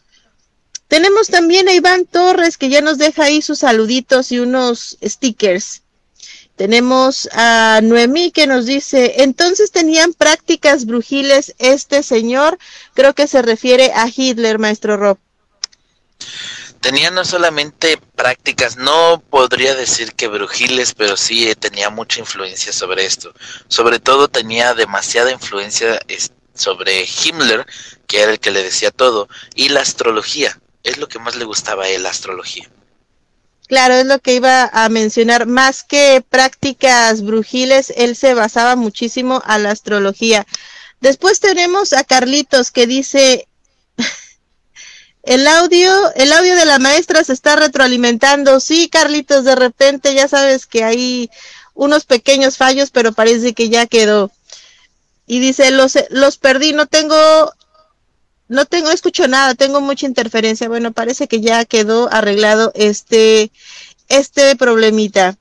Tenemos 0.88 1.28
también 1.28 1.70
a 1.70 1.74
Iván 1.74 2.08
Torres 2.08 2.58
que 2.58 2.70
ya 2.70 2.82
nos 2.82 2.98
deja 2.98 3.26
ahí 3.26 3.44
sus 3.44 3.60
saluditos 3.60 4.32
y 4.32 4.40
unos 4.40 4.98
stickers. 5.06 5.84
Tenemos 6.56 7.30
a 7.34 7.82
Noemí 7.84 8.32
que 8.32 8.48
nos 8.48 8.66
dice, 8.66 9.22
entonces 9.22 9.70
tenían 9.70 10.14
prácticas 10.14 10.88
brujiles 10.88 11.54
este 11.60 12.02
señor, 12.02 12.58
creo 12.96 13.14
que 13.14 13.28
se 13.28 13.44
refiere 13.44 13.92
a 13.94 14.08
Hitler, 14.08 14.58
maestro 14.58 14.98
Rob 14.98 15.20
tenía 16.82 17.12
no 17.12 17.24
solamente 17.24 17.98
prácticas, 18.16 18.76
no 18.76 19.24
podría 19.30 19.76
decir 19.76 20.14
que 20.14 20.28
brujiles, 20.28 20.94
pero 20.94 21.16
sí 21.16 21.48
eh, 21.48 21.56
tenía 21.56 21.90
mucha 21.90 22.20
influencia 22.20 22.74
sobre 22.74 23.06
esto. 23.06 23.34
Sobre 23.68 24.00
todo 24.00 24.28
tenía 24.28 24.74
demasiada 24.74 25.32
influencia 25.32 26.00
sobre 26.54 27.06
Himmler, 27.06 27.66
que 28.08 28.22
era 28.22 28.32
el 28.32 28.40
que 28.40 28.52
le 28.52 28.64
decía 28.64 28.92
todo, 28.92 29.30
y 29.56 29.70
la 29.70 29.82
astrología. 29.82 30.60
Es 30.84 30.98
lo 30.98 31.08
que 31.08 31.20
más 31.20 31.36
le 31.36 31.46
gustaba 31.46 31.86
a 31.86 31.88
él, 31.88 32.04
la 32.04 32.10
astrología. 32.10 32.70
Claro, 33.68 33.94
es 33.94 34.06
lo 34.06 34.20
que 34.20 34.34
iba 34.34 34.66
a 34.66 34.90
mencionar. 34.90 35.46
Más 35.46 35.84
que 35.84 36.24
prácticas 36.28 37.24
brujiles, 37.24 37.94
él 37.96 38.18
se 38.18 38.34
basaba 38.34 38.76
muchísimo 38.76 39.42
a 39.46 39.60
la 39.60 39.72
astrología. 39.72 40.46
Después 41.00 41.40
tenemos 41.40 41.94
a 41.94 42.04
Carlitos 42.04 42.72
que 42.72 42.86
dice, 42.86 43.48
el 45.24 45.48
audio, 45.48 45.92
el 46.16 46.32
audio 46.34 46.56
de 46.56 46.66
la 46.66 46.80
maestra 46.80 47.24
se 47.24 47.34
está 47.34 47.56
retroalimentando. 47.56 48.60
Sí, 48.60 48.90
Carlitos, 48.90 49.44
de 49.44 49.56
repente 49.56 50.14
ya 50.14 50.28
sabes 50.28 50.66
que 50.66 50.84
hay 50.84 51.30
unos 51.74 52.06
pequeños 52.06 52.58
fallos, 52.58 52.92
pero 52.92 53.12
parece 53.12 53.54
que 53.54 53.70
ya 53.70 53.86
quedó. 53.86 54.32
Y 55.28 55.40
dice, 55.40 55.72
los, 55.72 55.98
los 56.10 56.38
perdí, 56.38 56.74
no 56.74 56.88
tengo, 56.88 57.16
no 58.48 58.66
tengo, 58.66 58.88
no 58.88 58.94
escucho 58.94 59.28
nada, 59.28 59.56
tengo 59.56 59.80
mucha 59.80 60.06
interferencia. 60.06 60.68
Bueno, 60.68 60.92
parece 60.92 61.28
que 61.28 61.40
ya 61.40 61.66
quedó 61.66 62.12
arreglado 62.12 62.72
este, 62.76 63.52
este 64.10 64.56
problemita. 64.56 65.38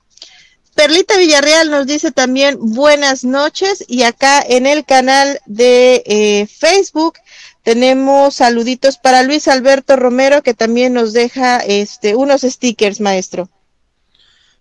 Perlita 0.75 1.17
Villarreal 1.17 1.69
nos 1.69 1.85
dice 1.85 2.11
también 2.11 2.57
buenas 2.59 3.23
noches 3.25 3.83
y 3.87 4.03
acá 4.03 4.41
en 4.41 4.65
el 4.65 4.85
canal 4.85 5.41
de 5.45 6.01
eh, 6.05 6.47
Facebook 6.47 7.15
Tenemos 7.63 8.35
saluditos 8.35 8.97
para 8.97 9.23
Luis 9.23 9.47
Alberto 9.47 9.95
Romero 9.95 10.41
que 10.41 10.53
también 10.53 10.93
nos 10.93 11.13
deja 11.13 11.57
este 11.59 12.15
unos 12.15 12.41
stickers, 12.41 12.99
maestro. 12.99 13.49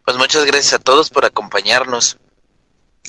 Pues 0.04 0.16
muchas 0.16 0.44
gracias 0.44 0.74
a 0.74 0.78
todos 0.78 1.08
por 1.10 1.24
acompañarnos. 1.24 2.18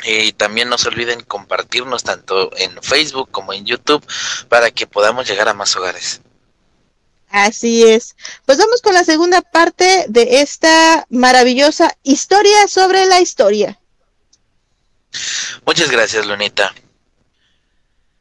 Y 0.04 0.32
también 0.34 0.70
no 0.70 0.78
se 0.78 0.88
olviden 0.88 1.22
compartirnos 1.22 2.04
tanto 2.04 2.56
en 2.58 2.82
Facebook 2.82 3.30
como 3.30 3.54
en 3.54 3.66
YouTube 3.66 4.06
para 4.48 4.72
que 4.72 4.88
podamos 4.88 5.28
llegar 5.28 5.50
a 5.50 5.54
más 5.54 5.76
hogares. 5.76 6.22
Así 7.30 7.88
es. 7.88 8.16
Pues 8.46 8.58
vamos 8.58 8.82
con 8.82 8.94
la 8.94 9.04
segunda 9.04 9.42
parte 9.42 10.06
de 10.08 10.42
esta 10.42 11.06
maravillosa 11.10 11.96
historia 12.04 12.68
sobre 12.68 13.06
la 13.06 13.22
historia. 13.22 13.80
Muchas 15.66 15.90
gracias, 15.90 16.26
Lunita. 16.26 16.74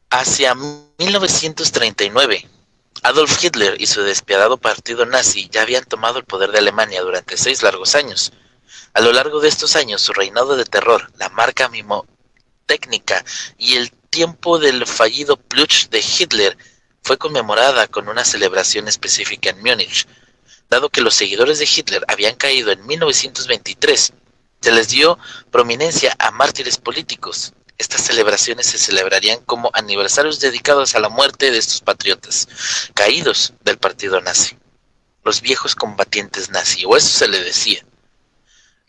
Hacia 0.09 0.55
1939, 1.01 2.47
Adolf 3.01 3.43
Hitler 3.43 3.81
y 3.81 3.87
su 3.87 4.03
despiadado 4.03 4.57
partido 4.57 5.03
nazi 5.07 5.49
ya 5.49 5.63
habían 5.63 5.83
tomado 5.83 6.19
el 6.19 6.25
poder 6.25 6.51
de 6.51 6.59
Alemania 6.59 7.01
durante 7.01 7.37
seis 7.37 7.63
largos 7.63 7.95
años. 7.95 8.31
A 8.93 9.01
lo 9.01 9.11
largo 9.11 9.39
de 9.39 9.47
estos 9.47 9.75
años, 9.75 10.03
su 10.03 10.13
reinado 10.13 10.55
de 10.55 10.63
terror, 10.63 11.11
la 11.17 11.29
marca 11.29 11.69
mimotécnica 11.69 13.25
y 13.57 13.77
el 13.77 13.91
tiempo 14.11 14.59
del 14.59 14.85
fallido 14.85 15.37
Plutsch 15.37 15.89
de 15.89 16.01
Hitler 16.01 16.55
fue 17.01 17.17
conmemorada 17.17 17.87
con 17.87 18.07
una 18.07 18.23
celebración 18.23 18.87
específica 18.87 19.49
en 19.49 19.59
Múnich. 19.59 20.05
Dado 20.69 20.89
que 20.89 21.01
los 21.01 21.15
seguidores 21.15 21.57
de 21.57 21.65
Hitler 21.65 22.05
habían 22.09 22.35
caído 22.35 22.71
en 22.71 22.85
1923, 22.85 24.13
se 24.61 24.71
les 24.71 24.89
dio 24.89 25.17
prominencia 25.49 26.15
a 26.19 26.29
mártires 26.29 26.77
políticos. 26.77 27.53
Estas 27.81 28.01
celebraciones 28.01 28.67
se 28.67 28.77
celebrarían 28.77 29.43
como 29.43 29.71
aniversarios 29.73 30.39
dedicados 30.39 30.93
a 30.93 30.99
la 30.99 31.09
muerte 31.09 31.49
de 31.49 31.57
estos 31.57 31.81
patriotas, 31.81 32.47
caídos 32.93 33.55
del 33.63 33.79
partido 33.79 34.21
nazi. 34.21 34.55
Los 35.23 35.41
viejos 35.41 35.73
combatientes 35.73 36.51
nazi, 36.51 36.85
o 36.85 36.95
eso 36.95 37.07
se 37.07 37.27
le 37.27 37.43
decía. 37.43 37.83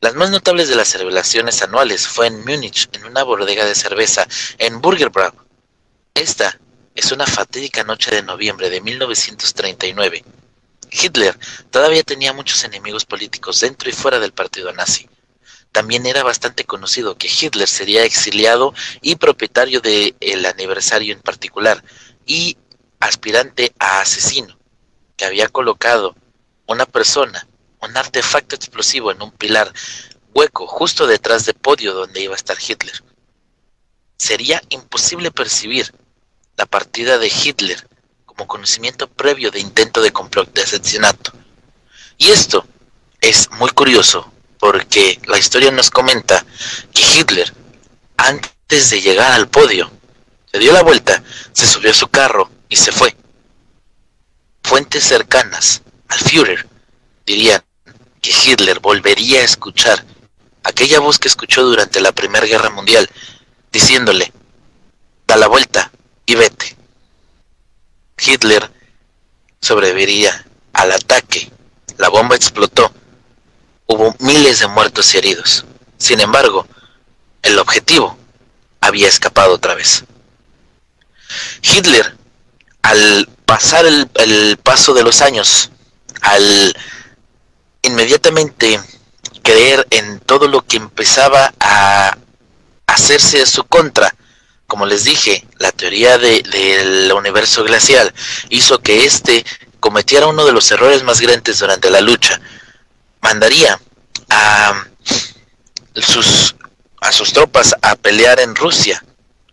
Las 0.03 0.15
más 0.15 0.29
notables 0.29 0.69
de 0.69 0.77
las 0.77 0.89
celebraciones 0.89 1.63
anuales 1.63 2.07
fue 2.07 2.27
en 2.27 2.45
Múnich, 2.45 2.91
en 2.93 3.07
una 3.07 3.23
bodega 3.23 3.65
de 3.65 3.75
cerveza, 3.75 4.29
en 4.59 4.83
Burgerbrau. 4.83 5.33
Esta 6.13 6.61
es 6.95 7.13
una 7.13 7.25
fatídica 7.25 7.85
noche 7.85 8.11
de 8.11 8.23
noviembre 8.23 8.69
de 8.69 8.83
1939. 8.83 10.23
Hitler 10.91 11.39
todavía 11.71 12.03
tenía 12.03 12.35
muchos 12.35 12.63
enemigos 12.65 13.07
políticos 13.07 13.59
dentro 13.59 13.89
y 13.89 13.95
fuera 13.95 14.21
del 14.21 14.35
partido 14.35 14.71
nazi 14.75 15.09
también 15.73 16.05
era 16.07 16.23
bastante 16.23 16.65
conocido 16.65 17.17
que 17.17 17.29
Hitler 17.29 17.67
sería 17.67 18.05
exiliado 18.05 18.75
y 19.01 19.17
propietario 19.17 19.81
del 19.81 20.15
el 20.21 20.45
aniversario 20.45 21.15
en 21.15 21.21
particular 21.21 21.83
y 22.27 22.59
aspirante 23.01 23.73
a 23.79 24.01
asesino, 24.01 24.57
que 25.17 25.25
había 25.25 25.49
colocado 25.49 26.15
una 26.67 26.85
persona, 26.87 27.49
un 27.81 27.97
artefacto 27.97 28.55
explosivo 28.55 29.11
en 29.11 29.23
un 29.23 29.33
pilar 29.33 29.73
hueco 30.35 30.67
justo 30.67 31.07
detrás 31.07 31.47
del 31.47 31.55
podio 31.55 31.95
donde 31.95 32.21
iba 32.21 32.35
a 32.35 32.37
estar 32.37 32.57
Hitler. 32.61 33.03
Sería 34.19 34.63
imposible 34.69 35.31
percibir 35.31 35.93
la 36.57 36.67
partida 36.67 37.19
de 37.19 37.29
Hitler 37.29 37.89
como 38.27 38.47
conocimiento 38.47 39.09
previo 39.09 39.51
de 39.51 39.61
intento 39.61 40.01
de 40.01 40.13
complot 40.13 40.53
de 40.53 40.63
asesinato. 40.63 41.33
Y 42.19 42.31
esto 42.31 42.65
es 43.21 43.51
muy 43.53 43.71
curioso 43.71 44.33
porque 44.63 45.21
la 45.27 45.39
historia 45.39 45.73
nos 45.73 45.91
comenta 45.91 46.47
que 46.95 47.03
Hitler, 47.03 47.53
antes 48.17 48.91
de 48.91 49.01
llegar 49.01 49.33
al 49.33 49.49
podio, 49.49 49.91
se 50.53 50.61
dio 50.61 50.73
la 50.73 50.85
vuelta, 50.85 51.21
se 51.53 51.67
subió 51.67 51.91
a 51.91 51.95
su 51.95 52.07
carro 52.07 52.49
y 52.69 52.77
se 52.77 52.93
fue. 52.93 53.17
Fuentes 54.63 55.03
cercanas 55.03 55.83
al 56.07 56.21
Führer 56.21 56.69
dirían 57.27 57.61
que 58.21 58.31
Hitler 58.31 58.79
volvería 58.79 59.41
a 59.41 59.45
escuchar 59.45 60.05
aquella 60.63 61.01
voz 61.01 61.19
que 61.19 61.27
escuchó 61.27 61.65
durante 61.65 62.01
la 62.01 62.13
Primera 62.13 62.47
Guerra 62.47 62.71
Mundial, 62.71 63.11
diciéndole, 63.73 64.33
da 65.27 65.35
la 65.35 65.49
vuelta 65.49 65.91
y 66.25 66.37
vete. 66.37 66.77
Hitler 68.17 68.71
sobreviviría 69.61 70.47
al 70.73 70.93
ataque, 70.93 71.51
la 71.99 72.11
bomba 72.11 72.37
explotó 72.37 72.95
hubo 73.87 74.15
miles 74.19 74.61
de 74.61 74.67
muertos 74.69 75.15
y 75.15 75.19
heridos. 75.19 75.65
Sin 75.99 76.21
embargo, 76.21 76.67
el 77.43 77.59
objetivo 77.59 78.17
había 78.81 79.09
escapado 79.09 79.55
otra 79.55 79.75
vez. 79.75 80.05
Hitler, 81.63 82.17
al 82.83 83.29
pasar 83.47 83.87
el, 83.87 84.59
paso 84.63 84.95
de 84.95 85.03
los 85.03 85.23
años, 85.23 85.71
al 86.21 86.75
inmediatamente 87.83 88.81
creer 89.43 89.87
en 89.91 90.21
todo 90.21 90.49
lo 90.49 90.63
que 90.63 90.77
empezaba 90.77 91.53
a 91.61 92.17
hacerse 92.87 93.43
a 93.43 93.47
su 93.47 93.65
contra, 93.65 94.15
como 94.67 94.87
les 94.87 95.05
dije, 95.05 95.47
la 95.59 95.73
teoría 95.73 96.19
del 96.19 97.13
universo 97.13 97.65
glacial 97.65 98.13
hizo 98.49 98.81
que 98.81 99.05
éste 99.05 99.45
cometiera 99.81 100.29
uno 100.29 100.47
de 100.47 100.53
los 100.53 100.71
errores 100.71 101.03
más 101.03 101.21
grandes 101.21 101.59
durante 101.59 101.91
la 101.91 102.01
lucha, 102.01 102.41
mandaría 103.23 103.81
a 104.29 104.85
sus, 105.95 106.55
a 107.01 107.13
sus 107.13 107.33
tropas 107.33 107.75
a 107.81 107.97
pelear 107.97 108.41
en 108.41 108.55
Rusia, 108.55 109.03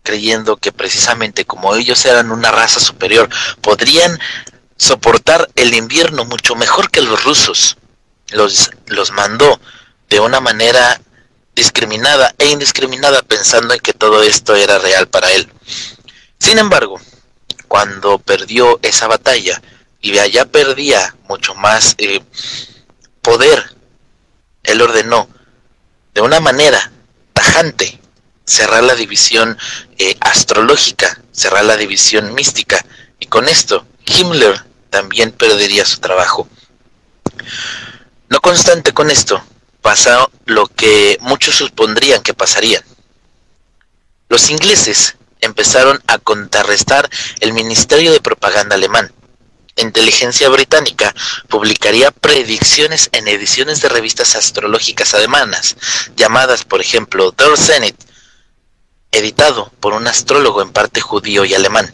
creyendo 0.04 0.58
que 0.58 0.72
precisamente 0.72 1.46
como 1.46 1.76
ellos 1.76 2.04
eran 2.06 2.32
una 2.32 2.52
raza 2.52 2.80
superior, 2.80 3.30
podrían 3.62 4.20
soportar 4.78 5.50
el 5.56 5.74
invierno 5.74 6.26
mucho 6.26 6.56
mejor 6.56 6.90
que 6.90 7.02
los 7.02 7.24
rusos. 7.24 7.78
Los, 8.32 8.72
los 8.88 9.12
mandó 9.12 9.60
de 10.10 10.20
una 10.20 10.40
manera 10.40 11.02
discriminada 11.56 12.34
e 12.38 12.50
indiscriminada 12.50 13.22
pensando 13.24 13.74
en 13.74 13.80
que 13.80 13.94
todo 13.94 14.24
esto 14.24 14.56
era 14.56 14.78
real 14.80 15.08
para 15.08 15.32
él. 15.32 15.52
Sin 16.40 16.58
embargo, 16.58 17.00
cuando 17.68 18.18
perdió 18.20 18.80
esa 18.82 19.08
batalla 19.08 19.62
y 20.02 20.18
allá 20.18 20.46
perdía 20.46 21.16
mucho 21.28 21.54
más 21.56 21.96
eh, 21.98 22.22
poder, 23.30 23.64
él 24.64 24.82
ordenó 24.82 25.30
de 26.16 26.22
una 26.22 26.40
manera 26.40 26.92
tajante 27.32 28.00
cerrar 28.44 28.82
la 28.82 28.96
división 28.96 29.56
eh, 30.00 30.18
astrológica, 30.20 31.22
cerrar 31.32 31.64
la 31.66 31.78
división 31.78 32.34
mística, 32.34 32.84
y 33.20 33.28
con 33.28 33.48
esto 33.48 33.86
Himmler 34.08 34.66
también 34.90 35.32
perdería 35.32 35.86
su 35.86 36.00
trabajo. 36.00 36.48
No 38.30 38.42
constante 38.42 38.94
con 38.94 39.12
esto, 39.12 39.44
pasó 39.84 40.32
lo 40.46 40.66
que 40.66 41.20
muchos 41.22 41.54
supondrían 41.54 42.24
que 42.24 42.34
pasaría. 42.34 42.84
Los 44.28 44.50
ingleses 44.50 45.18
empezaron 45.40 46.02
a 46.08 46.18
contrarrestar 46.18 47.08
el 47.42 47.54
Ministerio 47.54 48.12
de 48.12 48.22
Propaganda 48.22 48.74
alemán, 48.74 49.14
inteligencia 49.76 50.50
británica 50.50 51.14
publicaría 51.48 52.12
predicciones 52.12 53.10
en 53.12 53.28
ediciones 53.28 53.82
de 53.82 53.90
revistas 53.90 54.36
astrológicas 54.36 55.14
alemanas, 55.14 55.76
llamadas 56.16 56.64
por 56.64 56.82
ejemplo 56.82 57.32
Der 57.32 57.58
Zenit, 57.58 57.96
editado 59.12 59.72
por 59.80 59.94
un 59.94 60.08
astrólogo 60.08 60.62
en 60.62 60.72
parte 60.72 61.02
judío 61.02 61.46
y 61.46 61.54
alemán, 61.54 61.92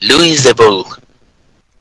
Louis 0.00 0.42
de 0.44 0.52
Boulle. 0.52 0.90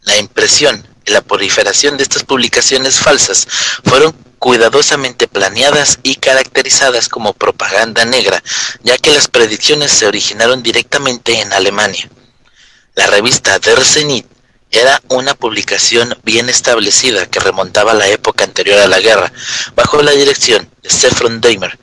La 0.01 0.17
impresión 0.17 0.87
y 1.05 1.11
la 1.11 1.21
proliferación 1.21 1.97
de 1.97 2.03
estas 2.03 2.23
publicaciones 2.23 2.99
falsas 2.99 3.47
fueron 3.83 4.13
cuidadosamente 4.39 5.27
planeadas 5.27 5.99
y 6.01 6.15
caracterizadas 6.15 7.07
como 7.07 7.33
propaganda 7.33 8.05
negra, 8.05 8.41
ya 8.81 8.97
que 8.97 9.11
las 9.11 9.27
predicciones 9.27 9.91
se 9.91 10.07
originaron 10.07 10.63
directamente 10.63 11.39
en 11.39 11.53
Alemania. 11.53 12.09
La 12.95 13.05
revista 13.05 13.59
Der 13.59 13.85
Zenit 13.85 14.25
era 14.71 15.01
una 15.09 15.35
publicación 15.35 16.17
bien 16.23 16.49
establecida 16.49 17.25
que 17.25 17.41
remontaba 17.41 17.91
a 17.91 17.95
la 17.95 18.07
época 18.07 18.45
anterior 18.45 18.79
a 18.79 18.87
la 18.87 19.01
guerra, 19.01 19.31
bajo 19.75 20.01
la 20.01 20.11
dirección 20.11 20.69
de 20.81 20.89
Sephron 20.89 21.41
Dahmer, 21.41 21.77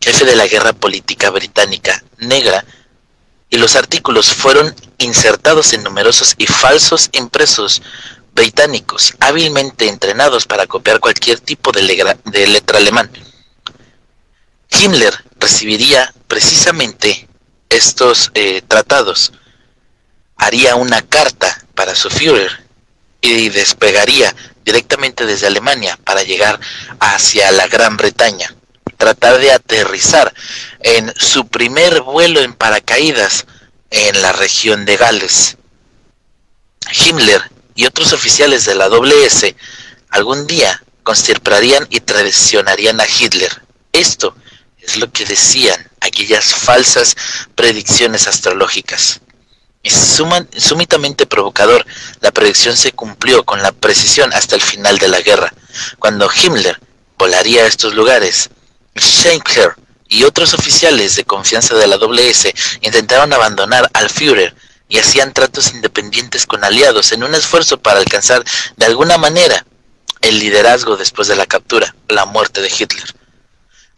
jefe 0.00 0.24
de 0.24 0.36
la 0.36 0.46
guerra 0.46 0.72
política 0.72 1.30
británica 1.30 2.02
negra, 2.18 2.64
y 3.50 3.58
los 3.58 3.74
artículos 3.74 4.32
fueron 4.32 4.72
insertados 4.98 5.72
en 5.72 5.82
numerosos 5.82 6.36
y 6.38 6.46
falsos 6.46 7.10
impresos 7.12 7.82
británicos, 8.32 9.14
hábilmente 9.18 9.88
entrenados 9.88 10.46
para 10.46 10.68
copiar 10.68 11.00
cualquier 11.00 11.40
tipo 11.40 11.72
de, 11.72 11.82
letra 11.82 12.78
alemán. 12.78 13.10
Himmler 14.70 15.14
recibiría 15.40 16.14
precisamente 16.28 17.28
estos 17.68 18.30
eh, 18.34 18.62
tratados, 18.66 19.32
haría 20.36 20.76
una 20.76 21.02
carta 21.02 21.66
para 21.80 21.94
su 21.94 22.10
Führer 22.10 22.62
y 23.22 23.48
despegaría 23.48 24.36
directamente 24.66 25.24
desde 25.24 25.46
Alemania 25.46 25.98
para 26.04 26.22
llegar 26.22 26.60
hacia 26.98 27.50
la 27.52 27.68
Gran 27.68 27.96
Bretaña, 27.96 28.54
tratar 28.98 29.38
de 29.38 29.50
aterrizar 29.50 30.30
en 30.80 31.10
su 31.16 31.48
primer 31.48 32.02
vuelo 32.02 32.42
en 32.42 32.52
paracaídas 32.52 33.46
en 33.88 34.20
la 34.20 34.32
región 34.32 34.84
de 34.84 34.98
Gales. 34.98 35.56
Himmler 36.92 37.50
y 37.74 37.86
otros 37.86 38.12
oficiales 38.12 38.66
de 38.66 38.74
la 38.74 38.90
WS 38.90 39.54
algún 40.10 40.46
día 40.46 40.82
constirparían 41.02 41.86
y 41.88 42.00
traicionarían 42.00 43.00
a 43.00 43.06
Hitler. 43.06 43.62
Esto 43.90 44.36
es 44.76 44.98
lo 44.98 45.10
que 45.10 45.24
decían 45.24 45.90
aquellas 46.02 46.54
falsas 46.54 47.16
predicciones 47.54 48.26
astrológicas. 48.26 49.22
Es 49.82 50.20
provocador. 51.26 51.86
La 52.20 52.32
predicción 52.32 52.76
se 52.76 52.92
cumplió 52.92 53.44
con 53.44 53.62
la 53.62 53.72
precisión 53.72 54.32
hasta 54.34 54.54
el 54.54 54.60
final 54.60 54.98
de 54.98 55.08
la 55.08 55.20
guerra, 55.22 55.54
cuando 55.98 56.30
Himmler 56.30 56.78
volaría 57.16 57.62
a 57.62 57.66
estos 57.66 57.94
lugares. 57.94 58.50
Schenker 58.98 59.74
y 60.08 60.24
otros 60.24 60.52
oficiales 60.52 61.16
de 61.16 61.24
confianza 61.24 61.76
de 61.76 61.86
la 61.86 61.96
WS 61.96 62.52
intentaron 62.82 63.32
abandonar 63.32 63.88
al 63.94 64.10
Führer 64.10 64.54
y 64.88 64.98
hacían 64.98 65.32
tratos 65.32 65.72
independientes 65.72 66.46
con 66.46 66.62
aliados 66.62 67.12
en 67.12 67.24
un 67.24 67.34
esfuerzo 67.34 67.78
para 67.78 68.00
alcanzar 68.00 68.44
de 68.76 68.86
alguna 68.86 69.16
manera 69.16 69.64
el 70.20 70.38
liderazgo 70.38 70.96
después 70.96 71.28
de 71.28 71.36
la 71.36 71.46
captura, 71.46 71.94
la 72.08 72.26
muerte 72.26 72.60
de 72.60 72.68
Hitler. 72.68 73.19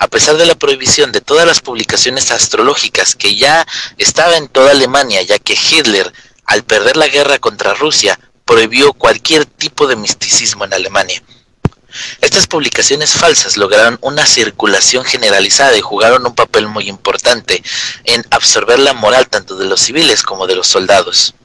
A 0.03 0.09
pesar 0.09 0.36
de 0.36 0.46
la 0.46 0.57
prohibición 0.57 1.12
de 1.12 1.20
todas 1.20 1.46
las 1.46 1.61
publicaciones 1.61 2.32
astrológicas 2.32 3.14
que 3.14 3.36
ya 3.36 3.64
estaba 3.98 4.36
en 4.36 4.48
toda 4.48 4.72
Alemania, 4.72 5.22
ya 5.22 5.38
que 5.38 5.55
Hitler, 5.55 6.12
al 6.44 6.64
perder 6.64 6.96
la 6.96 7.07
guerra 7.07 7.38
contra 7.38 7.72
Rusia, 7.74 8.18
prohibió 8.44 8.94
cualquier 8.94 9.46
tipo 9.46 9.86
de 9.86 9.94
misticismo 9.94 10.64
en 10.64 10.74
Alemania. 10.74 11.22
Estas 12.20 12.48
publicaciones 12.48 13.12
falsas 13.12 13.57
lograron 13.57 13.96
una 14.00 14.26
circulación 14.26 15.05
generalizada 15.05 15.76
y 15.76 15.82
jugaron 15.82 16.26
un 16.26 16.34
papel 16.34 16.66
muy 16.66 16.88
importante 16.88 17.62
en 18.03 18.26
absorber 18.30 18.80
la 18.80 18.94
moral 18.94 19.28
tanto 19.28 19.57
de 19.57 19.66
los 19.66 19.82
civiles 19.82 20.24
como 20.24 20.48
de 20.48 20.57
los 20.57 20.66
soldados. 20.66 21.36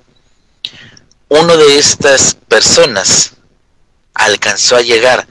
Uno 1.29 1.57
de 1.57 1.77
estas 1.77 2.33
personas 2.33 3.33
alcanzó 4.15 4.77
a 4.77 4.81
llegar 4.81 5.27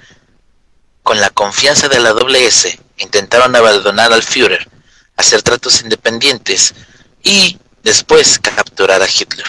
con 1.02 1.20
la 1.20 1.30
confianza 1.30 1.88
de 1.88 1.98
la 1.98 2.12
WS, 2.12 2.85
intentaron 2.98 3.54
abandonar 3.54 4.12
al 4.12 4.22
Führer, 4.22 4.68
hacer 5.16 5.42
tratos 5.42 5.80
independientes 5.82 6.74
y 7.22 7.58
después 7.82 8.38
capturar 8.38 9.02
a 9.02 9.08
Hitler. 9.08 9.46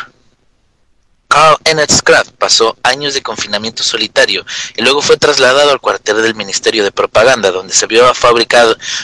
Karl 1.28 1.58
Ennett 1.66 2.02
Kraft 2.04 2.32
pasó 2.38 2.78
años 2.84 3.14
de 3.14 3.22
confinamiento 3.22 3.84
solitario 3.84 4.46
y 4.76 4.82
luego 4.82 5.02
fue 5.02 5.18
trasladado 5.18 5.72
al 5.72 5.82
cuartel 5.82 6.22
del 6.22 6.36
Ministerio 6.36 6.84
de 6.84 6.92
Propaganda, 6.92 7.52
donde 7.52 7.74
se 7.74 7.86
vio 7.86 8.06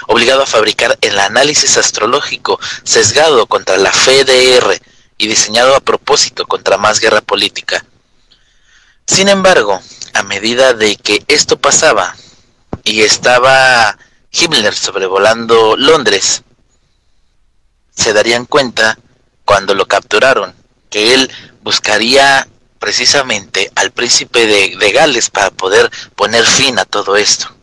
obligado 0.08 0.44
a 0.44 0.46
fabricar 0.46 0.98
el 1.02 1.20
análisis 1.20 1.78
astrológico 1.78 2.60
sesgado 2.84 3.46
contra 3.48 3.78
la 3.78 3.92
FDR 3.92 4.82
y 5.18 5.28
diseñado 5.28 5.76
a 5.76 5.82
propósito 5.82 6.46
contra 6.46 6.78
más 6.78 7.00
guerra 7.00 7.22
política. 7.22 7.86
Sin 9.06 9.28
embargo, 9.28 9.82
a 10.14 10.24
medida 10.24 10.74
de 10.74 10.96
que 10.96 11.24
esto 11.28 11.58
pasaba 11.58 12.16
y 12.84 13.02
estaba 13.02 13.98
Himmler 14.34 14.74
sobrevolando 14.74 15.78
Londres, 15.78 16.44
se 17.96 18.14
darían 18.14 18.46
cuenta 18.46 18.98
cuando 19.46 19.76
lo 19.76 19.86
capturaron 19.88 20.56
que 20.90 21.14
él 21.14 21.32
buscaría 21.62 22.48
precisamente 22.80 23.72
al 23.76 23.92
príncipe 23.92 24.46
de, 24.46 24.92
Gales 24.92 25.30
para 25.30 25.52
poder 25.52 25.90
poner 26.16 26.46
fin 26.46 26.80
a 26.80 26.86
todo 26.86 27.16
esto. 27.16 27.56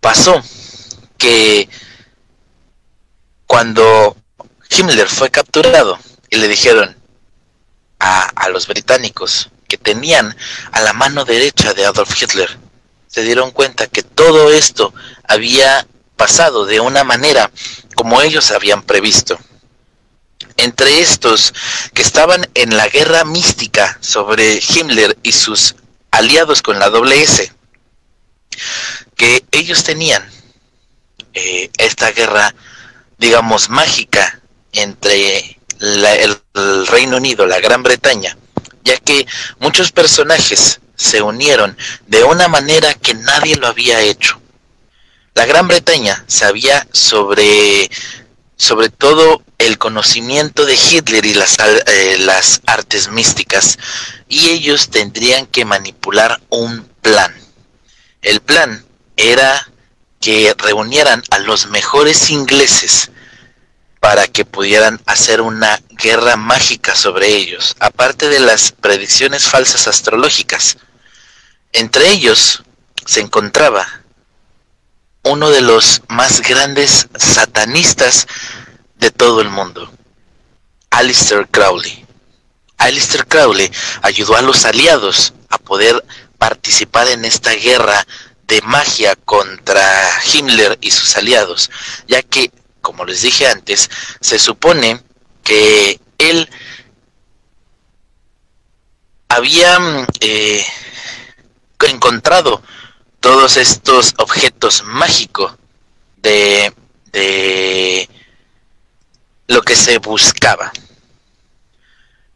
Pasó 0.00 0.42
que 1.18 1.68
cuando 3.46 4.16
Himmler 4.70 5.08
fue 5.08 5.30
capturado 5.30 5.98
y 6.30 6.36
le 6.36 6.48
dijeron 6.48 6.96
a, 8.00 8.22
a 8.22 8.48
los 8.48 8.66
británicos 8.66 9.50
que 9.68 9.76
tenían 9.76 10.34
a 10.72 10.80
la 10.80 10.92
mano 10.94 11.24
derecha 11.24 11.74
de 11.74 11.84
Adolf 11.84 12.20
Hitler, 12.20 12.58
se 13.12 13.22
dieron 13.22 13.50
cuenta 13.50 13.86
que 13.86 14.02
todo 14.02 14.50
esto 14.50 14.94
había 15.28 15.86
pasado 16.16 16.64
de 16.64 16.80
una 16.80 17.04
manera 17.04 17.50
como 17.94 18.22
ellos 18.22 18.50
habían 18.50 18.82
previsto. 18.82 19.38
Entre 20.56 21.00
estos 21.00 21.52
que 21.92 22.00
estaban 22.00 22.48
en 22.54 22.74
la 22.76 22.88
guerra 22.88 23.24
mística 23.24 23.98
sobre 24.00 24.60
Himmler 24.60 25.18
y 25.22 25.32
sus 25.32 25.74
aliados 26.10 26.62
con 26.62 26.78
la 26.78 26.88
WS, 26.88 27.52
que 29.14 29.44
ellos 29.50 29.84
tenían 29.84 30.26
eh, 31.34 31.70
esta 31.76 32.12
guerra, 32.12 32.54
digamos, 33.18 33.68
mágica 33.68 34.40
entre 34.72 35.58
el, 35.80 36.04
el 36.54 36.86
Reino 36.86 37.18
Unido, 37.18 37.46
la 37.46 37.60
Gran 37.60 37.82
Bretaña, 37.82 38.38
ya 38.84 38.96
que 38.98 39.26
muchos 39.58 39.92
personajes 39.92 40.80
se 40.96 41.22
unieron 41.22 41.76
de 42.06 42.24
una 42.24 42.48
manera 42.48 42.94
que 42.94 43.14
nadie 43.14 43.56
lo 43.56 43.66
había 43.66 44.00
hecho. 44.00 44.40
La 45.34 45.46
Gran 45.46 45.68
Bretaña 45.68 46.24
sabía 46.26 46.86
sobre 46.92 47.90
sobre 48.62 48.90
todo 48.90 49.42
el 49.58 49.76
conocimiento 49.76 50.64
de 50.64 50.74
Hitler 50.76 51.26
y 51.26 51.34
las, 51.34 51.56
eh, 51.58 52.16
las 52.20 52.60
artes 52.66 53.08
místicas, 53.08 53.76
y 54.28 54.50
ellos 54.50 54.90
tendrían 54.90 55.46
que 55.46 55.64
manipular 55.64 56.40
un 56.48 56.88
plan. 57.00 57.34
El 58.20 58.40
plan 58.40 58.86
era 59.16 59.68
que 60.20 60.54
reunieran 60.56 61.24
a 61.30 61.40
los 61.40 61.66
mejores 61.66 62.30
ingleses 62.30 63.10
para 64.02 64.26
que 64.26 64.44
pudieran 64.44 65.00
hacer 65.06 65.40
una 65.40 65.80
guerra 65.90 66.34
mágica 66.34 66.96
sobre 66.96 67.28
ellos, 67.28 67.76
aparte 67.78 68.28
de 68.28 68.40
las 68.40 68.72
predicciones 68.72 69.44
falsas 69.48 69.86
astrológicas. 69.86 70.76
Entre 71.70 72.10
ellos 72.10 72.64
se 73.06 73.20
encontraba 73.20 73.86
uno 75.22 75.50
de 75.50 75.60
los 75.60 76.02
más 76.08 76.40
grandes 76.40 77.06
satanistas 77.16 78.26
de 78.96 79.12
todo 79.12 79.40
el 79.40 79.50
mundo, 79.50 79.88
Alistair 80.90 81.46
Crowley. 81.48 82.04
Alistair 82.78 83.24
Crowley 83.28 83.70
ayudó 84.02 84.34
a 84.36 84.42
los 84.42 84.64
aliados 84.64 85.32
a 85.48 85.58
poder 85.58 86.04
participar 86.38 87.06
en 87.06 87.24
esta 87.24 87.52
guerra 87.52 88.04
de 88.48 88.62
magia 88.62 89.14
contra 89.14 89.80
Himmler 90.32 90.76
y 90.80 90.90
sus 90.90 91.16
aliados, 91.16 91.70
ya 92.08 92.20
que, 92.22 92.50
como 92.82 93.04
les 93.04 93.22
dije 93.22 93.46
antes, 93.46 93.88
se 94.20 94.38
supone 94.38 95.00
que 95.42 95.98
él 96.18 96.48
había 99.28 99.78
eh, 100.20 100.64
encontrado 101.88 102.62
todos 103.20 103.56
estos 103.56 104.14
objetos 104.18 104.84
mágicos 104.84 105.54
de, 106.16 106.72
de 107.12 108.08
lo 109.46 109.62
que 109.62 109.76
se 109.76 109.98
buscaba. 109.98 110.72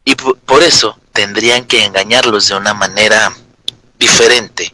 Y 0.05 0.15
por 0.15 0.63
eso 0.63 0.97
tendrían 1.11 1.65
que 1.65 1.83
engañarlos 1.83 2.47
de 2.47 2.55
una 2.55 2.73
manera 2.73 3.35
diferente. 3.99 4.73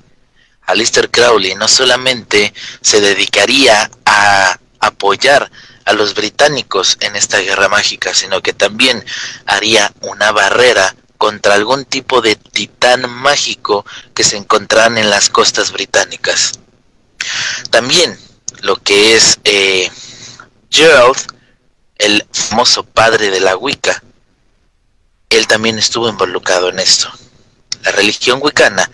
Alistair 0.66 1.10
Crowley 1.10 1.56
no 1.56 1.68
solamente 1.68 2.54
se 2.82 3.02
dedicaría 3.02 3.90
a 4.06 4.58
apoyar 4.88 5.52
a 5.86 5.94
los 5.94 6.14
británicos 6.14 6.98
en 7.02 7.16
esta 7.16 7.40
guerra 7.40 7.70
mágica, 7.70 8.14
sino 8.14 8.42
que 8.42 8.54
también 8.54 9.04
haría 9.46 9.92
una 10.02 10.32
barrera 10.32 10.96
contra 11.18 11.54
algún 11.54 11.86
tipo 11.86 12.22
de 12.22 12.36
titán 12.36 13.10
mágico 13.10 13.86
que 14.14 14.24
se 14.24 14.38
encontraran 14.38 14.98
en 14.98 15.10
las 15.10 15.30
costas 15.30 15.72
británicas. 15.72 16.60
También 17.70 18.18
lo 18.62 18.76
que 18.78 19.16
es 19.16 19.40
eh, 19.44 19.90
Gerald, 20.70 21.18
el 21.98 22.26
famoso 22.32 22.84
padre 22.84 23.30
de 23.30 23.40
la 23.40 23.56
Wicca, 23.56 24.04
él 25.30 25.48
también 25.48 25.80
estuvo 25.80 26.10
involucrado 26.10 26.70
en 26.70 26.80
esto. 26.80 27.12
La 27.84 27.92
religión 27.92 28.40
wicana, 28.42 28.90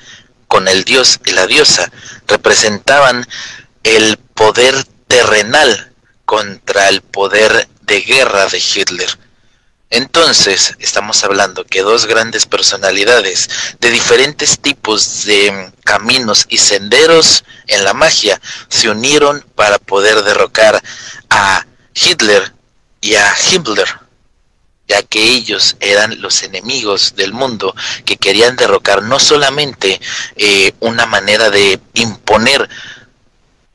con 0.48 0.68
el 0.68 0.84
dios 0.84 1.20
y 1.26 1.32
la 1.32 1.48
diosa, 1.48 1.92
representaban 2.28 3.28
el 3.84 4.18
poder 4.18 4.86
terrenal 5.10 5.92
contra 6.24 6.88
el 6.88 7.02
poder 7.02 7.68
de 7.82 8.02
guerra 8.02 8.46
de 8.46 8.60
Hitler. 8.60 9.10
Entonces, 9.90 10.76
estamos 10.78 11.24
hablando 11.24 11.66
que 11.66 11.82
dos 11.82 12.06
grandes 12.06 12.46
personalidades 12.46 13.50
de 13.80 13.90
diferentes 13.90 14.60
tipos 14.60 15.26
de 15.26 15.72
caminos 15.84 16.46
y 16.48 16.60
senderos 16.60 17.44
en 17.66 17.84
la 17.84 17.96
magia 17.96 18.40
se 18.68 18.90
unieron 18.90 19.44
para 19.56 19.80
poder 19.80 20.24
derrocar 20.24 20.80
a 21.32 21.66
Hitler 21.96 22.54
y 23.02 23.16
a 23.16 23.36
Himmler, 23.52 23.88
ya 24.88 25.02
que 25.02 25.24
ellos 25.24 25.76
eran 25.80 26.22
los 26.22 26.44
enemigos 26.44 27.16
del 27.16 27.34
mundo 27.34 27.76
que 28.06 28.18
querían 28.18 28.56
derrocar 28.56 29.02
no 29.02 29.20
solamente 29.20 30.00
eh, 30.36 30.72
una 30.82 31.08
manera 31.08 31.50
de 31.50 31.80
imponer 31.96 32.70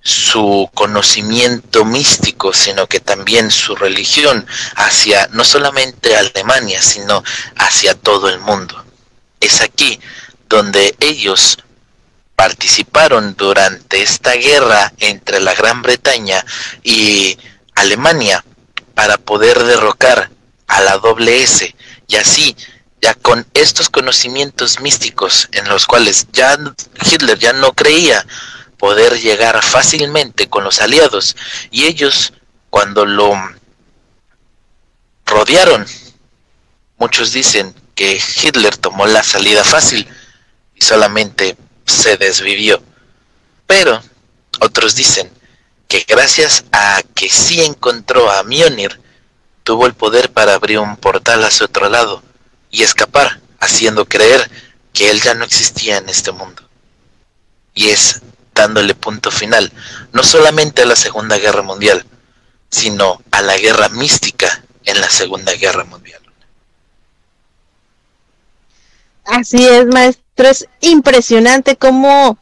su 0.04 0.70
conocimiento 0.74 1.86
místico, 1.86 2.52
sino 2.52 2.86
que 2.86 3.00
también 3.00 3.50
su 3.50 3.74
religión 3.74 4.46
hacia 4.76 5.28
no 5.32 5.44
solamente 5.44 6.14
Alemania, 6.14 6.82
sino 6.82 7.24
hacia 7.56 7.94
todo 7.94 8.28
el 8.28 8.38
mundo. 8.38 8.84
Es 9.40 9.62
aquí 9.62 9.98
donde 10.46 10.94
ellos 11.00 11.58
participaron 12.36 13.34
durante 13.34 14.02
esta 14.02 14.34
guerra 14.34 14.92
entre 14.98 15.40
la 15.40 15.54
Gran 15.54 15.80
Bretaña 15.80 16.44
y 16.82 17.38
Alemania 17.74 18.44
para 18.94 19.16
poder 19.16 19.62
derrocar 19.64 20.30
a 20.66 20.80
la 20.82 20.98
doble 20.98 21.42
S 21.42 21.74
y 22.08 22.16
así 22.16 22.54
ya 23.00 23.14
con 23.14 23.46
estos 23.54 23.88
conocimientos 23.88 24.80
místicos 24.80 25.48
en 25.52 25.66
los 25.68 25.86
cuales 25.86 26.26
ya 26.32 26.58
Hitler 27.10 27.38
ya 27.38 27.54
no 27.54 27.72
creía 27.72 28.26
poder 28.84 29.18
llegar 29.18 29.62
fácilmente 29.64 30.50
con 30.50 30.62
los 30.62 30.82
aliados 30.82 31.36
y 31.70 31.86
ellos 31.86 32.34
cuando 32.68 33.06
lo 33.06 33.32
rodearon 35.24 35.86
muchos 36.98 37.32
dicen 37.32 37.74
que 37.94 38.20
Hitler 38.42 38.76
tomó 38.76 39.06
la 39.06 39.22
salida 39.22 39.64
fácil 39.64 40.06
y 40.74 40.84
solamente 40.84 41.56
se 41.86 42.18
desvivió. 42.18 42.82
Pero 43.66 44.02
otros 44.60 44.94
dicen 44.94 45.30
que 45.88 46.04
gracias 46.06 46.66
a 46.70 47.00
que 47.14 47.30
sí 47.30 47.64
encontró 47.64 48.30
a 48.30 48.42
Mjolnir, 48.42 49.00
tuvo 49.62 49.86
el 49.86 49.94
poder 49.94 50.30
para 50.30 50.52
abrir 50.52 50.78
un 50.78 50.98
portal 50.98 51.42
hacia 51.42 51.64
otro 51.64 51.88
lado 51.88 52.22
y 52.70 52.82
escapar, 52.82 53.40
haciendo 53.60 54.04
creer 54.04 54.50
que 54.92 55.08
él 55.08 55.22
ya 55.22 55.32
no 55.32 55.46
existía 55.46 55.96
en 55.96 56.10
este 56.10 56.32
mundo. 56.32 56.68
Y 57.74 57.88
es 57.88 58.20
dándole 58.54 58.94
punto 58.94 59.30
final, 59.30 59.72
no 60.12 60.22
solamente 60.22 60.82
a 60.82 60.86
la 60.86 60.96
Segunda 60.96 61.36
Guerra 61.38 61.62
Mundial, 61.62 62.06
sino 62.70 63.20
a 63.30 63.42
la 63.42 63.56
guerra 63.56 63.88
mística 63.88 64.62
en 64.84 65.00
la 65.00 65.10
Segunda 65.10 65.52
Guerra 65.54 65.84
Mundial. 65.84 66.20
Así 69.24 69.66
es, 69.66 69.86
maestro 69.86 70.48
es 70.48 70.68
impresionante 70.80 71.76
cómo 71.76 72.38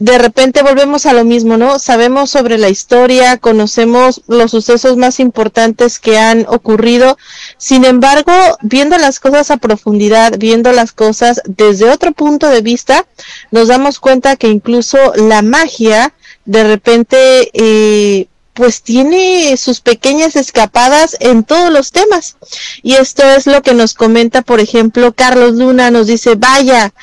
de 0.00 0.18
repente 0.18 0.62
volvemos 0.62 1.04
a 1.04 1.12
lo 1.12 1.24
mismo, 1.24 1.58
¿no? 1.58 1.78
Sabemos 1.78 2.30
sobre 2.30 2.56
la 2.56 2.70
historia, 2.70 3.36
conocemos 3.36 4.22
los 4.28 4.50
sucesos 4.50 4.96
más 4.96 5.20
importantes 5.20 6.00
que 6.00 6.18
han 6.18 6.46
ocurrido, 6.48 7.18
sin 7.58 7.84
embargo, 7.84 8.32
viendo 8.62 8.96
las 8.96 9.20
cosas 9.20 9.50
a 9.50 9.58
profundidad, 9.58 10.38
viendo 10.38 10.72
las 10.72 10.92
cosas 10.92 11.42
desde 11.44 11.90
otro 11.90 12.12
punto 12.12 12.48
de 12.48 12.62
vista, 12.62 13.06
nos 13.50 13.68
damos 13.68 14.00
cuenta 14.00 14.36
que 14.36 14.48
incluso 14.48 14.96
la 15.16 15.42
magia 15.42 16.14
de 16.46 16.64
repente 16.64 17.50
eh, 17.52 18.26
pues 18.54 18.82
tiene 18.82 19.54
sus 19.58 19.82
pequeñas 19.82 20.34
escapadas 20.34 21.14
en 21.20 21.44
todos 21.44 21.70
los 21.70 21.92
temas. 21.92 22.36
Y 22.82 22.94
esto 22.94 23.22
es 23.22 23.46
lo 23.46 23.60
que 23.60 23.74
nos 23.74 23.92
comenta, 23.92 24.40
por 24.40 24.60
ejemplo, 24.60 25.12
Carlos 25.12 25.54
Luna 25.56 25.90
nos 25.90 26.06
dice, 26.06 26.36
vaya, 26.36 26.94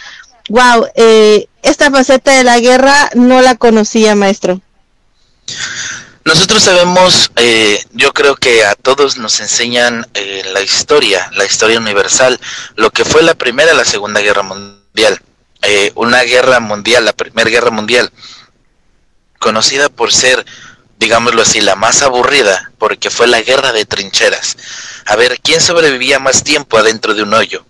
wow, 0.50 0.88
eh, 0.96 1.48
esta 1.64 1.92
faceta 1.92 2.32
de 2.32 2.44
la 2.44 2.60
guerra 2.60 3.10
no 3.16 3.42
la 3.42 3.56
conocía, 3.56 4.16
maestro. 4.16 4.62
Nosotros 6.26 6.64
sabemos, 6.64 7.32
eh, 7.38 7.82
yo 7.94 8.14
creo 8.14 8.36
que 8.36 8.66
a 8.66 8.76
todos 8.76 9.18
nos 9.18 9.40
enseñan 9.40 10.06
eh, 10.14 10.44
la 10.54 10.62
historia, 10.62 11.30
la 11.34 11.46
historia 11.46 11.80
universal, 11.80 12.40
lo 12.76 12.92
que 12.92 13.06
fue 13.06 13.24
la 13.24 13.34
primera 13.34 13.74
y 13.74 13.78
la 13.78 13.86
segunda 13.86 14.22
guerra 14.22 14.44
mundial. 14.44 15.22
una 15.96 16.22
guerra 16.24 16.60
mundial, 16.60 17.06
la 17.06 17.14
primera 17.14 17.50
guerra 17.50 17.72
mundial, 17.72 18.12
conocida 19.40 19.90
por 19.90 20.14
ser 20.14 20.46
digámoslo 21.00 21.42
así, 21.42 21.62
la 21.62 21.76
más 21.76 22.02
aburrida, 22.02 22.72
porque 22.78 23.10
fue 23.10 23.28
la 23.28 23.42
guerra 23.42 23.72
de 23.72 23.86
trincheras. 23.86 24.58
A 25.06 25.16
ver, 25.16 25.40
¿quién 25.42 25.62
sobrevivía 25.62 26.20
más 26.20 26.44
tiempo 26.44 26.78
adentro 26.78 27.14
de 27.14 27.24
un 27.24 27.34
hoyo? 27.34 27.66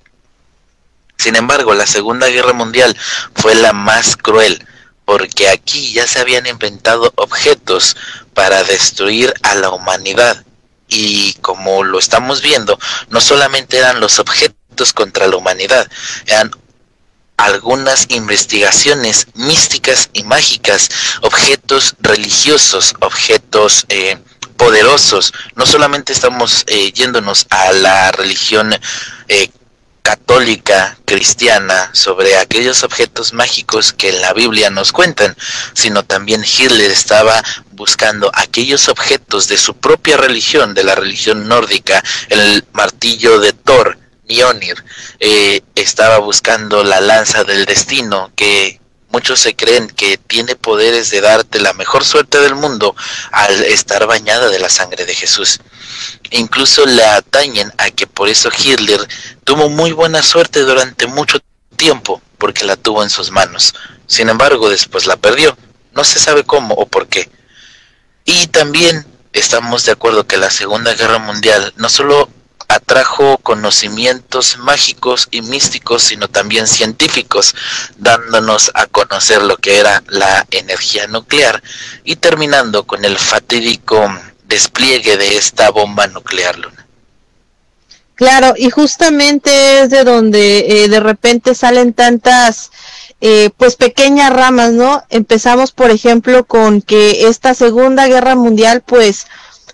Sin 1.17 1.35
embargo, 1.35 1.73
la 1.73 1.87
Segunda 1.87 2.27
Guerra 2.27 2.53
Mundial 2.53 2.95
fue 3.35 3.55
la 3.55 3.73
más 3.73 4.15
cruel, 4.15 4.65
porque 5.05 5.49
aquí 5.49 5.93
ya 5.93 6.05
se 6.05 6.19
habían 6.19 6.45
inventado 6.47 7.11
objetos 7.15 7.95
para 8.33 8.63
destruir 8.63 9.33
a 9.43 9.55
la 9.55 9.71
humanidad. 9.71 10.43
Y 10.87 11.33
como 11.41 11.83
lo 11.83 11.99
estamos 11.99 12.41
viendo, 12.41 12.79
no 13.09 13.19
solamente 13.19 13.77
eran 13.77 13.99
los 13.99 14.19
objetos 14.19 14.93
contra 14.93 15.27
la 15.27 15.37
humanidad, 15.37 15.89
eran 16.27 16.51
algunas 17.37 18.07
investigaciones 18.09 19.27
místicas 19.35 20.09
y 20.13 20.23
mágicas, 20.23 20.89
objetos 21.21 21.95
religiosos, 21.99 22.95
objetos 22.99 23.85
eh, 23.89 24.17
poderosos. 24.57 25.33
No 25.55 25.65
solamente 25.65 26.13
estamos 26.13 26.63
eh, 26.67 26.91
yéndonos 26.91 27.45
a 27.49 27.71
la 27.73 28.11
religión 28.11 28.75
eh, 29.27 29.49
católica, 30.07 30.97
cristiana, 31.03 31.89
sobre 31.91 32.37
aquellos 32.37 32.83
objetos 32.83 33.33
mágicos 33.33 33.91
que 33.91 34.07
en 34.07 34.21
la 34.21 34.31
Biblia 34.31 34.69
nos 34.69 34.93
cuentan, 34.93 35.35
sino 35.73 36.05
también 36.05 36.45
Hitler 36.45 36.89
estaba 36.89 37.43
buscando 37.71 38.31
aquellos 38.33 38.87
objetos 38.87 39.49
de 39.49 39.57
su 39.57 39.75
propia 39.75 40.15
religión, 40.15 40.73
de 40.73 40.85
la 40.85 40.95
religión 40.95 41.49
nórdica, 41.49 42.01
el 42.29 42.63
martillo 42.71 43.41
de 43.41 43.51
Thor, 43.51 43.99
Mjolnir 44.29 44.81
eh, 45.19 45.59
estaba 45.75 46.19
buscando 46.19 46.85
la 46.85 47.01
lanza 47.01 47.43
del 47.43 47.65
destino, 47.65 48.31
que 48.37 48.79
muchos 49.09 49.41
se 49.41 49.57
creen 49.57 49.89
que 49.89 50.17
tiene 50.17 50.55
poderes 50.55 51.09
de 51.11 51.19
darte 51.19 51.59
la 51.59 51.73
mejor 51.73 52.05
suerte 52.05 52.39
del 52.39 52.55
mundo 52.55 52.95
al 53.33 53.61
estar 53.65 54.07
bañada 54.07 54.47
de 54.47 54.59
la 54.59 54.69
sangre 54.69 55.03
de 55.03 55.15
Jesús. 55.15 55.59
Incluso 56.31 56.85
le 56.85 57.03
atañen 57.03 57.71
a 57.77 57.89
que 57.89 58.07
por 58.07 58.29
eso 58.29 58.49
Hitler 58.57 59.07
tuvo 59.43 59.69
muy 59.69 59.91
buena 59.91 60.21
suerte 60.21 60.61
durante 60.61 61.07
mucho 61.07 61.39
tiempo, 61.75 62.21
porque 62.37 62.65
la 62.65 62.75
tuvo 62.75 63.03
en 63.03 63.09
sus 63.09 63.31
manos. 63.31 63.73
Sin 64.07 64.29
embargo, 64.29 64.69
después 64.69 65.05
la 65.05 65.17
perdió. 65.17 65.57
No 65.93 66.03
se 66.03 66.19
sabe 66.19 66.43
cómo 66.43 66.75
o 66.75 66.85
por 66.85 67.07
qué. 67.07 67.29
Y 68.25 68.47
también 68.47 69.05
estamos 69.33 69.85
de 69.85 69.93
acuerdo 69.93 70.27
que 70.27 70.37
la 70.37 70.49
Segunda 70.49 70.93
Guerra 70.93 71.19
Mundial 71.19 71.73
no 71.77 71.89
solo 71.89 72.29
atrajo 72.67 73.37
conocimientos 73.37 74.57
mágicos 74.57 75.27
y 75.31 75.41
místicos, 75.41 76.03
sino 76.03 76.27
también 76.27 76.67
científicos, 76.67 77.55
dándonos 77.97 78.71
a 78.73 78.87
conocer 78.87 79.41
lo 79.41 79.57
que 79.57 79.77
era 79.79 80.03
la 80.07 80.45
energía 80.51 81.07
nuclear 81.07 81.63
y 82.03 82.17
terminando 82.17 82.85
con 82.85 83.05
el 83.05 83.17
fatídico 83.17 84.13
despliegue 84.47 85.17
de 85.17 85.37
esta 85.37 85.69
bomba 85.71 86.07
nuclear 86.07 86.57
luna. 86.57 86.85
Claro, 88.15 88.55
y 88.57 88.71
justamente 88.71 89.81
es 89.81 89.91
de 89.91 90.03
donde 90.03 90.65
eh, 90.83 90.89
de 90.89 90.99
repente 90.99 91.53
salen 91.53 91.93
tantas 91.93 92.71
eh, 93.21 93.51
pues 93.57 93.75
pequeñas 93.75 94.33
ramas, 94.33 94.71
¿no? 94.71 95.03
Empezamos, 95.09 95.71
por 95.71 95.91
ejemplo, 95.91 96.45
con 96.45 96.81
que 96.81 97.27
esta 97.27 97.53
Segunda 97.53 98.07
Guerra 98.07 98.35
Mundial, 98.35 98.81
pues, 98.83 99.27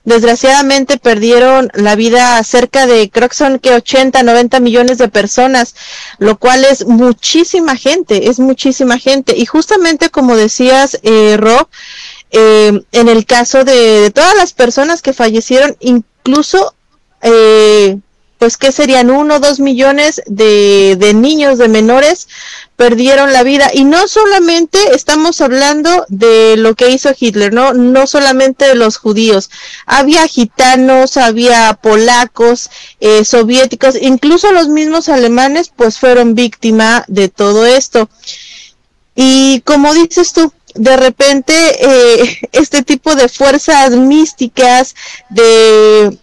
Desgraciadamente 0.05 0.97
perdieron 0.97 1.69
la 1.73 1.95
vida 1.95 2.43
cerca 2.43 2.85
de, 2.85 3.09
creo 3.09 3.29
que 3.29 3.35
son 3.35 3.57
que 3.59 3.73
80, 3.73 4.21
90 4.21 4.59
millones 4.59 4.97
de 4.97 5.07
personas, 5.07 5.75
lo 6.17 6.37
cual 6.37 6.65
es 6.65 6.85
muchísima 6.85 7.77
gente, 7.77 8.29
es 8.29 8.37
muchísima 8.37 8.99
gente. 8.99 9.33
Y 9.37 9.45
justamente 9.45 10.09
como 10.09 10.35
decías, 10.35 10.99
eh, 11.03 11.37
Rob, 11.37 11.69
eh, 12.33 12.81
en 12.91 13.09
el 13.09 13.25
caso 13.27 13.63
de, 13.63 14.11
todas 14.13 14.35
las 14.35 14.53
personas 14.53 15.03
que 15.03 15.13
fallecieron, 15.13 15.77
incluso, 15.79 16.73
eh, 17.21 17.99
pues 18.39 18.57
que 18.57 18.71
serían 18.71 19.11
uno 19.11 19.35
o 19.35 19.39
dos 19.39 19.59
millones 19.59 20.21
de, 20.25 20.97
de 20.99 21.13
niños, 21.13 21.59
de 21.59 21.67
menores, 21.67 22.27
perdieron 22.75 23.31
la 23.33 23.43
vida. 23.43 23.69
Y 23.71 23.83
no 23.83 24.07
solamente 24.07 24.79
estamos 24.95 25.41
hablando 25.41 26.05
de 26.09 26.57
lo 26.57 26.73
que 26.73 26.89
hizo 26.89 27.11
Hitler, 27.17 27.53
¿no? 27.53 27.73
No 27.73 28.07
solamente 28.07 28.65
de 28.65 28.75
los 28.75 28.97
judíos. 28.97 29.51
Había 29.85 30.25
gitanos, 30.27 31.17
había 31.17 31.79
polacos, 31.81 32.71
eh, 32.99 33.23
soviéticos, 33.25 33.95
incluso 34.01 34.51
los 34.51 34.69
mismos 34.69 35.07
alemanes, 35.07 35.71
pues 35.73 35.99
fueron 35.99 36.33
víctima 36.33 37.05
de 37.07 37.29
todo 37.29 37.65
esto. 37.67 38.09
Y 39.15 39.61
como 39.61 39.93
dices 39.93 40.33
tú, 40.33 40.51
de 40.75 40.97
repente 40.97 41.53
eh, 41.53 42.39
este 42.51 42.83
tipo 42.83 43.15
de 43.15 43.29
fuerzas 43.29 43.91
místicas, 43.91 44.95
de 45.29 46.17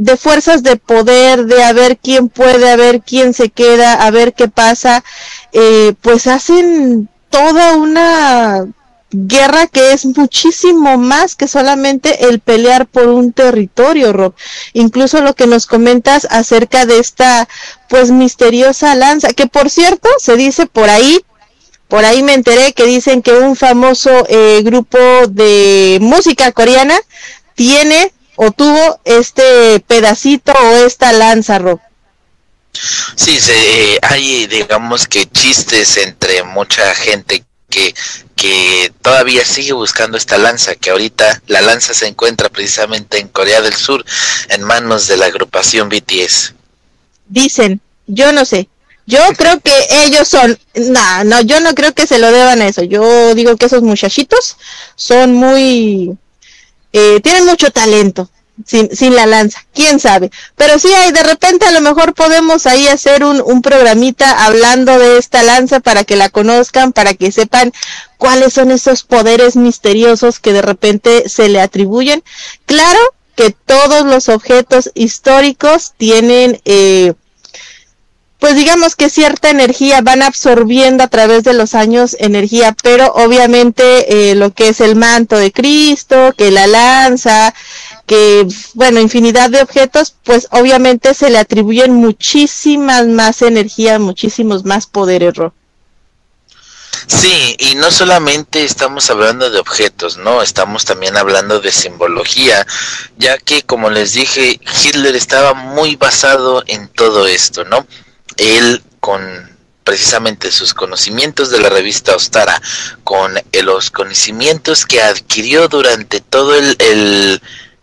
de 0.00 0.16
fuerzas 0.16 0.62
de 0.62 0.76
poder, 0.76 1.44
de 1.44 1.62
a 1.62 1.74
ver 1.74 1.98
quién 1.98 2.30
puede, 2.30 2.70
a 2.70 2.76
ver 2.76 3.02
quién 3.02 3.34
se 3.34 3.50
queda, 3.50 3.92
a 3.92 4.10
ver 4.10 4.32
qué 4.32 4.48
pasa, 4.48 5.04
eh, 5.52 5.92
pues 6.00 6.26
hacen 6.26 7.10
toda 7.28 7.76
una 7.76 8.66
guerra 9.10 9.66
que 9.66 9.92
es 9.92 10.06
muchísimo 10.06 10.96
más 10.96 11.36
que 11.36 11.48
solamente 11.48 12.28
el 12.28 12.40
pelear 12.40 12.86
por 12.86 13.08
un 13.08 13.32
territorio, 13.32 14.14
Rob. 14.14 14.34
Incluso 14.72 15.20
lo 15.20 15.34
que 15.34 15.46
nos 15.46 15.66
comentas 15.66 16.26
acerca 16.30 16.86
de 16.86 16.98
esta 16.98 17.46
pues 17.88 18.10
misteriosa 18.10 18.94
lanza, 18.94 19.34
que 19.34 19.46
por 19.46 19.68
cierto 19.68 20.08
se 20.18 20.36
dice 20.36 20.64
por 20.64 20.88
ahí 20.88 21.18
por 21.90 22.04
ahí 22.04 22.22
me 22.22 22.34
enteré 22.34 22.72
que 22.72 22.86
dicen 22.86 23.20
que 23.20 23.32
un 23.32 23.56
famoso 23.56 24.24
eh, 24.28 24.62
grupo 24.62 24.98
de 25.28 25.98
música 26.00 26.52
coreana 26.52 26.98
tiene 27.56 28.12
o 28.36 28.52
tuvo 28.52 29.00
este 29.04 29.80
pedacito 29.80 30.52
o 30.52 30.86
esta 30.86 31.12
lanza, 31.12 31.58
Rob. 31.58 31.80
Sí, 33.16 33.38
se, 33.40 33.98
hay 34.02 34.46
digamos 34.46 35.06
que 35.08 35.26
chistes 35.26 35.96
entre 35.96 36.44
mucha 36.44 36.94
gente 36.94 37.44
que, 37.68 37.92
que 38.36 38.92
todavía 39.02 39.44
sigue 39.44 39.72
buscando 39.72 40.16
esta 40.16 40.38
lanza, 40.38 40.76
que 40.76 40.90
ahorita 40.90 41.42
la 41.48 41.60
lanza 41.60 41.92
se 41.92 42.06
encuentra 42.06 42.48
precisamente 42.48 43.18
en 43.18 43.28
Corea 43.28 43.60
del 43.60 43.74
Sur 43.74 44.04
en 44.48 44.62
manos 44.62 45.08
de 45.08 45.16
la 45.16 45.26
agrupación 45.26 45.88
BTS. 45.88 46.54
Dicen, 47.28 47.80
yo 48.06 48.32
no 48.32 48.44
sé, 48.44 48.68
yo 49.10 49.18
creo 49.36 49.60
que 49.60 49.72
ellos 50.04 50.28
son, 50.28 50.58
no, 50.74 51.24
no, 51.24 51.40
yo 51.42 51.60
no 51.60 51.74
creo 51.74 51.92
que 51.92 52.06
se 52.06 52.18
lo 52.18 52.30
deban 52.30 52.62
a 52.62 52.68
eso. 52.68 52.82
Yo 52.84 53.34
digo 53.34 53.56
que 53.56 53.66
esos 53.66 53.82
muchachitos 53.82 54.56
son 54.94 55.34
muy, 55.34 56.16
eh, 56.92 57.20
tienen 57.20 57.44
mucho 57.44 57.70
talento 57.72 58.30
sin, 58.64 58.94
sin 58.94 59.16
la 59.16 59.26
lanza, 59.26 59.64
quién 59.74 59.98
sabe. 59.98 60.30
Pero 60.54 60.78
sí, 60.78 60.88
hay, 60.94 61.10
de 61.10 61.24
repente 61.24 61.66
a 61.66 61.72
lo 61.72 61.80
mejor 61.80 62.14
podemos 62.14 62.66
ahí 62.66 62.86
hacer 62.86 63.24
un, 63.24 63.42
un 63.44 63.62
programita 63.62 64.44
hablando 64.44 64.98
de 64.98 65.18
esta 65.18 65.42
lanza 65.42 65.80
para 65.80 66.04
que 66.04 66.16
la 66.16 66.28
conozcan, 66.28 66.92
para 66.92 67.14
que 67.14 67.32
sepan 67.32 67.72
cuáles 68.16 68.52
son 68.52 68.70
esos 68.70 69.02
poderes 69.02 69.56
misteriosos 69.56 70.38
que 70.38 70.52
de 70.52 70.62
repente 70.62 71.28
se 71.28 71.48
le 71.48 71.60
atribuyen. 71.60 72.22
Claro 72.66 73.00
que 73.34 73.50
todos 73.50 74.04
los 74.04 74.28
objetos 74.28 74.90
históricos 74.94 75.94
tienen 75.96 76.60
eh, 76.64 77.14
pues 78.40 78.56
digamos 78.56 78.96
que 78.96 79.10
cierta 79.10 79.50
energía 79.50 80.00
van 80.00 80.22
absorbiendo 80.22 81.04
a 81.04 81.08
través 81.08 81.44
de 81.44 81.52
los 81.52 81.74
años 81.74 82.16
energía, 82.18 82.74
pero 82.82 83.12
obviamente 83.12 84.30
eh, 84.30 84.34
lo 84.34 84.52
que 84.52 84.68
es 84.68 84.80
el 84.80 84.96
manto 84.96 85.36
de 85.36 85.52
Cristo, 85.52 86.34
que 86.36 86.50
la 86.50 86.66
lanza, 86.66 87.54
que 88.06 88.46
bueno, 88.74 88.98
infinidad 88.98 89.50
de 89.50 89.62
objetos, 89.62 90.14
pues 90.24 90.48
obviamente 90.50 91.14
se 91.14 91.30
le 91.30 91.38
atribuyen 91.38 91.92
muchísimas 91.92 93.06
más 93.06 93.42
energía, 93.42 93.98
muchísimos 93.98 94.64
más 94.64 94.86
poderes. 94.86 95.34
Sí, 97.06 97.56
y 97.58 97.74
no 97.74 97.90
solamente 97.90 98.64
estamos 98.64 99.10
hablando 99.10 99.50
de 99.50 99.58
objetos, 99.58 100.16
¿no? 100.16 100.42
Estamos 100.42 100.84
también 100.84 101.16
hablando 101.16 101.60
de 101.60 101.72
simbología, 101.72 102.66
ya 103.18 103.36
que 103.36 103.62
como 103.62 103.90
les 103.90 104.14
dije, 104.14 104.60
Hitler 104.82 105.14
estaba 105.14 105.52
muy 105.54 105.96
basado 105.96 106.62
en 106.66 106.88
todo 106.88 107.26
esto, 107.26 107.64
¿no? 107.64 107.86
Él 108.40 108.82
con 109.00 109.50
precisamente 109.84 110.50
sus 110.50 110.72
conocimientos 110.72 111.50
de 111.50 111.60
la 111.60 111.68
revista 111.68 112.16
Ostara, 112.16 112.60
con 113.04 113.34
los 113.62 113.90
conocimientos 113.90 114.86
que 114.86 115.02
adquirió 115.02 115.68
durante 115.68 116.20
todo 116.20 116.54
el, 116.54 116.76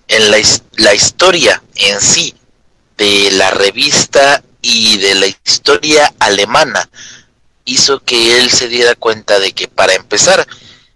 en 0.07 0.31
la, 0.31 0.37
la 0.77 0.93
historia 0.93 1.61
en 1.75 2.01
sí 2.01 2.33
de 2.97 3.29
la 3.31 3.51
revista 3.51 4.43
y 4.61 4.97
de 4.97 5.15
la 5.15 5.27
historia 5.27 6.13
alemana, 6.19 6.89
hizo 7.65 8.01
que 8.03 8.39
él 8.39 8.49
se 8.49 8.67
diera 8.67 8.95
cuenta 8.95 9.39
de 9.39 9.51
que 9.51 9.67
para 9.67 9.93
empezar, 9.93 10.47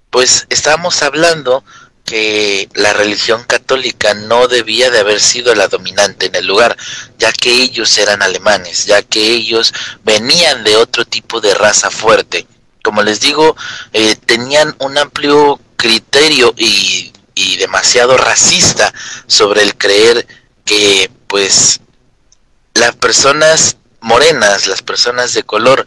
pues 0.09 0.47
estábamos 0.49 1.03
hablando 1.03 1.63
que 2.05 2.69
la 2.73 2.93
religión 2.93 3.43
católica 3.43 4.13
no 4.13 4.47
debía 4.47 4.89
de 4.89 4.99
haber 4.99 5.19
sido 5.19 5.55
la 5.55 5.67
dominante 5.67 6.25
en 6.25 6.35
el 6.35 6.45
lugar, 6.45 6.75
ya 7.17 7.31
que 7.31 7.51
ellos 7.51 7.97
eran 7.97 8.21
alemanes, 8.21 8.85
ya 8.85 9.01
que 9.01 9.31
ellos 9.31 9.73
venían 10.03 10.63
de 10.63 10.75
otro 10.75 11.05
tipo 11.05 11.39
de 11.41 11.53
raza 11.53 11.89
fuerte. 11.89 12.47
Como 12.83 13.03
les 13.03 13.19
digo, 13.19 13.55
eh, 13.93 14.15
tenían 14.25 14.75
un 14.79 14.97
amplio 14.97 15.59
criterio 15.77 16.53
y, 16.57 17.13
y 17.35 17.57
demasiado 17.57 18.17
racista 18.17 18.93
sobre 19.27 19.61
el 19.61 19.77
creer 19.77 20.27
que 20.65 21.09
pues 21.27 21.79
las 22.73 22.95
personas 22.95 23.77
morenas, 24.01 24.67
las 24.67 24.81
personas 24.81 25.33
de 25.33 25.43
color, 25.43 25.85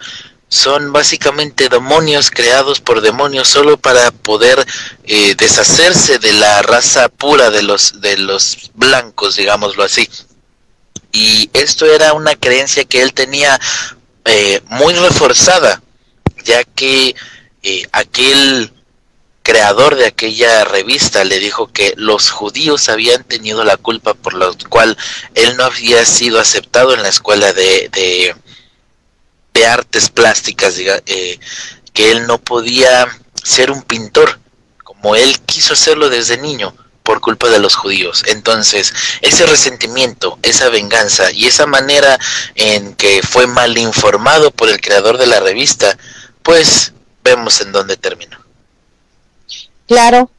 son 0.48 0.92
básicamente 0.92 1.68
demonios 1.68 2.30
creados 2.30 2.80
por 2.80 3.00
demonios 3.00 3.48
solo 3.48 3.76
para 3.76 4.10
poder 4.10 4.64
eh, 5.04 5.34
deshacerse 5.36 6.18
de 6.18 6.32
la 6.32 6.62
raza 6.62 7.08
pura 7.08 7.50
de 7.50 7.62
los 7.62 8.00
de 8.00 8.16
los 8.18 8.70
blancos 8.74 9.36
digámoslo 9.36 9.82
así. 9.82 10.08
Y 11.12 11.48
esto 11.52 11.86
era 11.86 12.12
una 12.12 12.34
creencia 12.34 12.84
que 12.84 13.02
él 13.02 13.14
tenía 13.14 13.58
eh, 14.24 14.60
muy 14.66 14.94
reforzada 14.94 15.82
ya 16.44 16.62
que 16.64 17.14
eh, 17.62 17.88
aquel 17.92 18.72
creador 19.42 19.94
de 19.96 20.06
aquella 20.06 20.64
revista 20.64 21.24
le 21.24 21.38
dijo 21.38 21.66
que 21.66 21.94
los 21.96 22.30
judíos 22.30 22.88
habían 22.88 23.24
tenido 23.24 23.64
la 23.64 23.76
culpa 23.76 24.14
por 24.14 24.34
lo 24.34 24.56
cual 24.68 24.96
él 25.34 25.56
no 25.56 25.64
había 25.64 26.04
sido 26.04 26.40
aceptado 26.40 26.94
en 26.94 27.02
la 27.02 27.08
escuela 27.08 27.52
de 27.52 28.34
de 29.54 29.66
artes 29.66 30.10
plásticas, 30.10 30.74
eh, 30.78 31.38
que 31.92 32.10
él 32.10 32.26
no 32.26 32.38
podía 32.38 33.06
ser 33.42 33.70
un 33.70 33.82
pintor 33.82 34.40
como 34.82 35.16
él 35.16 35.38
quiso 35.40 35.74
hacerlo 35.74 36.10
desde 36.10 36.36
niño 36.38 36.74
por 37.04 37.20
culpa 37.20 37.48
de 37.48 37.60
los 37.60 37.76
judíos. 37.76 38.24
Entonces, 38.26 38.92
ese 39.20 39.46
resentimiento, 39.46 40.38
esa 40.42 40.70
venganza 40.70 41.30
y 41.30 41.46
esa 41.46 41.66
manera 41.66 42.18
en 42.54 42.94
que 42.94 43.20
fue 43.22 43.46
mal 43.46 43.76
informado 43.78 44.50
por 44.50 44.68
el 44.68 44.80
creador 44.80 45.18
de 45.18 45.26
la 45.26 45.40
revista, 45.40 45.96
pues 46.42 46.92
vemos 47.22 47.60
en 47.60 47.72
dónde 47.72 47.96
terminó. 47.96 48.38
Claro, 49.86 50.30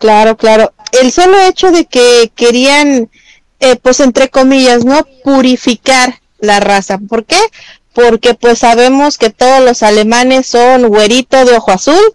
claro, 0.00 0.36
claro. 0.36 0.72
El 0.92 1.12
solo 1.12 1.38
hecho 1.38 1.70
de 1.70 1.84
que 1.84 2.32
querían, 2.34 3.10
eh, 3.60 3.76
pues 3.76 4.00
entre 4.00 4.30
comillas, 4.30 4.84
¿no? 4.84 5.06
Purificar 5.22 6.20
la 6.38 6.60
raza. 6.60 6.98
¿Por 6.98 7.26
qué? 7.26 7.38
Porque 7.94 8.34
pues 8.34 8.58
sabemos 8.58 9.18
que 9.18 9.30
todos 9.30 9.60
los 9.64 9.82
alemanes 9.82 10.46
son 10.46 10.88
güerito 10.88 11.44
de 11.44 11.56
ojo 11.56 11.70
azul. 11.70 12.14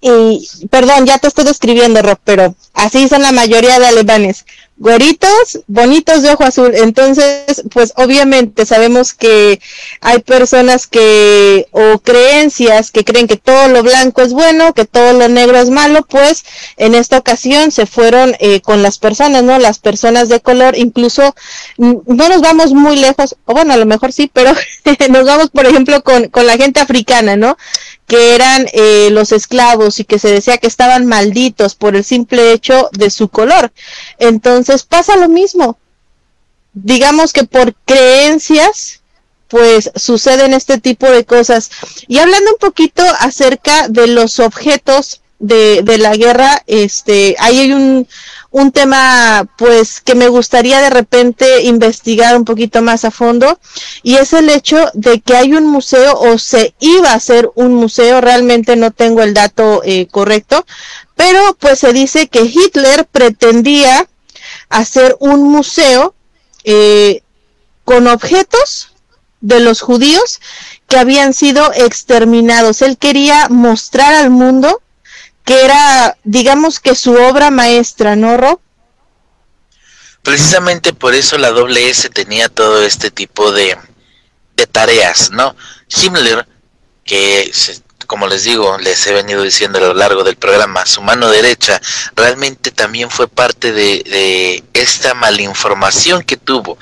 Y 0.00 0.48
perdón, 0.70 1.06
ya 1.06 1.18
te 1.18 1.26
estoy 1.26 1.44
describiendo, 1.44 2.00
Rob, 2.02 2.18
pero 2.22 2.54
así 2.72 3.08
son 3.08 3.22
la 3.22 3.32
mayoría 3.32 3.80
de 3.80 3.88
alemanes 3.88 4.46
güeritos, 4.78 5.60
bonitos 5.66 6.22
de 6.22 6.30
ojo 6.30 6.44
azul. 6.44 6.72
Entonces, 6.74 7.64
pues 7.72 7.92
obviamente 7.96 8.64
sabemos 8.64 9.12
que 9.12 9.60
hay 10.00 10.20
personas 10.20 10.86
que, 10.86 11.66
o 11.72 11.98
creencias 11.98 12.90
que 12.90 13.04
creen 13.04 13.26
que 13.26 13.36
todo 13.36 13.68
lo 13.68 13.82
blanco 13.82 14.22
es 14.22 14.32
bueno, 14.32 14.72
que 14.72 14.84
todo 14.84 15.12
lo 15.12 15.28
negro 15.28 15.58
es 15.58 15.70
malo, 15.70 16.02
pues 16.08 16.44
en 16.76 16.94
esta 16.94 17.18
ocasión 17.18 17.70
se 17.72 17.86
fueron 17.86 18.36
eh, 18.38 18.60
con 18.60 18.82
las 18.82 18.98
personas, 18.98 19.42
¿no? 19.42 19.58
Las 19.58 19.78
personas 19.78 20.28
de 20.28 20.40
color, 20.40 20.76
incluso 20.76 21.34
mm, 21.76 21.94
no 22.06 22.28
nos 22.28 22.40
vamos 22.40 22.72
muy 22.72 22.96
lejos, 22.96 23.36
o 23.44 23.52
bueno, 23.54 23.72
a 23.74 23.76
lo 23.76 23.86
mejor 23.86 24.12
sí, 24.12 24.30
pero 24.32 24.52
nos 25.10 25.24
vamos, 25.24 25.50
por 25.50 25.66
ejemplo, 25.66 26.02
con, 26.02 26.28
con 26.28 26.46
la 26.46 26.56
gente 26.56 26.80
africana, 26.80 27.36
¿no? 27.36 27.56
Que 28.08 28.34
eran 28.34 28.66
eh, 28.72 29.10
los 29.12 29.32
esclavos 29.32 30.00
y 30.00 30.04
que 30.04 30.18
se 30.18 30.32
decía 30.32 30.56
que 30.56 30.66
estaban 30.66 31.06
malditos 31.06 31.74
por 31.74 31.94
el 31.94 32.04
simple 32.04 32.52
hecho 32.52 32.88
de 32.92 33.10
su 33.10 33.28
color. 33.28 33.70
Entonces 34.18 34.82
pasa 34.82 35.16
lo 35.16 35.28
mismo. 35.28 35.78
Digamos 36.72 37.34
que 37.34 37.44
por 37.44 37.74
creencias, 37.84 39.02
pues 39.46 39.90
suceden 39.94 40.54
este 40.54 40.78
tipo 40.78 41.08
de 41.10 41.26
cosas. 41.26 41.70
Y 42.08 42.18
hablando 42.18 42.50
un 42.52 42.58
poquito 42.58 43.02
acerca 43.20 43.88
de 43.88 44.06
los 44.06 44.40
objetos 44.40 45.20
de, 45.38 45.98
la 45.98 46.14
guerra, 46.16 46.62
este, 46.66 47.36
ahí 47.38 47.58
hay 47.58 47.72
un, 47.72 48.08
un 48.50 48.72
tema 48.72 49.46
pues 49.56 50.00
que 50.00 50.14
me 50.14 50.28
gustaría 50.28 50.80
de 50.80 50.90
repente 50.90 51.62
investigar 51.62 52.36
un 52.36 52.44
poquito 52.44 52.82
más 52.82 53.04
a 53.04 53.10
fondo 53.10 53.58
y 54.02 54.16
es 54.16 54.32
el 54.32 54.48
hecho 54.48 54.90
de 54.94 55.20
que 55.20 55.36
hay 55.36 55.52
un 55.54 55.66
museo 55.66 56.18
o 56.18 56.38
se 56.38 56.74
iba 56.80 57.10
a 57.10 57.16
hacer 57.16 57.50
un 57.54 57.74
museo, 57.74 58.20
realmente 58.20 58.76
no 58.76 58.90
tengo 58.90 59.22
el 59.22 59.34
dato 59.34 59.82
eh, 59.84 60.08
correcto, 60.10 60.66
pero 61.14 61.56
pues 61.58 61.80
se 61.80 61.92
dice 61.92 62.28
que 62.28 62.42
Hitler 62.42 63.06
pretendía 63.06 64.08
hacer 64.68 65.16
un 65.20 65.42
museo 65.42 66.14
eh, 66.64 67.22
con 67.84 68.06
objetos 68.06 68.92
de 69.40 69.60
los 69.60 69.80
judíos 69.80 70.40
que 70.88 70.98
habían 70.98 71.32
sido 71.32 71.72
exterminados. 71.74 72.82
Él 72.82 72.98
quería 72.98 73.48
mostrar 73.48 74.14
al 74.14 74.30
mundo 74.30 74.80
que 75.48 75.64
era, 75.64 76.18
digamos 76.24 76.78
que 76.78 76.94
su 76.94 77.14
obra 77.14 77.50
maestra, 77.50 78.16
¿no, 78.16 78.36
Rob? 78.36 78.60
Precisamente 80.22 80.92
por 80.92 81.14
eso 81.14 81.38
la 81.38 81.48
doble 81.48 81.88
S 81.88 82.10
tenía 82.10 82.50
todo 82.50 82.82
este 82.82 83.10
tipo 83.10 83.50
de, 83.50 83.78
tareas, 84.70 85.30
¿no? 85.30 85.56
Himmler, 85.88 86.46
que 87.02 87.50
como 88.06 88.26
les 88.26 88.44
digo, 88.44 88.76
les 88.76 89.06
he 89.06 89.14
venido 89.14 89.42
diciendo 89.42 89.78
a 89.78 89.82
lo 89.82 89.94
largo 89.94 90.22
del 90.22 90.36
programa, 90.36 90.84
su 90.84 91.00
mano 91.00 91.30
derecha 91.30 91.80
realmente 92.14 92.70
también 92.70 93.10
fue 93.10 93.26
parte 93.26 93.72
de, 93.72 94.02
de 94.04 94.64
esta 94.74 95.14
malinformación 95.14 96.24
que 96.24 96.36
tuvo. 96.36 96.76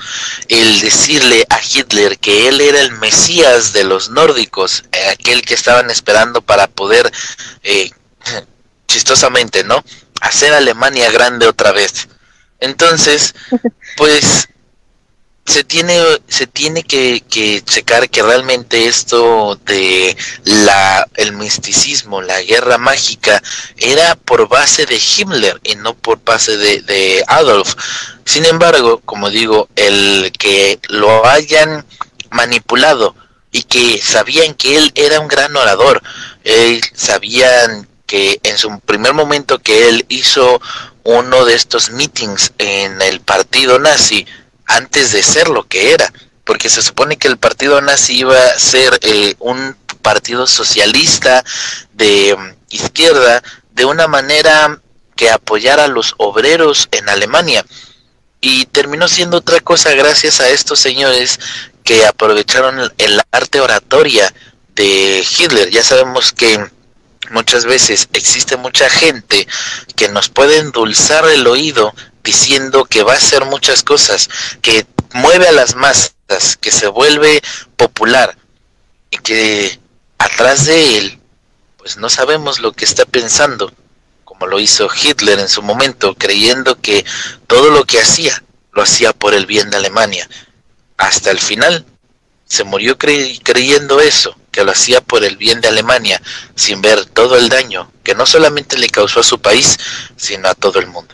El 0.49 0.81
decirle 0.81 1.45
a 1.49 1.59
Hitler 1.61 2.19
que 2.19 2.49
él 2.49 2.59
era 2.59 2.81
el 2.81 2.91
Mesías 2.91 3.71
de 3.71 3.85
los 3.85 4.09
nórdicos, 4.09 4.83
eh, 4.91 5.07
aquel 5.09 5.41
que 5.43 5.53
estaban 5.53 5.89
esperando 5.89 6.41
para 6.41 6.67
poder, 6.67 7.09
eh, 7.63 7.91
chistosamente, 8.97 9.63
¿no? 9.63 9.83
Hacer 10.21 10.55
Alemania 10.55 11.11
grande 11.11 11.47
otra 11.47 11.71
vez. 11.71 12.07
Entonces, 12.59 13.35
pues 13.95 14.49
se 15.45 15.63
tiene, 15.63 16.01
se 16.27 16.47
tiene 16.47 16.81
que, 16.81 17.21
que, 17.29 17.61
checar 17.63 18.09
que 18.09 18.23
realmente 18.23 18.87
esto 18.87 19.55
de 19.65 20.17
la, 20.45 21.07
el 21.13 21.33
misticismo, 21.33 22.23
la 22.23 22.41
guerra 22.41 22.79
mágica, 22.79 23.39
era 23.77 24.15
por 24.15 24.49
base 24.49 24.87
de 24.87 24.99
Himmler 24.99 25.59
y 25.61 25.75
no 25.75 25.93
por 25.93 26.23
base 26.23 26.57
de, 26.57 26.81
de 26.81 27.23
Adolf. 27.27 27.75
Sin 28.25 28.45
embargo, 28.45 28.99
como 29.05 29.29
digo, 29.29 29.69
el 29.75 30.33
que 30.39 30.79
lo 30.89 31.23
hayan 31.27 31.85
manipulado 32.31 33.15
y 33.51 33.61
que 33.61 34.01
sabían 34.01 34.55
que 34.55 34.75
él 34.75 34.91
era 34.95 35.19
un 35.19 35.27
gran 35.27 35.55
orador, 35.55 36.01
eh, 36.43 36.81
sabían 36.95 37.87
que 38.07 38.39
en 38.43 38.57
su 38.57 38.79
primer 38.79 39.13
momento 39.13 39.59
que 39.59 39.89
él 39.89 40.05
hizo 40.09 40.59
uno 41.03 41.45
de 41.45 41.53
estos 41.53 41.91
meetings 41.91 42.53
en 42.57 43.01
el 43.01 43.19
partido 43.21 43.77
nazi, 43.77 44.25
antes 44.65 45.11
de 45.11 45.21
ser 45.21 45.49
lo 45.49 45.67
que 45.67 45.93
era, 45.93 46.11
porque 46.43 46.69
se 46.69 46.81
supone 46.81 47.17
que 47.17 47.27
el 47.27 47.37
partido 47.37 47.79
nazi 47.81 48.19
iba 48.19 48.37
a 48.37 48.57
ser 48.57 48.97
eh, 49.03 49.35
un 49.39 49.75
partido 50.01 50.47
socialista 50.47 51.43
de 51.93 52.33
um, 52.33 52.53
izquierda 52.69 53.43
de 53.71 53.85
una 53.85 54.07
manera 54.07 54.81
que 55.15 55.29
apoyara 55.29 55.85
a 55.85 55.89
los 55.89 56.15
obreros 56.17 56.87
en 56.91 57.09
Alemania. 57.09 57.65
Y 58.39 58.65
terminó 58.67 59.07
siendo 59.07 59.37
otra 59.37 59.59
cosa 59.59 59.93
gracias 59.95 60.39
a 60.39 60.49
estos 60.49 60.79
señores 60.79 61.39
que 61.83 62.05
aprovecharon 62.05 62.91
el 62.97 63.21
arte 63.31 63.59
oratoria 63.59 64.33
de 64.75 65.25
Hitler. 65.37 65.69
Ya 65.71 65.83
sabemos 65.83 66.31
que 66.31 66.69
muchas 67.31 67.65
veces 67.65 68.09
existe 68.13 68.57
mucha 68.57 68.89
gente 68.89 69.47
que 69.95 70.09
nos 70.09 70.29
puede 70.29 70.57
endulzar 70.57 71.27
el 71.29 71.47
oído 71.47 71.93
diciendo 72.23 72.85
que 72.85 73.03
va 73.03 73.13
a 73.13 73.17
hacer 73.17 73.45
muchas 73.45 73.83
cosas, 73.83 74.29
que 74.61 74.85
mueve 75.13 75.47
a 75.47 75.51
las 75.51 75.75
masas, 75.75 76.57
que 76.59 76.71
se 76.71 76.87
vuelve 76.87 77.41
popular 77.75 78.37
y 79.09 79.17
que 79.17 79.79
atrás 80.17 80.65
de 80.65 80.97
él, 80.97 81.19
pues 81.77 81.97
no 81.97 82.09
sabemos 82.09 82.59
lo 82.59 82.73
que 82.73 82.85
está 82.85 83.05
pensando, 83.05 83.73
como 84.25 84.45
lo 84.47 84.59
hizo 84.59 84.89
Hitler 84.93 85.39
en 85.39 85.49
su 85.49 85.61
momento, 85.61 86.15
creyendo 86.15 86.79
que 86.81 87.05
todo 87.47 87.69
lo 87.69 87.85
que 87.85 87.99
hacía 87.99 88.43
lo 88.73 88.83
hacía 88.83 89.13
por 89.13 89.33
el 89.33 89.45
bien 89.45 89.69
de 89.69 89.77
Alemania. 89.77 90.29
Hasta 90.97 91.31
el 91.31 91.39
final 91.39 91.85
se 92.45 92.63
murió 92.63 92.97
creyendo 92.97 93.99
eso, 93.99 94.35
que 94.57 94.63
lo 94.63 94.71
hacía 94.71 95.01
por 95.01 95.23
el 95.23 95.37
bien 95.37 95.61
de 95.61 95.67
Alemania, 95.67 96.19
sin 96.55 96.81
ver 96.81 97.05
todo 97.05 97.37
el 97.37 97.47
daño 97.47 97.91
que 98.03 98.15
no 98.15 98.25
solamente 98.25 98.75
le 98.75 98.89
causó 98.89 99.19
a 99.19 99.23
su 99.23 99.39
país, 99.39 99.77
sino 100.15 100.49
a 100.49 100.55
todo 100.55 100.79
el 100.79 100.87
mundo. 100.87 101.13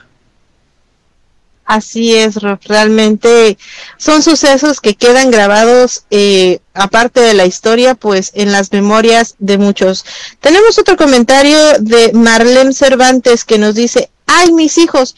Así 1.65 2.15
es, 2.15 2.35
realmente 2.35 3.57
son 3.97 4.23
sucesos 4.23 4.79
que 4.79 4.95
quedan 4.95 5.29
grabados, 5.29 6.05
eh, 6.09 6.59
aparte 6.73 7.19
de 7.19 7.33
la 7.33 7.45
historia, 7.45 7.95
pues 7.95 8.31
en 8.33 8.53
las 8.53 8.71
memorias 8.71 9.35
de 9.39 9.57
muchos. 9.57 10.05
Tenemos 10.39 10.79
otro 10.79 10.95
comentario 10.95 11.57
de 11.79 12.13
Marlene 12.13 12.71
Cervantes 12.71 13.43
que 13.43 13.57
nos 13.57 13.75
dice, 13.75 14.09
ay 14.25 14.53
mis 14.53 14.77
hijos, 14.77 15.17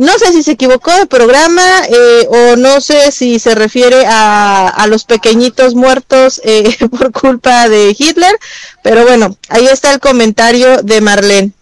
no 0.00 0.18
sé 0.18 0.32
si 0.32 0.42
se 0.42 0.52
equivocó 0.52 0.90
de 0.96 1.04
programa 1.04 1.62
eh, 1.86 2.26
o 2.30 2.56
no 2.56 2.80
sé 2.80 3.12
si 3.12 3.38
se 3.38 3.54
refiere 3.54 4.06
a, 4.06 4.66
a 4.66 4.86
los 4.86 5.04
pequeñitos 5.04 5.74
muertos 5.74 6.40
eh, 6.42 6.74
por 6.90 7.12
culpa 7.12 7.68
de 7.68 7.94
Hitler, 7.96 8.34
pero 8.82 9.04
bueno, 9.04 9.36
ahí 9.50 9.66
está 9.66 9.92
el 9.92 10.00
comentario 10.00 10.82
de 10.82 11.02
Marlene. 11.02 11.52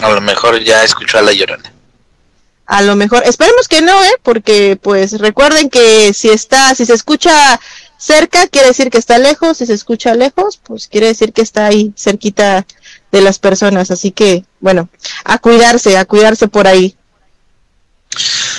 A 0.00 0.10
lo 0.10 0.22
mejor 0.22 0.58
ya 0.64 0.82
escuchó 0.82 1.18
a 1.18 1.22
la 1.22 1.32
llorona 1.32 1.70
a 2.68 2.82
lo 2.82 2.96
mejor, 2.96 3.22
esperemos 3.24 3.66
que 3.66 3.80
no, 3.80 4.04
¿eh? 4.04 4.12
Porque 4.22 4.78
pues 4.80 5.18
recuerden 5.18 5.70
que 5.70 6.12
si 6.12 6.28
está, 6.28 6.74
si 6.74 6.84
se 6.84 6.92
escucha 6.92 7.58
cerca, 7.96 8.46
quiere 8.46 8.68
decir 8.68 8.90
que 8.90 8.98
está 8.98 9.16
lejos, 9.16 9.56
si 9.56 9.64
se 9.64 9.72
escucha 9.72 10.14
lejos, 10.14 10.60
pues 10.62 10.86
quiere 10.86 11.06
decir 11.06 11.32
que 11.32 11.40
está 11.40 11.64
ahí 11.64 11.94
cerquita 11.96 12.66
de 13.10 13.22
las 13.22 13.38
personas, 13.38 13.90
así 13.90 14.10
que 14.10 14.44
bueno, 14.60 14.90
a 15.24 15.38
cuidarse, 15.38 15.96
a 15.96 16.04
cuidarse 16.04 16.46
por 16.46 16.66
ahí. 16.66 16.97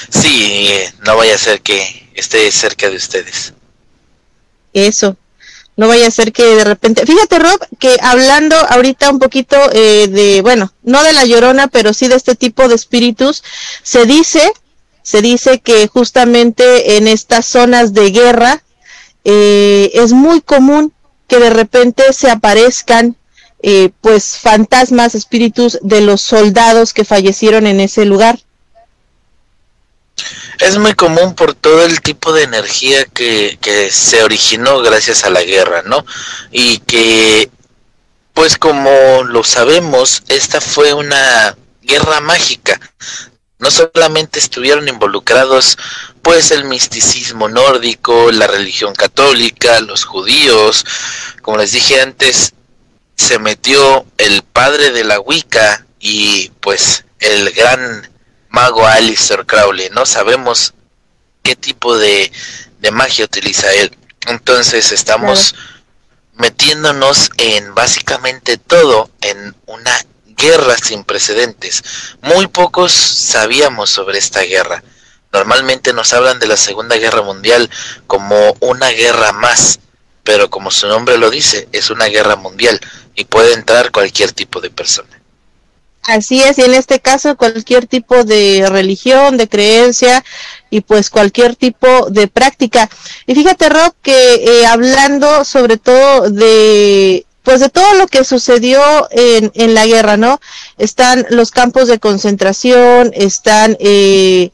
Sí, 0.10 0.72
no 1.06 1.18
vaya 1.18 1.36
a 1.36 1.38
ser 1.38 1.62
que 1.62 2.10
esté 2.14 2.52
cerca 2.52 2.90
de 2.90 2.98
ustedes. 2.98 3.54
Eso 4.74 5.18
no 5.80 5.88
vaya 5.88 6.08
a 6.08 6.12
ser 6.12 6.34
que 6.34 6.44
de 6.44 6.66
repente, 6.66 7.06
fíjate 7.06 7.40
Rob, 7.40 7.58
que 7.80 7.96
hablando 8.02 8.54
ahorita 8.68 9.10
un 9.10 9.18
poquito 9.18 9.56
eh, 9.72 10.10
de, 10.10 10.42
bueno, 10.42 10.74
no 10.84 11.02
de 11.04 11.14
la 11.14 11.24
llorona, 11.24 11.70
pero 11.70 11.94
sí 11.94 12.10
de 12.10 12.16
este 12.16 12.36
tipo 12.36 12.68
de 12.68 12.76
espíritus, 12.76 13.46
se 13.82 14.06
dice, 14.06 14.42
se 15.04 15.22
dice 15.22 15.62
que 15.62 15.88
justamente 15.88 16.98
en 16.98 17.08
estas 17.08 17.46
zonas 17.46 17.94
de 17.94 18.12
guerra 18.12 18.62
eh, 19.24 19.92
es 19.94 20.12
muy 20.12 20.42
común 20.42 20.92
que 21.30 21.40
de 21.40 21.50
repente 21.50 22.12
se 22.12 22.30
aparezcan 22.30 23.16
eh, 23.64 23.92
pues 24.02 24.38
fantasmas, 24.38 25.16
espíritus 25.16 25.80
de 25.82 26.02
los 26.02 26.20
soldados 26.20 26.92
que 26.92 27.06
fallecieron 27.06 27.66
en 27.68 27.80
ese 27.80 28.04
lugar. 28.04 28.38
Es 30.60 30.78
muy 30.78 30.94
común 30.94 31.36
por 31.36 31.54
todo 31.54 31.86
el 31.86 32.02
tipo 32.02 32.34
de 32.34 32.44
energía 32.44 33.06
que, 33.06 33.58
que 33.62 33.90
se 33.92 34.24
originó 34.24 34.82
gracias 34.82 35.24
a 35.24 35.30
la 35.30 35.42
guerra, 35.42 35.84
¿no? 35.84 36.06
Y 36.52 36.80
que, 36.80 37.50
pues 38.34 38.58
como 38.58 39.24
lo 39.24 39.44
sabemos, 39.46 40.24
esta 40.28 40.60
fue 40.60 40.94
una 40.94 41.56
guerra 41.82 42.20
mágica. 42.20 42.80
No 43.58 43.72
solamente 43.72 44.40
estuvieron 44.40 44.88
involucrados 44.88 45.78
pues 46.22 46.52
el 46.52 46.66
misticismo 46.66 47.48
nórdico, 47.48 48.32
la 48.32 48.48
religión 48.48 48.94
católica, 48.94 49.80
los 49.80 50.04
judíos, 50.04 50.86
como 51.42 51.58
les 51.58 51.72
dije 51.72 52.02
antes, 52.02 52.54
se 53.16 53.40
metió 53.40 54.06
el 54.18 54.44
padre 54.44 54.92
de 54.92 55.04
la 55.04 55.20
Wicca 55.20 55.86
y 56.00 56.50
pues 56.62 57.06
el 57.20 57.52
gran 57.52 58.10
mago 58.50 58.86
Alistair 58.86 59.46
Crowley, 59.46 59.90
no 59.92 60.06
sabemos 60.06 60.74
qué 61.44 61.56
tipo 61.56 61.98
de, 61.98 62.32
de 62.80 62.92
magia 62.92 63.26
utiliza 63.26 63.72
él. 63.74 63.96
Entonces 64.28 64.92
estamos 64.92 65.56
metiéndonos 66.36 67.32
en 67.38 67.74
básicamente 67.76 68.58
todo, 68.58 69.10
en 69.22 69.56
una 69.66 69.98
guerra 70.40 70.78
sin 70.78 71.04
precedentes. 71.04 71.84
Muy 72.22 72.48
pocos 72.48 72.92
sabíamos 72.92 73.90
sobre 73.90 74.18
esta 74.18 74.42
guerra. 74.42 74.84
Normalmente 75.32 75.94
nos 75.94 76.14
hablan 76.14 76.40
de 76.40 76.48
la 76.48 76.58
Segunda 76.58 76.98
Guerra 76.98 77.22
Mundial 77.22 77.70
como 78.08 78.56
una 78.62 78.90
guerra 78.90 79.32
más, 79.34 79.80
pero 80.24 80.50
como 80.50 80.72
su 80.72 80.88
nombre 80.88 81.18
lo 81.18 81.30
dice, 81.30 81.68
es 81.72 81.90
una 81.90 82.06
guerra 82.06 82.36
mundial 82.36 82.80
y 83.16 83.26
puede 83.26 83.54
entrar 83.54 83.92
cualquier 83.92 84.32
tipo 84.32 84.62
de 84.62 84.72
persona. 84.72 85.19
Así 86.04 86.42
es, 86.42 86.58
y 86.58 86.64
en 86.64 86.74
este 86.74 87.00
caso 87.02 87.36
cualquier 87.38 87.86
tipo 87.86 88.24
de 88.24 88.66
religión, 88.68 89.38
de 89.38 89.48
creencia 89.48 90.24
y 90.70 90.82
pues 90.82 91.10
cualquier 91.10 91.56
tipo 91.56 92.10
de 92.10 92.28
práctica. 92.28 92.90
Y 93.28 93.36
fíjate 93.36 93.70
Rob 93.70 93.94
que 94.02 94.36
eh, 94.62 94.66
hablando 94.66 95.44
sobre 95.46 95.78
todo 95.78 96.30
de 96.32 97.26
pues 97.44 97.60
de 97.60 97.70
todo 97.70 97.94
lo 97.96 98.08
que 98.08 98.24
sucedió 98.24 98.82
en, 99.12 99.52
en 99.56 99.74
la 99.74 99.86
guerra, 99.88 100.18
¿no? 100.18 100.40
Están 100.78 101.26
los 101.30 101.52
campos 101.52 101.88
de 101.88 102.00
concentración, 102.00 103.12
están, 103.16 103.76
eh, 103.80 104.52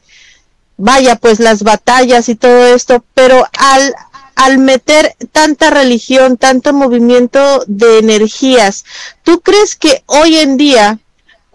vaya, 0.76 1.16
pues 1.16 1.40
las 1.40 1.62
batallas 1.62 2.28
y 2.28 2.34
todo 2.36 2.66
esto, 2.66 3.04
pero 3.14 3.46
al, 3.58 3.94
al 4.34 4.58
meter 4.58 5.14
tanta 5.32 5.70
religión, 5.70 6.36
tanto 6.36 6.72
movimiento 6.72 7.64
de 7.66 7.98
energías, 7.98 8.84
¿tú 9.22 9.40
crees 9.40 9.74
que 9.76 10.02
hoy 10.06 10.36
en 10.38 10.56
día 10.56 10.98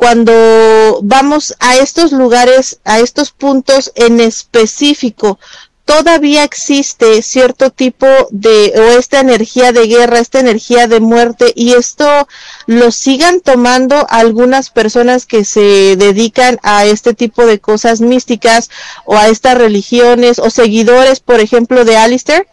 cuando 0.01 0.99
vamos 1.03 1.53
a 1.59 1.77
estos 1.77 2.11
lugares, 2.11 2.79
a 2.85 2.97
estos 2.97 3.29
puntos 3.29 3.91
en 3.93 4.19
específico, 4.19 5.37
todavía 5.85 6.43
existe 6.43 7.21
cierto 7.21 7.69
tipo 7.69 8.07
de, 8.31 8.73
o 8.77 8.97
esta 8.97 9.19
energía 9.19 9.71
de 9.71 9.85
guerra, 9.85 10.17
esta 10.17 10.39
energía 10.39 10.87
de 10.87 11.01
muerte, 11.01 11.53
y 11.55 11.73
esto 11.73 12.27
lo 12.65 12.89
sigan 12.89 13.41
tomando 13.41 14.07
algunas 14.09 14.71
personas 14.71 15.27
que 15.27 15.45
se 15.45 15.95
dedican 15.97 16.59
a 16.63 16.85
este 16.85 17.13
tipo 17.13 17.45
de 17.45 17.59
cosas 17.59 18.01
místicas 18.01 18.71
o 19.05 19.15
a 19.15 19.27
estas 19.27 19.55
religiones 19.55 20.39
o 20.39 20.49
seguidores, 20.49 21.19
por 21.19 21.39
ejemplo, 21.39 21.85
de 21.85 21.97
Alistair? 21.97 22.47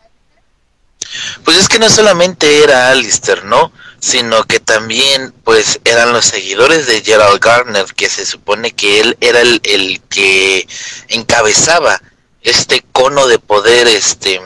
Pues 1.46 1.57
es 1.57 1.70
que 1.70 1.78
no 1.78 1.88
solamente 1.88 2.62
era 2.62 2.90
Alistair, 2.90 3.46
¿no? 3.46 3.72
Sino 4.01 4.44
que 4.44 4.61
también 4.61 5.32
pues 5.44 5.80
eran 5.84 6.12
los 6.12 6.24
seguidores 6.24 6.86
de 6.86 7.03
Gerald 7.03 7.40
Garner, 7.40 7.86
que 7.94 8.09
se 8.09 8.24
supone 8.24 8.72
que 8.72 9.01
él 9.01 9.16
era 9.20 9.40
el, 9.40 9.61
el 9.64 10.01
que 10.09 10.66
encabezaba 11.09 12.01
este 12.42 12.84
cono 12.92 13.26
de 13.26 13.38
poder 13.38 13.88
este 13.88 14.40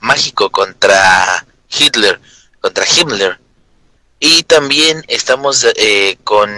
mágico 0.00 0.50
contra 0.50 1.46
Hitler, 1.70 2.20
contra 2.60 2.84
Himmler. 2.84 3.40
Y 4.18 4.42
también 4.42 5.02
estamos 5.08 5.66
eh, 5.76 6.18
con 6.24 6.50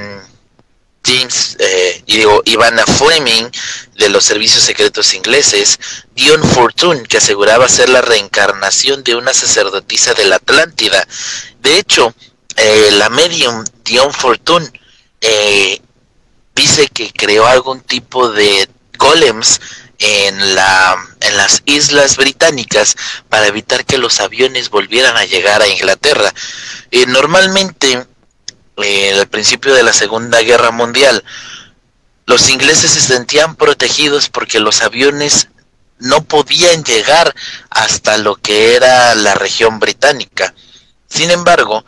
James, 1.04 1.56
eh, 1.58 2.02
digo, 2.06 2.42
Ivana 2.44 2.84
Fleming 2.86 3.50
de 3.96 4.08
los 4.08 4.24
servicios 4.24 4.62
secretos 4.62 5.14
ingleses, 5.14 5.78
Dion 6.14 6.42
Fortune, 6.42 7.02
que 7.04 7.18
aseguraba 7.18 7.68
ser 7.68 7.88
la 7.88 8.02
reencarnación 8.02 9.02
de 9.02 9.16
una 9.16 9.34
sacerdotisa 9.34 10.14
de 10.14 10.26
la 10.26 10.36
Atlántida. 10.36 11.06
De 11.60 11.78
hecho, 11.78 12.14
eh, 12.56 12.90
la 12.92 13.08
medium 13.08 13.64
Dion 13.84 14.12
Fortune 14.12 14.70
eh, 15.20 15.80
dice 16.54 16.88
que 16.88 17.12
creó 17.12 17.46
algún 17.46 17.80
tipo 17.80 18.30
de 18.30 18.68
golems 18.98 19.60
en, 19.98 20.54
la, 20.54 20.96
en 21.20 21.36
las 21.36 21.62
islas 21.64 22.16
británicas 22.16 22.96
para 23.28 23.46
evitar 23.46 23.84
que 23.84 23.98
los 23.98 24.20
aviones 24.20 24.68
volvieran 24.68 25.16
a 25.16 25.24
llegar 25.24 25.62
a 25.62 25.68
Inglaterra. 25.68 26.32
Eh, 26.90 27.06
normalmente, 27.06 28.06
eh, 28.76 29.12
al 29.18 29.28
principio 29.28 29.74
de 29.74 29.82
la 29.82 29.92
Segunda 29.92 30.40
Guerra 30.40 30.70
Mundial, 30.70 31.24
los 32.26 32.48
ingleses 32.50 32.92
se 32.92 33.00
sentían 33.00 33.56
protegidos 33.56 34.28
porque 34.28 34.60
los 34.60 34.82
aviones 34.82 35.48
no 35.98 36.24
podían 36.24 36.84
llegar 36.84 37.34
hasta 37.70 38.16
lo 38.16 38.36
que 38.36 38.74
era 38.74 39.14
la 39.14 39.34
región 39.34 39.78
británica. 39.78 40.54
Sin 41.08 41.30
embargo, 41.30 41.84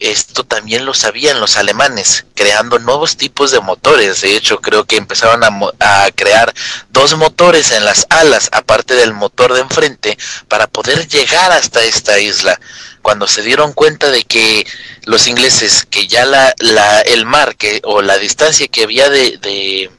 esto 0.00 0.44
también 0.44 0.86
lo 0.86 0.94
sabían 0.94 1.40
los 1.40 1.58
alemanes, 1.58 2.24
creando 2.34 2.78
nuevos 2.78 3.18
tipos 3.18 3.50
de 3.50 3.60
motores. 3.60 4.22
De 4.22 4.34
hecho, 4.34 4.60
creo 4.62 4.86
que 4.86 4.96
empezaron 4.96 5.42
a, 5.44 6.10
crear 6.14 6.54
dos 6.88 7.16
motores 7.18 7.70
en 7.70 7.84
las 7.84 8.06
alas, 8.08 8.48
aparte 8.52 8.94
del 8.94 9.12
motor 9.12 9.52
de 9.52 9.60
enfrente, 9.60 10.16
para 10.48 10.66
poder 10.66 11.06
llegar 11.06 11.52
hasta 11.52 11.82
esta 11.84 12.18
isla. 12.18 12.58
Cuando 13.02 13.26
se 13.26 13.42
dieron 13.42 13.72
cuenta 13.72 14.10
de 14.10 14.24
que 14.24 14.66
los 15.04 15.26
ingleses, 15.26 15.86
que 15.88 16.06
ya 16.06 16.24
la, 16.24 16.54
la 16.58 17.00
el 17.00 17.24
mar 17.24 17.56
que, 17.56 17.80
o 17.84 18.02
la 18.02 18.18
distancia 18.18 18.68
que 18.68 18.84
había 18.84 19.08
de, 19.08 19.38
de, 19.38 19.90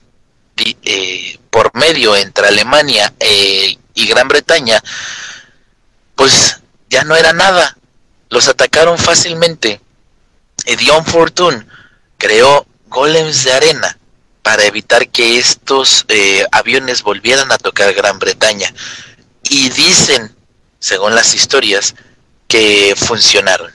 eh, 0.84 1.40
por 1.50 1.76
medio 1.76 2.16
entre 2.16 2.48
Alemania 2.48 3.14
eh, 3.20 3.78
y 3.94 4.08
Gran 4.08 4.28
Bretaña, 4.28 4.82
pues 6.16 6.60
ya 6.90 7.04
no 7.04 7.16
era 7.16 7.34
nada. 7.34 7.78
Los 8.30 8.48
atacaron 8.48 8.98
fácilmente 8.98 9.82
Dion 10.66 11.06
Fortune 11.06 11.66
creó 12.18 12.66
golems 12.88 13.44
de 13.44 13.54
arena 13.54 13.98
para 14.42 14.64
evitar 14.66 15.10
que 15.10 15.38
estos 15.38 16.06
eh, 16.08 16.46
aviones 16.52 17.04
volvieran 17.04 17.52
a 17.52 17.58
tocar 17.58 17.94
Gran 17.94 18.20
Bretaña. 18.20 18.74
Y 19.44 19.70
dicen, 19.70 20.36
según 20.80 21.16
las 21.16 21.34
historias, 21.34 21.96
que 22.52 22.94
funcionaron 22.98 23.72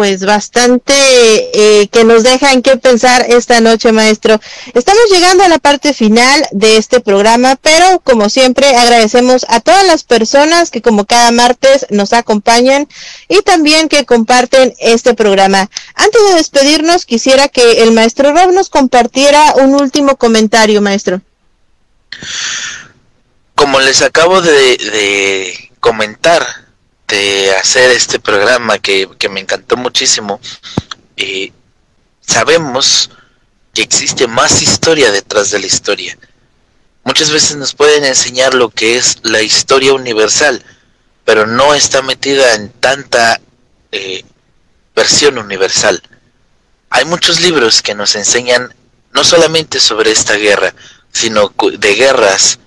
pues 0.00 0.24
bastante 0.24 0.94
eh, 0.94 1.88
que 1.88 2.04
nos 2.04 2.22
deja 2.22 2.52
en 2.52 2.62
qué 2.62 2.78
pensar 2.78 3.26
esta 3.28 3.60
noche, 3.60 3.92
maestro. 3.92 4.40
Estamos 4.72 5.02
llegando 5.10 5.44
a 5.44 5.48
la 5.48 5.58
parte 5.58 5.92
final 5.92 6.42
de 6.52 6.78
este 6.78 7.00
programa, 7.00 7.56
pero 7.56 8.00
como 8.00 8.30
siempre 8.30 8.74
agradecemos 8.74 9.44
a 9.50 9.60
todas 9.60 9.86
las 9.86 10.04
personas 10.04 10.70
que 10.70 10.80
como 10.80 11.04
cada 11.04 11.32
martes 11.32 11.84
nos 11.90 12.14
acompañan 12.14 12.88
y 13.28 13.42
también 13.42 13.90
que 13.90 14.06
comparten 14.06 14.72
este 14.78 15.12
programa. 15.12 15.68
Antes 15.94 16.22
de 16.28 16.34
despedirnos, 16.36 17.04
quisiera 17.04 17.48
que 17.48 17.82
el 17.82 17.92
maestro 17.92 18.32
Rob 18.32 18.54
nos 18.54 18.70
compartiera 18.70 19.52
un 19.56 19.74
último 19.74 20.16
comentario, 20.16 20.80
maestro. 20.80 21.20
Como 23.54 23.80
les 23.80 24.00
acabo 24.00 24.40
de, 24.40 24.78
de 24.78 25.69
comentar, 25.80 26.46
de 27.08 27.50
hacer 27.56 27.90
este 27.90 28.20
programa 28.20 28.78
que, 28.78 29.08
me 29.30 29.40
encantó 29.40 29.76
muchísimo, 29.76 30.40
eh, 31.16 31.52
sabemos 32.20 33.10
que 33.74 33.82
existe 33.82 34.28
más 34.28 34.62
historia 34.62 35.10
detrás 35.10 35.50
de 35.50 35.58
la 35.58 35.66
historia. 35.66 36.16
Muchas 37.02 37.30
veces 37.30 37.56
nos 37.56 37.74
pueden 37.74 38.04
enseñar 38.04 38.54
lo 38.54 38.68
que 38.68 38.96
es 38.96 39.18
la 39.22 39.42
historia 39.42 39.92
universal, 39.92 40.62
pero 41.24 41.46
no 41.46 41.74
está 41.74 42.02
metida 42.02 42.54
en 42.54 42.70
tanta 42.70 43.40
eh, 43.90 44.24
versión 44.94 45.38
universal. 45.38 46.00
Hay 46.90 47.04
muchos 47.06 47.40
libros 47.40 47.82
que 47.82 47.94
nos 47.94 48.14
enseñan 48.14 48.74
no 49.12 49.24
solamente 49.24 49.80
sobre 49.80 50.12
esta 50.12 50.34
guerra, 50.34 50.74
sino 51.12 51.52
de 51.78 51.94
guerras 51.94 52.60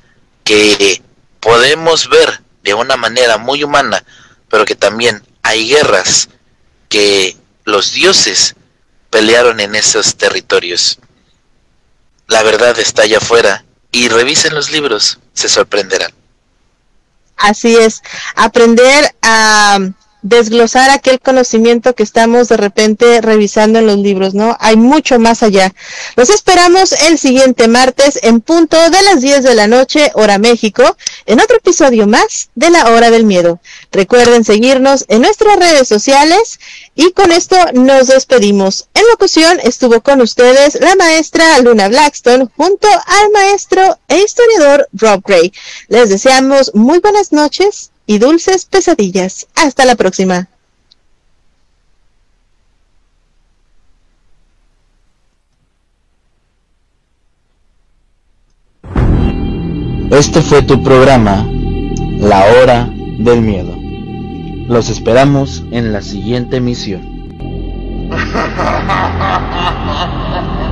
que 0.44 1.02
podemos 1.40 2.10
ver 2.10 2.43
de 2.64 2.74
una 2.74 2.98
manera 2.98 3.38
muy 3.38 3.64
humana 3.64 4.04
pero 4.54 4.66
que 4.66 4.76
también 4.76 5.26
hay 5.42 5.68
guerras 5.68 6.30
que 6.88 7.36
los 7.64 7.94
dioses 7.94 8.54
pelearon 9.10 9.60
en 9.60 9.74
esos 9.74 10.16
territorios. 10.16 11.00
La 12.28 12.44
verdad 12.44 12.78
está 12.78 13.02
allá 13.02 13.18
afuera 13.18 13.66
y 13.92 14.10
revisen 14.10 14.54
los 14.54 14.70
libros, 14.70 15.18
se 15.34 15.50
sorprenderán. 15.50 16.14
Así 17.36 17.76
es, 17.78 18.04
aprender 18.36 19.16
a 19.24 19.80
desglosar 20.24 20.90
aquel 20.90 21.20
conocimiento 21.20 21.94
que 21.94 22.04
estamos 22.04 22.48
de 22.48 22.58
repente 22.58 23.22
revisando 23.22 23.80
en 23.80 23.88
los 23.88 23.98
libros, 23.98 24.34
¿no? 24.34 24.58
Hay 24.60 24.78
mucho 24.78 25.20
más 25.20 25.44
allá. 25.44 25.74
Los 26.16 26.30
esperamos 26.30 26.94
el 26.94 27.20
siguiente 27.20 27.68
martes 27.68 28.20
en 28.24 28.42
punto 28.42 28.78
de 28.90 29.02
las 29.04 29.22
10 29.22 29.44
de 29.44 29.54
la 29.54 29.68
noche, 29.68 30.12
hora 30.16 30.40
México, 30.40 30.98
en 31.26 31.42
otro 31.42 31.58
episodio 31.58 32.08
más 32.08 32.50
de 32.56 32.70
la 32.70 32.90
Hora 32.90 33.12
del 33.12 33.26
Miedo. 33.26 33.60
Recuerden 33.92 34.44
seguirnos 34.44 35.06
en 35.10 35.22
nuestras 35.22 35.58
redes 35.58 35.88
sociales 35.88 36.60
y 36.96 37.12
con 37.12 37.32
esto 37.32 37.58
nos 37.74 38.08
despedimos. 38.08 38.88
En 38.94 39.04
locución 39.08 39.60
estuvo 39.64 40.02
con 40.02 40.22
ustedes 40.22 40.80
la 40.80 40.96
maestra 40.96 41.60
Luna 41.60 41.90
Blackstone 41.90 42.48
junto 42.56 42.88
al 42.88 43.32
maestro 43.32 44.00
e 44.08 44.22
historiador 44.22 44.88
Rob 44.94 45.22
Gray. 45.26 45.52
Les 45.90 46.10
deseamos 46.10 46.74
muy 46.74 47.00
buenas 47.00 47.34
noches 47.34 47.92
y 48.06 48.18
dulces 48.18 48.66
pesadillas. 48.66 49.48
Hasta 49.56 49.86
la 49.86 49.96
próxima. 49.96 50.50
Este 60.12 60.42
fue 60.42 60.62
tu 60.62 60.84
programa, 60.84 61.48
La 62.20 62.46
Hora 62.46 62.88
del 63.18 63.42
Miedo. 63.42 63.76
Los 64.68 64.90
esperamos 64.90 65.64
en 65.72 65.92
la 65.92 66.04
siguiente 66.04 66.58
emisión. 66.58 67.02